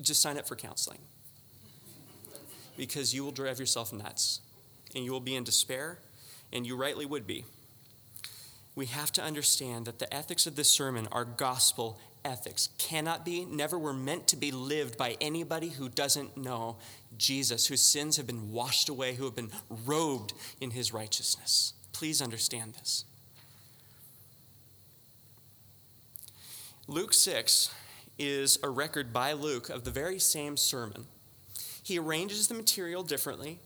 just 0.00 0.22
sign 0.22 0.38
up 0.38 0.46
for 0.46 0.56
counseling 0.56 0.98
because 2.76 3.14
you 3.14 3.24
will 3.24 3.32
drive 3.32 3.60
yourself 3.60 3.92
nuts 3.92 4.40
and 4.94 5.04
you 5.04 5.12
will 5.12 5.20
be 5.20 5.34
in 5.34 5.42
despair, 5.42 5.98
and 6.52 6.64
you 6.64 6.76
rightly 6.76 7.04
would 7.04 7.26
be 7.26 7.44
we 8.74 8.86
have 8.86 9.12
to 9.12 9.22
understand 9.22 9.84
that 9.86 9.98
the 9.98 10.12
ethics 10.12 10.46
of 10.46 10.56
this 10.56 10.70
sermon 10.70 11.06
are 11.12 11.24
gospel 11.24 11.98
ethics. 12.24 12.70
Cannot 12.78 13.24
be, 13.24 13.44
never 13.44 13.78
were 13.78 13.92
meant 13.92 14.26
to 14.28 14.36
be 14.36 14.50
lived 14.50 14.96
by 14.96 15.16
anybody 15.20 15.70
who 15.70 15.88
doesn't 15.88 16.36
know 16.36 16.76
Jesus, 17.18 17.66
whose 17.66 17.82
sins 17.82 18.16
have 18.16 18.26
been 18.26 18.52
washed 18.52 18.88
away, 18.88 19.14
who 19.14 19.24
have 19.24 19.36
been 19.36 19.50
robed 19.84 20.32
in 20.60 20.70
his 20.70 20.92
righteousness. 20.92 21.74
Please 21.92 22.20
understand 22.20 22.74
this. 22.74 23.04
Luke 26.86 27.14
6 27.14 27.70
is 28.18 28.58
a 28.62 28.68
record 28.68 29.12
by 29.12 29.32
Luke 29.32 29.68
of 29.68 29.84
the 29.84 29.90
very 29.90 30.18
same 30.18 30.56
sermon. 30.56 31.06
He 31.82 31.98
arranges 31.98 32.48
the 32.48 32.54
material 32.54 33.02
differently, 33.02 33.60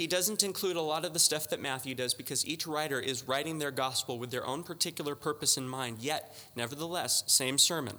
He 0.00 0.06
doesn't 0.06 0.42
include 0.42 0.76
a 0.76 0.80
lot 0.80 1.04
of 1.04 1.12
the 1.12 1.18
stuff 1.18 1.50
that 1.50 1.60
Matthew 1.60 1.94
does 1.94 2.14
because 2.14 2.46
each 2.46 2.66
writer 2.66 2.98
is 2.98 3.28
writing 3.28 3.58
their 3.58 3.70
gospel 3.70 4.18
with 4.18 4.30
their 4.30 4.46
own 4.46 4.62
particular 4.62 5.14
purpose 5.14 5.58
in 5.58 5.68
mind, 5.68 5.98
yet, 5.98 6.34
nevertheless, 6.56 7.22
same 7.26 7.58
sermon. 7.58 7.96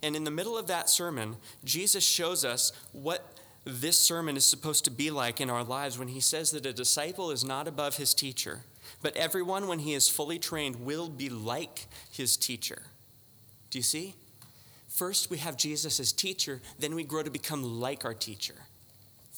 And 0.00 0.14
in 0.14 0.22
the 0.22 0.30
middle 0.30 0.56
of 0.56 0.68
that 0.68 0.88
sermon, 0.88 1.38
Jesus 1.64 2.04
shows 2.04 2.44
us 2.44 2.70
what 2.92 3.36
this 3.64 3.98
sermon 3.98 4.36
is 4.36 4.44
supposed 4.44 4.84
to 4.84 4.92
be 4.92 5.10
like 5.10 5.40
in 5.40 5.50
our 5.50 5.64
lives 5.64 5.98
when 5.98 6.06
he 6.06 6.20
says 6.20 6.52
that 6.52 6.66
a 6.66 6.72
disciple 6.72 7.32
is 7.32 7.44
not 7.44 7.66
above 7.66 7.96
his 7.96 8.14
teacher, 8.14 8.60
but 9.02 9.16
everyone, 9.16 9.66
when 9.66 9.80
he 9.80 9.92
is 9.92 10.08
fully 10.08 10.38
trained, 10.38 10.86
will 10.86 11.08
be 11.08 11.28
like 11.28 11.88
his 12.12 12.36
teacher. 12.36 12.80
Do 13.70 13.78
you 13.80 13.82
see? 13.82 14.14
First, 14.86 15.30
we 15.30 15.38
have 15.38 15.56
Jesus 15.56 15.98
as 15.98 16.12
teacher, 16.12 16.62
then 16.78 16.94
we 16.94 17.02
grow 17.02 17.24
to 17.24 17.30
become 17.30 17.80
like 17.80 18.04
our 18.04 18.14
teacher. 18.14 18.54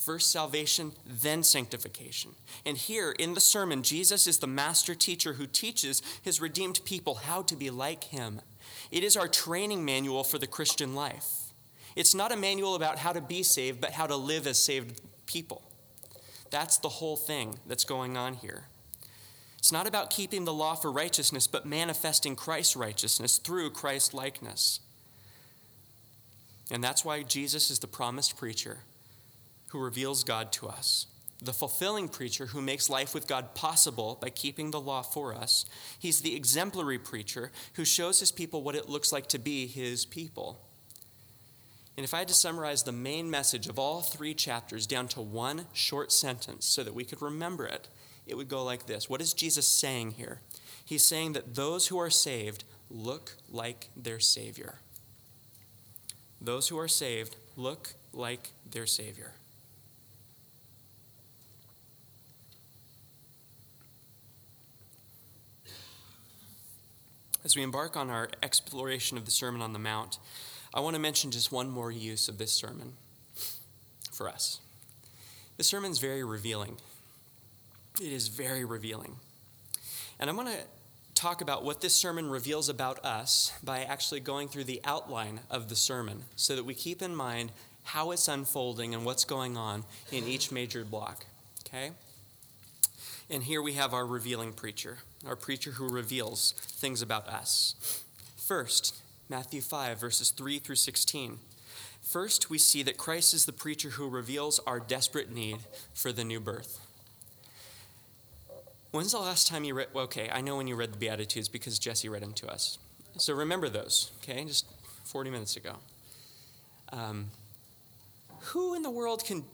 First 0.07 0.31
salvation, 0.31 0.93
then 1.05 1.43
sanctification. 1.43 2.37
And 2.65 2.77
here 2.77 3.11
in 3.11 3.35
the 3.35 3.41
sermon, 3.41 3.83
Jesus 3.83 4.29
is 4.29 4.39
the 4.39 4.47
master 4.47 4.95
teacher 4.95 5.33
who 5.33 5.49
teaches 5.49 6.01
his 6.23 6.41
redeemed 6.41 6.79
people 6.85 7.17
how 7.17 7.43
to 7.43 7.57
be 7.57 7.71
like 7.71 8.05
him. 8.05 8.41
It 8.93 9.03
is 9.03 9.17
our 9.17 9.27
training 9.27 9.85
manual 9.85 10.23
for 10.23 10.39
the 10.39 10.47
Christian 10.47 10.95
life. 10.95 11.53
It's 11.97 12.15
not 12.15 12.31
a 12.31 12.37
manual 12.37 12.77
about 12.77 12.99
how 12.99 13.13
to 13.15 13.21
be 13.21 13.43
saved, 13.43 13.81
but 13.81 13.91
how 13.91 14.07
to 14.07 14.15
live 14.15 14.47
as 14.47 14.63
saved 14.63 15.01
people. 15.27 15.61
That's 16.51 16.79
the 16.79 16.89
whole 16.89 17.17
thing 17.17 17.59
that's 17.67 17.83
going 17.83 18.17
on 18.17 18.35
here. 18.35 18.69
It's 19.59 19.73
not 19.73 19.89
about 19.89 20.11
keeping 20.11 20.45
the 20.45 20.55
law 20.55 20.77
for 20.77 20.93
righteousness, 20.93 21.49
but 21.49 21.67
manifesting 21.67 22.37
Christ's 22.37 22.77
righteousness 22.77 23.39
through 23.39 23.71
Christ 23.71 24.15
likeness. 24.15 24.79
And 26.71 26.85
that's 26.85 27.05
why 27.05 27.25
Jesus 27.25 27.73
is 27.73 27.81
the 27.81 27.89
promised 27.89 28.37
preacher 28.37 28.79
who 29.69 29.79
reveals 29.79 30.25
God 30.25 30.53
to 30.53 30.69
us, 30.69 31.07
the 31.43 31.53
fulfilling 31.53 32.09
preacher 32.09 32.47
who 32.47 32.61
makes 32.61 32.89
life 32.89 33.15
with 33.15 33.27
God 33.27 33.55
possible 33.55 34.19
by 34.21 34.31
keeping 34.31 34.71
the 34.71 34.81
law 34.81 35.03
for 35.03 35.35
us. 35.35 35.67
He's 35.99 36.21
the 36.21 36.35
exemplary 36.35 36.99
preacher 36.99 37.51
who 37.75 37.85
shows 37.85 38.21
his 38.21 38.33
people 38.33 38.63
what 38.63 38.77
it 38.77 38.89
looks 38.89 39.13
like 39.13 39.27
to 39.29 39.39
be 39.39 39.67
his 39.67 40.07
people. 40.07 40.61
And 41.97 42.05
if 42.05 42.13
I 42.13 42.19
had 42.19 42.29
to 42.29 42.35
summarize 42.35 42.83
the 42.83 42.93
main 42.93 43.31
message 43.31 43.69
of 43.69 43.79
all 43.79 44.03
three 44.03 44.35
chapters 44.35 44.87
down 44.87 45.09
to 45.09 45.21
one 45.21 45.67
short 45.73 46.13
sentence 46.13 46.67
so 46.67 46.83
that 46.85 46.95
we 46.95 47.05
could 47.05 47.23
remember 47.23 47.67
it, 47.67 47.89
it 48.27 48.37
would 48.37 48.49
go 48.49 48.63
like 48.63 48.87
this 48.87 49.09
What 49.09 49.21
is 49.21 49.33
Jesus 49.33 49.67
saying 49.67 50.13
here? 50.13 50.41
He's 50.85 51.05
saying 51.05 51.33
that 51.33 51.55
those 51.55 51.89
who 51.89 51.99
are 51.99 52.11
saved 52.11 52.65
look 52.91 53.33
like 53.51 53.89
their 53.97 54.21
Savior. 54.21 54.77
Those 56.41 56.69
who 56.69 56.79
are 56.79 56.89
saved 56.89 57.37
look 57.57 57.95
like 58.13 58.51
their 58.71 58.87
Savior. 58.87 59.33
As 67.47 67.55
we 67.55 67.63
embark 67.63 67.97
on 67.97 68.11
our 68.11 68.29
exploration 68.43 69.17
of 69.17 69.25
the 69.25 69.31
Sermon 69.31 69.63
on 69.63 69.73
the 69.73 69.79
Mount, 69.79 70.19
I 70.75 70.81
want 70.81 70.97
to 70.97 71.01
mention 71.01 71.31
just 71.31 71.53
one 71.53 71.71
more 71.71 71.93
use 71.93 72.29
of 72.29 72.39
this 72.39 72.51
sermon 72.51 72.95
for 74.11 74.29
us. 74.29 74.59
The 75.57 75.63
sermon's 75.63 76.01
very 76.01 76.25
revealing. 76.25 76.79
It 78.03 78.13
is 78.13 78.27
very 78.27 78.65
revealing. 78.65 79.15
And 80.19 80.29
I'm 80.29 80.35
going 80.35 80.49
to 80.49 80.65
talk 81.15 81.41
about 81.41 81.63
what 81.63 81.81
this 81.83 81.95
sermon 81.95 82.29
reveals 82.29 82.69
about 82.69 83.05
us 83.05 83.53
by 83.63 83.85
actually 83.85 84.19
going 84.19 84.49
through 84.49 84.65
the 84.65 84.81
outline 84.83 85.39
of 85.49 85.69
the 85.69 85.77
sermon 85.77 86.25
so 86.35 86.57
that 86.57 86.65
we 86.65 86.75
keep 86.75 87.01
in 87.01 87.15
mind 87.15 87.53
how 87.85 88.11
it's 88.11 88.27
unfolding 88.27 88.93
and 88.93 89.05
what's 89.05 89.25
going 89.25 89.57
on 89.57 89.85
in 90.11 90.25
each 90.25 90.51
major 90.51 90.85
block. 90.85 91.27
Okay? 91.65 91.93
And 93.31 93.45
here 93.45 93.63
we 93.63 93.75
have 93.75 93.95
our 93.95 94.05
revealing 94.05 94.53
preacher, 94.53 94.99
our 95.27 95.37
preacher 95.37 95.73
who 95.73 95.89
reveals 95.89 96.53
things 96.53 97.03
about 97.03 97.29
us. 97.29 98.03
First, 98.37 98.95
Matthew 99.29 99.61
5, 99.61 99.99
verses 99.99 100.31
3 100.31 100.59
through 100.59 100.77
16. 100.77 101.39
First, 102.01 102.49
we 102.49 102.59
see 102.59 102.83
that 102.85 102.97
Christ 102.97 103.35
is 103.35 103.45
the 103.45 103.53
preacher 103.53 103.91
who 103.91 104.09
reveals 104.09 104.61
our 104.61 104.79
desperate 104.79 105.33
need 105.33 105.59
for 105.93 106.13
the 106.13 106.25
new 106.25 106.39
birth. 106.39 106.81
When's 108.93 109.13
the 109.13 109.19
last 109.19 109.49
time 109.49 109.65
you 109.65 109.75
read? 109.75 109.89
Okay, 109.95 110.31
I 110.33 110.41
know 110.41 110.57
when 110.57 110.69
you 110.69 110.77
read 110.77 110.93
the 110.93 110.99
Beatitudes 110.99 111.49
because 111.49 111.79
Jesse 111.79 112.09
read 112.09 112.23
them 112.23 112.33
to 112.35 112.49
us. 112.49 112.79
So 113.19 113.35
remember 113.35 113.69
those, 113.69 114.13
okay? 114.23 114.45
Just 114.45 114.67
40 115.05 115.31
minutes 115.31 115.57
ago. 115.57 115.77
Um, 116.93 117.31
who 118.41 118.75
in 118.75 118.83
the 118.83 118.91
world 118.91 119.25
can 119.25 119.45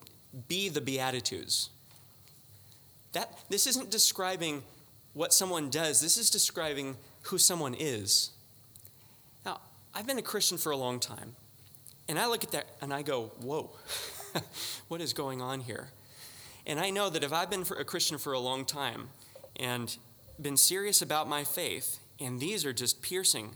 be 0.49 0.69
the 0.69 0.81
Beatitudes? 0.81 1.71
That, 3.13 3.33
this 3.49 3.67
isn't 3.67 3.91
describing 3.91 4.63
what 5.15 5.33
someone 5.33 5.71
does, 5.71 6.01
this 6.01 6.17
is 6.17 6.31
describing 6.31 6.97
who 7.23 7.39
someone 7.39 7.75
is. 7.79 8.31
Now, 9.45 9.61
I've 9.95 10.07
been 10.07 10.19
a 10.19 10.23
Christian 10.23 10.59
for 10.59 10.73
a 10.73 10.77
long 10.77 11.01
time. 11.01 11.37
And 12.09 12.19
I 12.19 12.27
look 12.27 12.45
at 12.45 12.51
that 12.53 12.67
and 12.81 12.93
I 12.93 13.03
go, 13.03 13.33
whoa, 13.41 13.71
what 14.89 15.01
is 15.01 15.13
going 15.13 15.41
on 15.41 15.61
here? 15.61 15.89
And 16.67 16.79
I 16.79 16.91
know 16.91 17.11
that 17.11 17.25
if 17.25 17.33
I've 17.33 17.51
been 17.51 17.65
a 17.79 17.85
Christian 17.85 18.19
for 18.19 18.33
a 18.33 18.39
long 18.39 18.65
time 18.65 19.09
and 19.57 19.97
been 20.41 20.57
serious 20.57 21.03
about 21.03 21.29
my 21.29 21.45
faith, 21.45 21.99
and 22.21 22.41
these 22.41 22.65
are 22.65 22.73
just 22.73 23.03
piercing, 23.03 23.51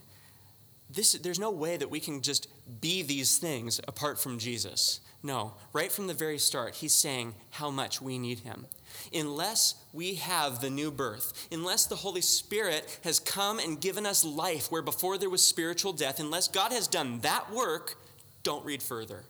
this, 0.89 1.13
there's 1.13 1.39
no 1.39 1.51
way 1.51 1.77
that 1.77 1.91
we 1.91 2.01
can 2.01 2.23
just 2.23 2.49
be 2.81 3.03
these 3.03 3.39
things 3.39 3.81
apart 3.87 4.21
from 4.21 4.39
Jesus. 4.39 5.01
No, 5.23 5.55
right 5.73 5.91
from 5.91 6.07
the 6.07 6.15
very 6.15 6.39
start, 6.39 6.77
he's 6.77 6.95
saying 6.95 7.35
how 7.51 7.71
much 7.71 8.01
we 8.01 8.19
need 8.19 8.41
him. 8.41 8.67
Unless 9.13 9.75
we 9.93 10.15
have 10.15 10.61
the 10.61 10.71
new 10.71 10.91
birth, 10.91 11.49
unless 11.51 11.87
the 11.87 11.97
Holy 11.97 12.21
Spirit 12.21 13.01
has 13.03 13.19
come 13.19 13.59
and 13.59 13.81
given 13.81 14.07
us 14.07 14.25
life 14.25 14.71
where 14.71 14.83
before 14.83 15.19
there 15.19 15.31
was 15.31 15.45
spiritual 15.45 15.93
death, 15.93 16.21
unless 16.21 16.49
God 16.49 16.73
has 16.73 16.87
done 16.87 17.21
that 17.21 17.53
work, 17.53 17.99
don't 18.43 18.65
read 18.65 18.83
further 18.83 19.25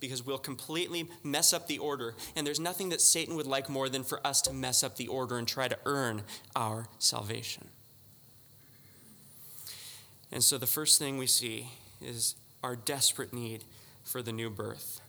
because 0.00 0.26
we'll 0.26 0.38
completely 0.38 1.08
mess 1.22 1.52
up 1.52 1.68
the 1.68 1.78
order. 1.78 2.14
And 2.34 2.46
there's 2.46 2.58
nothing 2.58 2.88
that 2.88 3.00
Satan 3.00 3.36
would 3.36 3.46
like 3.46 3.68
more 3.68 3.88
than 3.88 4.02
for 4.02 4.26
us 4.26 4.42
to 4.42 4.52
mess 4.52 4.82
up 4.82 4.96
the 4.96 5.06
order 5.06 5.38
and 5.38 5.46
try 5.46 5.68
to 5.68 5.78
earn 5.84 6.22
our 6.56 6.86
salvation. 6.98 7.68
And 10.32 10.42
so 10.42 10.56
the 10.56 10.66
first 10.66 10.98
thing 10.98 11.18
we 11.18 11.26
see 11.26 11.68
is 12.00 12.34
our 12.64 12.74
desperate 12.74 13.34
need 13.34 13.64
for 14.02 14.22
the 14.22 14.32
new 14.32 14.48
birth. 14.48 15.01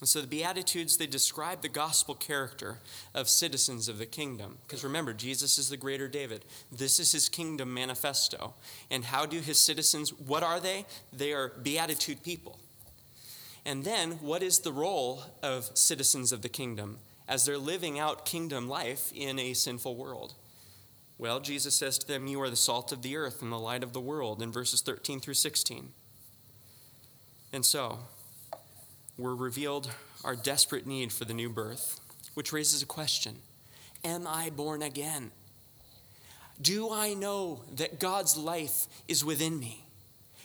And 0.00 0.08
so 0.08 0.20
the 0.20 0.26
Beatitudes, 0.26 0.96
they 0.96 1.06
describe 1.06 1.62
the 1.62 1.68
gospel 1.68 2.14
character 2.14 2.78
of 3.14 3.28
citizens 3.28 3.88
of 3.88 3.98
the 3.98 4.06
kingdom. 4.06 4.58
Because 4.66 4.82
remember, 4.84 5.12
Jesus 5.12 5.56
is 5.56 5.68
the 5.68 5.76
greater 5.76 6.08
David. 6.08 6.44
This 6.70 6.98
is 6.98 7.12
his 7.12 7.28
kingdom 7.28 7.72
manifesto. 7.72 8.54
And 8.90 9.04
how 9.04 9.24
do 9.24 9.38
his 9.40 9.58
citizens, 9.58 10.10
what 10.10 10.42
are 10.42 10.60
they? 10.60 10.84
They 11.12 11.32
are 11.32 11.52
beatitude 11.62 12.22
people. 12.22 12.58
And 13.64 13.84
then, 13.84 14.12
what 14.20 14.42
is 14.42 14.58
the 14.58 14.72
role 14.72 15.22
of 15.42 15.70
citizens 15.74 16.32
of 16.32 16.42
the 16.42 16.48
kingdom 16.48 16.98
as 17.26 17.46
they're 17.46 17.56
living 17.56 17.98
out 17.98 18.26
kingdom 18.26 18.68
life 18.68 19.10
in 19.14 19.38
a 19.38 19.54
sinful 19.54 19.96
world? 19.96 20.34
Well, 21.16 21.40
Jesus 21.40 21.74
says 21.74 21.96
to 21.98 22.06
them, 22.06 22.26
You 22.26 22.42
are 22.42 22.50
the 22.50 22.56
salt 22.56 22.92
of 22.92 23.02
the 23.02 23.16
earth 23.16 23.40
and 23.40 23.50
the 23.50 23.58
light 23.58 23.82
of 23.82 23.92
the 23.92 24.00
world, 24.00 24.42
in 24.42 24.52
verses 24.52 24.82
13 24.82 25.20
through 25.20 25.34
16. 25.34 25.92
And 27.52 27.64
so, 27.64 28.00
we're 29.16 29.34
revealed 29.34 29.90
our 30.24 30.34
desperate 30.34 30.86
need 30.86 31.12
for 31.12 31.24
the 31.24 31.34
new 31.34 31.48
birth, 31.48 32.00
which 32.34 32.52
raises 32.52 32.82
a 32.82 32.86
question 32.86 33.36
Am 34.02 34.26
I 34.26 34.50
born 34.50 34.82
again? 34.82 35.30
Do 36.60 36.90
I 36.90 37.14
know 37.14 37.62
that 37.76 37.98
God's 37.98 38.36
life 38.36 38.86
is 39.08 39.24
within 39.24 39.58
me? 39.58 39.84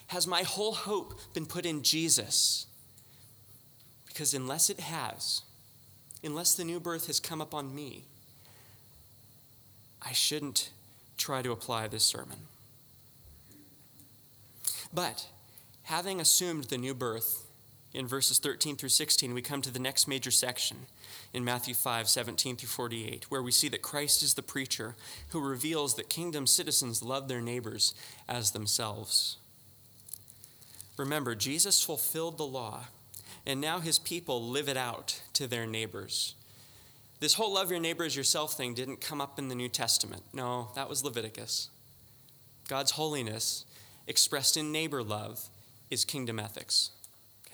Has 0.07 0.25
my 0.25 0.41
whole 0.41 0.73
hope 0.73 1.19
been 1.33 1.45
put 1.45 1.65
in 1.65 1.83
Jesus? 1.83 2.65
Because 4.07 4.33
unless 4.33 4.69
it 4.69 4.79
has, 4.79 5.43
unless 6.23 6.55
the 6.55 6.63
new 6.63 6.79
birth 6.79 7.07
has 7.07 7.19
come 7.19 7.41
upon 7.41 7.75
me, 7.75 8.05
I 10.01 10.13
shouldn't 10.13 10.71
try 11.17 11.41
to 11.41 11.51
apply 11.51 11.87
this 11.87 12.03
sermon. 12.03 12.39
But 14.91 15.27
having 15.83 16.19
assumed 16.19 16.65
the 16.65 16.77
new 16.77 16.95
birth, 16.95 17.45
in 17.93 18.07
verses 18.07 18.37
13 18.37 18.75
through 18.75 18.89
16, 18.89 19.33
we 19.33 19.41
come 19.41 19.61
to 19.61 19.71
the 19.71 19.79
next 19.79 20.07
major 20.07 20.31
section 20.31 20.77
in 21.33 21.43
Matthew 21.43 21.73
5 21.73 22.07
17 22.07 22.55
through 22.55 22.67
48, 22.67 23.31
where 23.31 23.41
we 23.41 23.51
see 23.51 23.67
that 23.69 23.81
Christ 23.81 24.21
is 24.21 24.35
the 24.35 24.41
preacher 24.41 24.95
who 25.29 25.41
reveals 25.41 25.95
that 25.95 26.09
kingdom 26.09 26.45
citizens 26.45 27.01
love 27.01 27.27
their 27.27 27.41
neighbors 27.41 27.93
as 28.27 28.51
themselves. 28.51 29.37
Remember, 30.97 31.33
Jesus 31.33 31.81
fulfilled 31.81 32.37
the 32.37 32.45
law, 32.45 32.87
and 33.45 33.59
now 33.59 33.79
his 33.79 33.97
people 33.97 34.49
live 34.49 34.69
it 34.69 34.77
out 34.77 35.21
to 35.33 35.47
their 35.47 35.65
neighbors. 35.65 36.35
This 37.19 37.33
whole 37.33 37.53
love 37.53 37.71
your 37.71 37.79
neighbor 37.79 38.03
as 38.03 38.15
yourself 38.15 38.53
thing 38.53 38.73
didn't 38.73 39.01
come 39.01 39.19
up 39.19 39.39
in 39.39 39.47
the 39.47 39.55
New 39.55 39.69
Testament. 39.69 40.23
No, 40.33 40.69
that 40.75 40.89
was 40.89 41.03
Leviticus. 41.03 41.69
God's 42.67 42.91
holiness 42.91 43.65
expressed 44.07 44.57
in 44.57 44.71
neighbor 44.71 45.01
love 45.01 45.49
is 45.89 46.05
kingdom 46.05 46.39
ethics. 46.39 46.91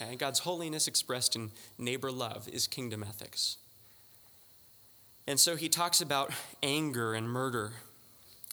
Okay? 0.02 0.16
God's 0.16 0.40
holiness 0.40 0.88
expressed 0.88 1.36
in 1.36 1.52
neighbor 1.78 2.12
love 2.12 2.48
is 2.50 2.68
kingdom 2.68 3.04
ethics. 3.04 3.58
And 5.28 5.40
so 5.40 5.56
he 5.56 5.70
talks 5.70 6.02
about 6.02 6.32
anger 6.62 7.14
and 7.14 7.30
murder 7.30 7.74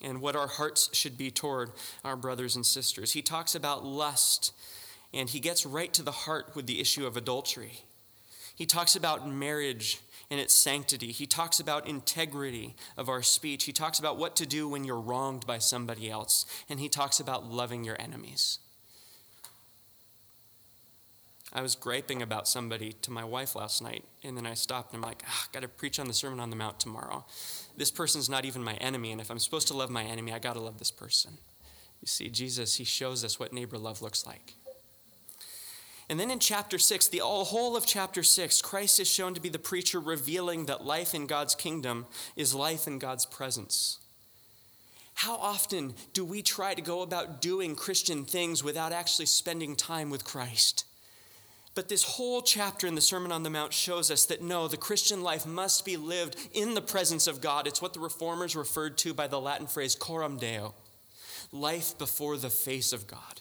and 0.03 0.21
what 0.21 0.37
our 0.37 0.49
hearts 0.49 0.89
should 0.93 1.17
be 1.19 1.31
toward 1.31 1.71
our 2.05 2.17
brothers 2.17 2.57
and 2.57 2.67
sisters. 2.67 3.13
He 3.13 3.23
talks 3.23 3.55
about 3.55 3.85
lust, 3.85 4.53
and 5.13 5.29
he 5.29 5.39
gets 5.39 5.67
right 5.67 5.93
to 5.93 6.03
the 6.03 6.11
heart 6.11 6.57
with 6.57 6.67
the 6.67 6.81
issue 6.81 7.07
of 7.07 7.17
adultery. 7.17 7.83
He 8.55 8.67
talks 8.67 8.97
about 8.97 9.29
marriage 9.29 10.01
and 10.31 10.41
its 10.41 10.55
sanctity. 10.55 11.13
He 11.13 11.27
talks 11.27 11.61
about 11.61 11.87
integrity 11.87 12.75
of 12.97 13.09
our 13.09 13.23
speech. 13.23 13.65
He 13.65 13.73
talks 13.73 13.99
about 13.99 14.17
what 14.17 14.35
to 14.37 14.47
do 14.47 14.67
when 14.67 14.85
you're 14.85 14.99
wronged 15.01 15.47
by 15.47 15.59
somebody 15.59 16.11
else. 16.11 16.47
And 16.71 16.81
he 16.81 16.89
talks 16.89 17.21
about 17.21 17.45
loving 17.45 17.85
your 17.85 18.01
enemies. 18.01 18.59
I 21.53 21.61
was 21.61 21.75
griping 21.75 22.23
about 22.23 22.49
somebody 22.49 22.93
to 23.03 23.11
my 23.11 23.25
wife 23.25 23.55
last 23.55 23.83
night, 23.83 24.05
and 24.25 24.37
then 24.37 24.47
I 24.47 24.55
stopped 24.55 24.95
and 24.95 25.05
I'm 25.05 25.09
like, 25.09 25.23
ah, 25.27 25.47
I 25.47 25.53
got 25.53 25.61
to 25.61 25.69
preach 25.69 25.99
on 25.99 26.07
the 26.07 26.15
Sermon 26.15 26.41
on 26.41 26.49
the 26.49 26.57
Mount 26.57 26.81
tomorrow. 26.81 27.27
This 27.77 27.91
person's 27.91 28.31
not 28.31 28.47
even 28.47 28.63
my 28.63 28.75
enemy, 28.75 29.13
and 29.13 29.21
if 29.21 29.31
I'm 29.31 29.39
supposed 29.39 29.69
to 29.69 29.77
love 29.77 29.91
my 29.91 30.03
enemy, 30.03 30.33
I 30.33 30.39
got 30.39 30.55
to 30.55 30.61
love 30.61 30.79
this 30.79 30.91
person. 30.91 31.33
You 32.01 32.07
see, 32.07 32.31
Jesus, 32.31 32.77
he 32.77 32.85
shows 32.85 33.23
us 33.23 33.39
what 33.39 33.53
neighbor 33.53 33.77
love 33.77 34.01
looks 34.01 34.27
like. 34.27 34.55
And 36.09 36.19
then 36.19 36.31
in 36.31 36.39
chapter 36.39 36.79
6, 36.79 37.09
the 37.09 37.21
whole 37.21 37.77
of 37.77 37.87
chapter 37.87 38.23
6, 38.23 38.61
Christ 38.63 38.99
is 38.99 39.09
shown 39.09 39.35
to 39.35 39.41
be 39.41 39.49
the 39.49 39.59
preacher 39.59 40.01
revealing 40.01 40.67
that 40.67 40.85
life 40.85 41.15
in 41.15 41.27
God's 41.27 41.55
kingdom 41.55 42.07
is 42.35 42.55
life 42.55 42.87
in 42.87 42.99
God's 42.99 43.25
presence. 43.25 43.99
How 45.15 45.37
often 45.37 45.95
do 46.13 46.25
we 46.25 46.43
try 46.43 46.75
to 46.75 46.83
go 46.83 47.03
about 47.03 47.41
doing 47.41 47.77
Christian 47.77 48.25
things 48.25 48.65
without 48.65 48.93
actually 48.93 49.27
spending 49.27 49.77
time 49.77 50.11
with 50.11 50.25
Christ? 50.25 50.87
But 51.75 51.89
this 51.89 52.03
whole 52.05 52.43
chapter 52.43 52.87
in 52.87 52.95
the 52.95 53.01
Sermon 53.01 53.33
on 53.33 53.45
the 53.45 53.51
Mount 53.51 53.73
shows 53.73 54.11
us 54.11 54.27
that 54.27 54.43
no, 54.43 54.69
the 54.69 54.77
Christian 54.77 55.23
life 55.23 55.47
must 55.47 55.85
be 55.85 55.97
lived 55.97 56.37
in 56.53 56.75
the 56.75 56.83
presence 56.83 57.27
of 57.27 57.41
God. 57.41 57.67
It's 57.67 57.81
what 57.81 57.95
the 57.95 58.01
reformers 58.01 58.55
referred 58.55 58.99
to 58.99 59.15
by 59.15 59.27
the 59.27 59.41
Latin 59.41 59.67
phrase 59.67 59.95
coram 59.95 60.37
deo 60.37 60.75
life 61.51 61.97
before 61.99 62.37
the 62.37 62.51
face 62.51 62.93
of 62.93 63.07
God. 63.07 63.41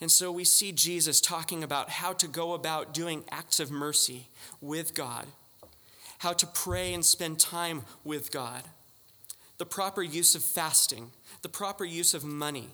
And 0.00 0.10
so 0.10 0.32
we 0.32 0.44
see 0.44 0.72
Jesus 0.72 1.20
talking 1.20 1.62
about 1.62 1.90
how 1.90 2.12
to 2.14 2.26
go 2.26 2.54
about 2.54 2.94
doing 2.94 3.24
acts 3.30 3.60
of 3.60 3.70
mercy 3.70 4.28
with 4.60 4.94
God, 4.94 5.26
how 6.18 6.32
to 6.32 6.46
pray 6.46 6.94
and 6.94 7.04
spend 7.04 7.38
time 7.38 7.82
with 8.04 8.30
God, 8.32 8.62
the 9.58 9.66
proper 9.66 10.02
use 10.02 10.34
of 10.34 10.42
fasting, 10.42 11.10
the 11.42 11.48
proper 11.48 11.84
use 11.84 12.14
of 12.14 12.24
money, 12.24 12.70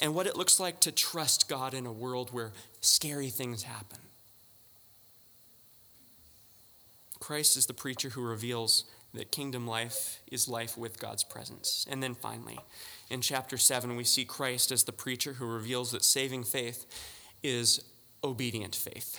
and 0.00 0.14
what 0.14 0.26
it 0.26 0.36
looks 0.36 0.58
like 0.58 0.80
to 0.80 0.92
trust 0.92 1.48
God 1.48 1.74
in 1.74 1.86
a 1.86 1.92
world 1.92 2.32
where 2.32 2.52
scary 2.80 3.28
things 3.28 3.64
happen. 3.64 3.98
Christ 7.18 7.56
is 7.56 7.66
the 7.66 7.74
preacher 7.74 8.10
who 8.10 8.22
reveals 8.22 8.84
that 9.12 9.30
kingdom 9.30 9.66
life 9.66 10.20
is 10.30 10.48
life 10.48 10.78
with 10.78 10.98
God's 10.98 11.24
presence. 11.24 11.86
And 11.90 12.02
then 12.02 12.14
finally, 12.14 12.58
in 13.10 13.20
chapter 13.20 13.58
7, 13.58 13.94
we 13.96 14.04
see 14.04 14.24
Christ 14.24 14.72
as 14.72 14.84
the 14.84 14.92
preacher 14.92 15.34
who 15.34 15.46
reveals 15.46 15.90
that 15.90 16.04
saving 16.04 16.44
faith 16.44 16.86
is 17.42 17.82
obedient 18.24 18.74
faith. 18.74 19.18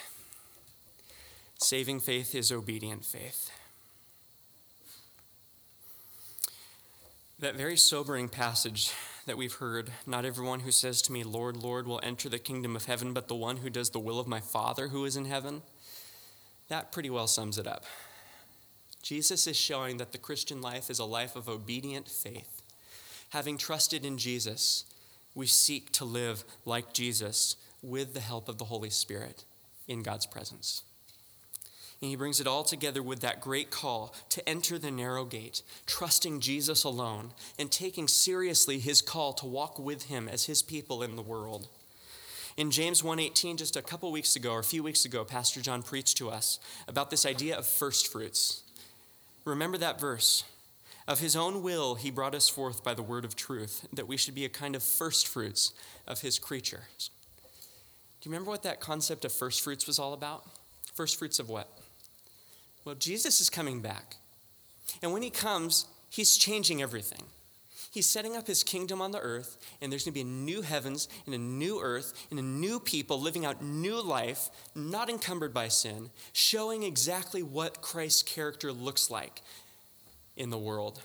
Saving 1.57 1.99
faith 1.99 2.33
is 2.33 2.51
obedient 2.51 3.05
faith. 3.05 3.51
That 7.39 7.55
very 7.55 7.77
sobering 7.77 8.29
passage 8.29 8.91
that 9.25 9.37
we've 9.37 9.55
heard 9.55 9.91
not 10.05 10.25
everyone 10.25 10.61
who 10.61 10.71
says 10.71 11.01
to 11.03 11.11
me, 11.11 11.23
Lord, 11.23 11.57
Lord, 11.57 11.87
will 11.87 11.99
enter 12.03 12.29
the 12.29 12.39
kingdom 12.39 12.75
of 12.75 12.85
heaven, 12.85 13.13
but 13.13 13.27
the 13.27 13.35
one 13.35 13.57
who 13.57 13.69
does 13.69 13.91
the 13.91 13.99
will 13.99 14.19
of 14.19 14.27
my 14.27 14.39
Father 14.39 14.87
who 14.89 15.05
is 15.05 15.15
in 15.15 15.25
heaven. 15.25 15.61
That 16.69 16.91
pretty 16.91 17.09
well 17.09 17.27
sums 17.27 17.57
it 17.57 17.67
up. 17.67 17.85
Jesus 19.03 19.47
is 19.47 19.57
showing 19.57 19.97
that 19.97 20.11
the 20.11 20.17
Christian 20.17 20.61
life 20.61 20.89
is 20.89 20.99
a 20.99 21.05
life 21.05 21.35
of 21.35 21.49
obedient 21.49 22.07
faith 22.07 22.61
having 23.31 23.57
trusted 23.57 24.05
in 24.05 24.17
Jesus, 24.17 24.85
we 25.33 25.47
seek 25.47 25.91
to 25.93 26.05
live 26.05 26.43
like 26.65 26.93
Jesus 26.93 27.55
with 27.81 28.13
the 28.13 28.19
help 28.19 28.47
of 28.47 28.57
the 28.57 28.65
Holy 28.65 28.89
Spirit 28.89 29.45
in 29.87 30.03
God's 30.03 30.25
presence. 30.25 30.83
And 32.01 32.09
he 32.09 32.15
brings 32.15 32.39
it 32.39 32.47
all 32.47 32.63
together 32.63 33.03
with 33.03 33.19
that 33.19 33.41
great 33.41 33.69
call 33.69 34.15
to 34.29 34.47
enter 34.49 34.79
the 34.79 34.89
narrow 34.89 35.23
gate, 35.23 35.61
trusting 35.85 36.39
Jesus 36.39 36.83
alone 36.83 37.31
and 37.59 37.71
taking 37.71 38.07
seriously 38.07 38.79
his 38.79 39.03
call 39.03 39.33
to 39.33 39.45
walk 39.45 39.77
with 39.77 40.05
him 40.05 40.27
as 40.27 40.45
his 40.45 40.63
people 40.63 41.03
in 41.03 41.15
the 41.15 41.21
world. 41.21 41.67
In 42.57 42.71
James 42.71 43.03
1:18 43.03 43.55
just 43.55 43.75
a 43.75 43.83
couple 43.83 44.11
weeks 44.11 44.35
ago 44.35 44.53
or 44.53 44.59
a 44.59 44.63
few 44.63 44.81
weeks 44.81 45.05
ago 45.05 45.23
Pastor 45.23 45.61
John 45.61 45.83
preached 45.83 46.17
to 46.17 46.31
us 46.31 46.59
about 46.87 47.11
this 47.11 47.25
idea 47.25 47.55
of 47.55 47.67
first 47.67 48.07
fruits. 48.07 48.63
Remember 49.45 49.77
that 49.77 49.99
verse? 49.99 50.43
Of 51.07 51.19
his 51.19 51.35
own 51.35 51.61
will, 51.61 51.95
he 51.95 52.11
brought 52.11 52.35
us 52.35 52.49
forth 52.49 52.83
by 52.83 52.93
the 52.93 53.03
word 53.03 53.25
of 53.25 53.35
truth, 53.35 53.87
that 53.93 54.07
we 54.07 54.17
should 54.17 54.35
be 54.35 54.45
a 54.45 54.49
kind 54.49 54.75
of 54.75 54.83
first 54.83 55.27
fruits 55.27 55.71
of 56.07 56.21
his 56.21 56.39
creatures. 56.39 57.09
Do 58.21 58.29
you 58.29 58.31
remember 58.31 58.51
what 58.51 58.63
that 58.63 58.79
concept 58.79 59.25
of 59.25 59.31
first 59.31 59.61
fruits 59.61 59.87
was 59.87 59.99
all 59.99 60.13
about? 60.13 60.47
First 60.93 61.17
fruits 61.17 61.39
of 61.39 61.49
what? 61.49 61.80
Well, 62.83 62.95
Jesus 62.95 63.41
is 63.41 63.49
coming 63.49 63.81
back. 63.81 64.15
And 65.01 65.13
when 65.13 65.21
he 65.21 65.29
comes, 65.29 65.85
he's 66.09 66.35
changing 66.37 66.81
everything. 66.81 67.23
He's 67.91 68.07
setting 68.07 68.37
up 68.37 68.47
his 68.47 68.63
kingdom 68.63 69.01
on 69.01 69.11
the 69.11 69.19
earth, 69.19 69.57
and 69.81 69.91
there's 69.91 70.05
going 70.05 70.13
to 70.13 70.15
be 70.15 70.21
a 70.21 70.33
new 70.33 70.61
heavens 70.61 71.09
and 71.25 71.35
a 71.35 71.37
new 71.37 71.81
earth 71.81 72.13
and 72.29 72.39
a 72.39 72.43
new 72.43 72.79
people 72.79 73.19
living 73.19 73.45
out 73.45 73.61
new 73.61 74.01
life, 74.01 74.49
not 74.73 75.09
encumbered 75.09 75.53
by 75.53 75.67
sin, 75.67 76.09
showing 76.31 76.83
exactly 76.83 77.43
what 77.43 77.81
Christ's 77.81 78.23
character 78.23 78.71
looks 78.71 79.11
like 79.11 79.41
in 80.37 80.49
the 80.49 80.57
world. 80.57 81.01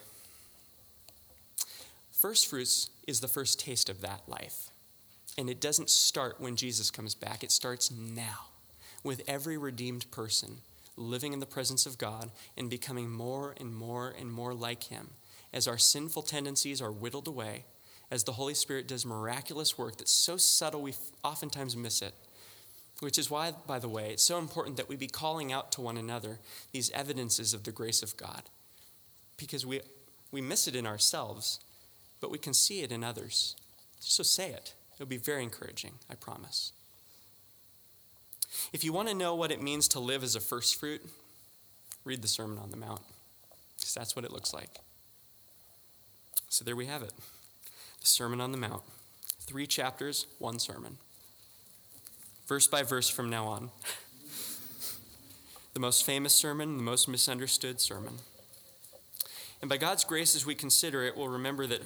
First 2.12 2.46
fruits 2.46 2.88
is 3.06 3.20
the 3.20 3.28
first 3.28 3.58
taste 3.58 3.88
of 3.88 4.00
that 4.02 4.22
life. 4.28 4.70
And 5.36 5.50
it 5.50 5.60
doesn't 5.60 5.90
start 5.90 6.40
when 6.40 6.56
Jesus 6.56 6.90
comes 6.90 7.14
back, 7.14 7.42
it 7.42 7.50
starts 7.50 7.90
now 7.90 8.46
with 9.02 9.22
every 9.28 9.58
redeemed 9.58 10.10
person 10.10 10.58
living 10.96 11.32
in 11.32 11.40
the 11.40 11.46
presence 11.46 11.86
of 11.86 11.98
God 11.98 12.30
and 12.56 12.70
becoming 12.70 13.10
more 13.10 13.54
and 13.58 13.74
more 13.74 14.14
and 14.18 14.32
more 14.32 14.54
like 14.54 14.84
Him 14.84 15.10
as 15.52 15.66
our 15.66 15.78
sinful 15.78 16.22
tendencies 16.22 16.82
are 16.82 16.92
whittled 16.92 17.28
away, 17.28 17.64
as 18.10 18.24
the 18.24 18.32
Holy 18.32 18.54
Spirit 18.54 18.86
does 18.86 19.06
miraculous 19.06 19.78
work 19.78 19.96
that's 19.96 20.12
so 20.12 20.36
subtle 20.36 20.82
we 20.82 20.94
oftentimes 21.24 21.76
miss 21.76 22.02
it. 22.02 22.14
Which 23.00 23.18
is 23.18 23.30
why, 23.30 23.52
by 23.66 23.78
the 23.78 23.88
way, 23.88 24.10
it's 24.10 24.22
so 24.22 24.38
important 24.38 24.76
that 24.76 24.88
we 24.88 24.96
be 24.96 25.06
calling 25.06 25.52
out 25.52 25.72
to 25.72 25.80
one 25.80 25.96
another 25.96 26.38
these 26.72 26.90
evidences 26.90 27.52
of 27.52 27.64
the 27.64 27.72
grace 27.72 28.02
of 28.02 28.16
God 28.16 28.44
because 29.36 29.66
we, 29.66 29.80
we 30.30 30.40
miss 30.40 30.66
it 30.66 30.76
in 30.76 30.86
ourselves, 30.86 31.60
but 32.20 32.30
we 32.30 32.38
can 32.38 32.54
see 32.54 32.80
it 32.80 32.92
in 32.92 33.04
others. 33.04 33.56
So 34.00 34.22
say 34.22 34.50
it. 34.50 34.74
It'll 34.94 35.06
be 35.06 35.18
very 35.18 35.42
encouraging, 35.42 35.94
I 36.10 36.14
promise. 36.14 36.72
If 38.72 38.84
you 38.84 38.92
want 38.92 39.08
to 39.08 39.14
know 39.14 39.34
what 39.34 39.50
it 39.50 39.62
means 39.62 39.88
to 39.88 40.00
live 40.00 40.22
as 40.22 40.36
a 40.36 40.40
first 40.40 40.78
fruit, 40.78 41.02
read 42.04 42.22
the 42.22 42.28
Sermon 42.28 42.58
on 42.58 42.70
the 42.70 42.76
Mount, 42.76 43.00
because 43.76 43.94
that's 43.94 44.14
what 44.14 44.24
it 44.24 44.32
looks 44.32 44.54
like. 44.54 44.70
So 46.48 46.64
there 46.64 46.76
we 46.76 46.86
have 46.86 47.02
it 47.02 47.12
the 48.00 48.06
Sermon 48.06 48.40
on 48.40 48.52
the 48.52 48.58
Mount. 48.58 48.82
Three 49.40 49.66
chapters, 49.66 50.26
one 50.38 50.58
sermon. 50.58 50.98
Verse 52.46 52.68
by 52.68 52.82
verse 52.82 53.08
from 53.08 53.28
now 53.28 53.46
on. 53.46 53.70
the 55.74 55.80
most 55.80 56.04
famous 56.04 56.34
sermon, 56.34 56.76
the 56.76 56.82
most 56.82 57.08
misunderstood 57.08 57.80
sermon. 57.80 58.14
And 59.60 59.68
by 59.68 59.76
God's 59.76 60.04
grace, 60.04 60.36
as 60.36 60.46
we 60.46 60.54
consider 60.54 61.02
it, 61.02 61.16
we'll 61.16 61.28
remember 61.28 61.66
that 61.66 61.82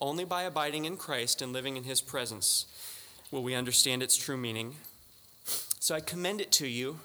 only 0.00 0.24
by 0.24 0.42
abiding 0.42 0.84
in 0.84 0.96
Christ 0.96 1.42
and 1.42 1.52
living 1.52 1.76
in 1.76 1.84
His 1.84 2.00
presence 2.00 2.66
will 3.30 3.42
we 3.42 3.54
understand 3.54 4.02
its 4.02 4.16
true 4.16 4.36
meaning. 4.36 4.76
So 5.90 5.96
I 5.96 6.00
commend 6.00 6.40
it 6.40 6.52
to 6.52 6.68
you 6.68 7.00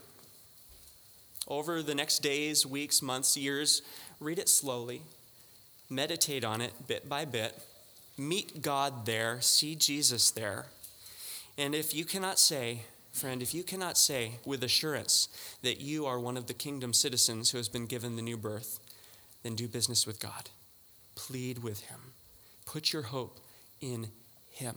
over 1.47 1.81
the 1.81 1.95
next 1.95 2.19
days, 2.19 2.67
weeks, 2.67 3.01
months, 3.01 3.35
years. 3.35 3.81
Read 4.19 4.37
it 4.37 4.47
slowly, 4.47 5.01
meditate 5.89 6.45
on 6.45 6.61
it 6.61 6.71
bit 6.87 7.09
by 7.09 7.25
bit, 7.25 7.59
meet 8.15 8.61
God 8.61 9.07
there, 9.07 9.41
see 9.41 9.73
Jesus 9.73 10.29
there. 10.29 10.67
And 11.57 11.73
if 11.73 11.95
you 11.95 12.05
cannot 12.05 12.37
say, 12.37 12.83
friend, 13.11 13.41
if 13.41 13.55
you 13.55 13.63
cannot 13.63 13.97
say 13.97 14.33
with 14.45 14.63
assurance 14.63 15.29
that 15.63 15.81
you 15.81 16.05
are 16.05 16.19
one 16.19 16.37
of 16.37 16.45
the 16.45 16.53
kingdom 16.53 16.93
citizens 16.93 17.49
who 17.49 17.57
has 17.57 17.67
been 17.67 17.87
given 17.87 18.15
the 18.15 18.21
new 18.21 18.37
birth, 18.37 18.79
then 19.41 19.55
do 19.55 19.67
business 19.67 20.05
with 20.05 20.19
God. 20.19 20.51
Plead 21.15 21.63
with 21.63 21.79
Him. 21.85 22.13
Put 22.67 22.93
your 22.93 23.01
hope 23.01 23.39
in 23.81 24.09
Him. 24.51 24.75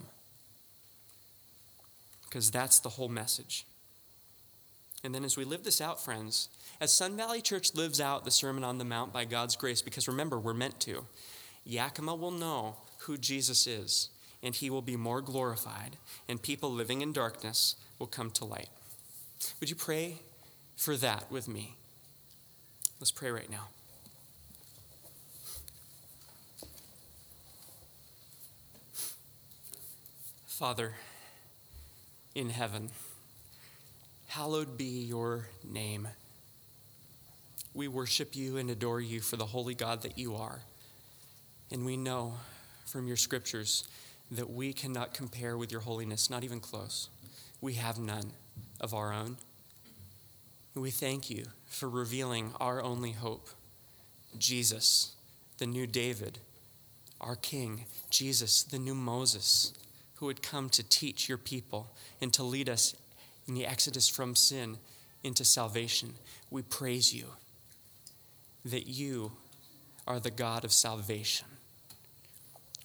Because 2.25 2.51
that's 2.51 2.79
the 2.79 2.89
whole 2.89 3.11
message. 3.11 3.67
And 5.05 5.15
then 5.15 5.25
as 5.25 5.37
we 5.37 5.45
live 5.45 5.63
this 5.63 5.81
out, 5.81 6.03
friends, 6.03 6.49
as 6.81 6.93
Sun 6.93 7.17
Valley 7.17 7.41
Church 7.41 7.75
lives 7.75 8.01
out 8.01 8.25
the 8.25 8.31
Sermon 8.31 8.65
on 8.65 8.79
the 8.79 8.85
Mount 8.85 9.13
by 9.13 9.25
God's 9.25 9.57
grace, 9.57 9.81
because 9.81 10.09
remember, 10.09 10.39
we're 10.39 10.55
meant 10.55 10.81
to, 10.81 11.05
Yakima 11.65 12.15
will 12.15 12.31
know 12.31 12.77
who 13.01 13.17
Jesus 13.17 13.67
is, 13.67 14.11
and 14.43 14.55
he 14.55 14.71
will 14.71 14.83
be 14.83 14.97
more 14.97 15.21
glorified, 15.21 15.97
and 16.29 16.43
people 16.43 16.71
living 16.71 17.01
in 17.01 17.13
darkness 17.13 17.77
will 17.99 18.07
come 18.07 18.31
to 18.33 18.45
light. 18.45 18.69
Would 19.61 19.71
you 19.71 19.77
pray 19.77 20.21
for 20.77 20.97
that 20.97 21.31
with 21.31 21.47
me? 21.47 21.75
Let's 23.01 23.13
pray 23.13 23.31
right 23.31 23.51
now. 23.51 23.69
Father 30.47 30.95
in 32.35 32.51
heaven, 32.51 32.91
hallowed 34.29 34.77
be 34.77 34.85
your 34.85 35.47
name. 35.65 36.07
We 37.75 37.89
worship 37.89 38.37
you 38.37 38.59
and 38.59 38.71
adore 38.71 39.01
you 39.01 39.21
for 39.21 39.37
the 39.37 39.47
holy 39.47 39.75
God 39.75 40.03
that 40.03 40.19
you 40.19 40.37
are. 40.37 40.61
And 41.73 41.85
we 41.85 41.97
know 41.97 42.35
from 42.85 43.07
your 43.07 43.17
scriptures 43.17 43.89
that 44.31 44.51
we 44.51 44.73
cannot 44.75 45.15
compare 45.15 45.57
with 45.57 45.73
your 45.73 45.81
holiness, 45.81 46.29
not 46.29 46.45
even 46.45 46.61
close. 46.61 47.09
We 47.61 47.75
have 47.75 47.99
none 47.99 48.33
of 48.81 48.93
our 48.93 49.13
own. 49.13 49.39
We 50.75 50.91
thank 50.91 51.31
you 51.31 51.47
for 51.67 51.89
revealing 51.89 52.53
our 52.61 52.83
only 52.83 53.13
hope, 53.13 53.49
Jesus, 54.39 55.13
the 55.57 55.67
new 55.67 55.87
David, 55.87 56.39
our 57.21 57.35
King, 57.35 57.87
Jesus, 58.11 58.63
the 58.63 58.79
new 58.79 58.95
Moses, 58.95 59.73
who 60.17 60.27
would 60.27 60.43
come 60.43 60.69
to 60.71 60.83
teach 60.83 61.29
your 61.29 61.39
people 61.39 61.89
and 62.21 62.33
to 62.35 62.43
lead 62.43 62.69
us 62.69 62.95
in 63.49 63.55
the 63.55 63.67
exodus 63.67 64.09
from 64.09 64.37
sin 64.37 64.77
into 65.25 65.45
salvation. 65.45 66.15
We 66.51 66.63
praise 66.63 67.13
you 67.15 67.25
that 68.65 68.87
you 68.87 69.33
are 70.07 70.21
the 70.21 70.31
God 70.31 70.65
of 70.65 70.73
salvation. 70.73 71.47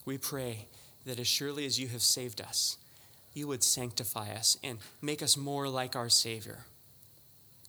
We 0.06 0.18
pray 0.18 0.68
that 1.06 1.20
as 1.20 1.28
surely 1.28 1.66
as 1.66 1.80
you 1.80 1.90
have 1.90 2.02
saved 2.02 2.42
us, 2.42 2.78
you 3.34 3.48
would 3.48 3.64
sanctify 3.64 4.32
us 4.32 4.58
and 4.64 4.80
make 5.02 5.22
us 5.22 5.36
more 5.36 5.68
like 5.68 5.96
our 5.96 6.10
Savior. 6.10 6.60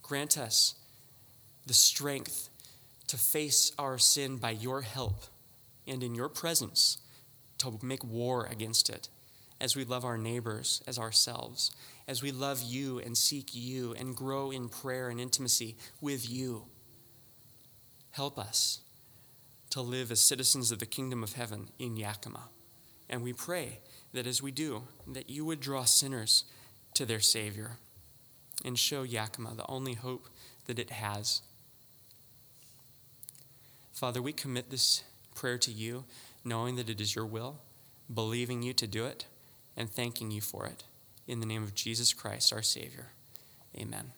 Grant 0.01 0.37
us 0.37 0.75
the 1.65 1.73
strength 1.73 2.49
to 3.07 3.17
face 3.17 3.71
our 3.77 3.97
sin 3.97 4.37
by 4.37 4.51
your 4.51 4.81
help 4.81 5.25
and 5.87 6.03
in 6.03 6.15
your 6.15 6.29
presence 6.29 6.99
to 7.57 7.79
make 7.81 8.03
war 8.03 8.47
against 8.49 8.89
it 8.89 9.09
as 9.59 9.75
we 9.75 9.83
love 9.83 10.05
our 10.05 10.17
neighbors 10.17 10.83
as 10.85 10.99
ourselves, 10.99 11.71
as 12.07 12.21
we 12.21 12.31
love 12.31 12.61
you 12.61 12.99
and 12.99 13.17
seek 13.17 13.55
you 13.55 13.93
and 13.93 14.15
grow 14.15 14.51
in 14.51 14.69
prayer 14.69 15.09
and 15.09 15.19
intimacy 15.19 15.75
with 16.01 16.29
you. 16.29 16.65
Help 18.11 18.37
us 18.37 18.81
to 19.71 19.81
live 19.81 20.11
as 20.11 20.21
citizens 20.21 20.71
of 20.71 20.79
the 20.79 20.85
kingdom 20.85 21.23
of 21.23 21.33
heaven 21.33 21.69
in 21.79 21.97
Yakima. 21.97 22.49
And 23.09 23.21
we 23.21 23.33
pray 23.33 23.79
that 24.13 24.27
as 24.27 24.41
we 24.41 24.51
do, 24.51 24.83
that 25.07 25.29
you 25.29 25.45
would 25.45 25.59
draw 25.59 25.83
sinners 25.83 26.45
to 26.93 27.05
their 27.05 27.19
Savior 27.19 27.77
and 28.63 28.79
show 28.79 29.03
Yakima 29.03 29.53
the 29.55 29.69
only 29.69 29.93
hope 29.93 30.27
that 30.65 30.79
it 30.79 30.91
has. 30.91 31.41
Father, 33.91 34.21
we 34.21 34.31
commit 34.31 34.69
this 34.69 35.03
prayer 35.35 35.57
to 35.57 35.71
you, 35.71 36.05
knowing 36.43 36.75
that 36.77 36.89
it 36.89 37.01
is 37.01 37.15
your 37.15 37.25
will, 37.25 37.57
believing 38.13 38.63
you 38.63 38.73
to 38.73 38.87
do 38.87 39.05
it, 39.05 39.25
and 39.75 39.89
thanking 39.89 40.31
you 40.31 40.41
for 40.41 40.65
it. 40.65 40.83
In 41.27 41.39
the 41.39 41.45
name 41.45 41.63
of 41.63 41.73
Jesus 41.73 42.13
Christ, 42.13 42.53
our 42.53 42.61
Savior. 42.61 43.07
Amen. 43.77 44.11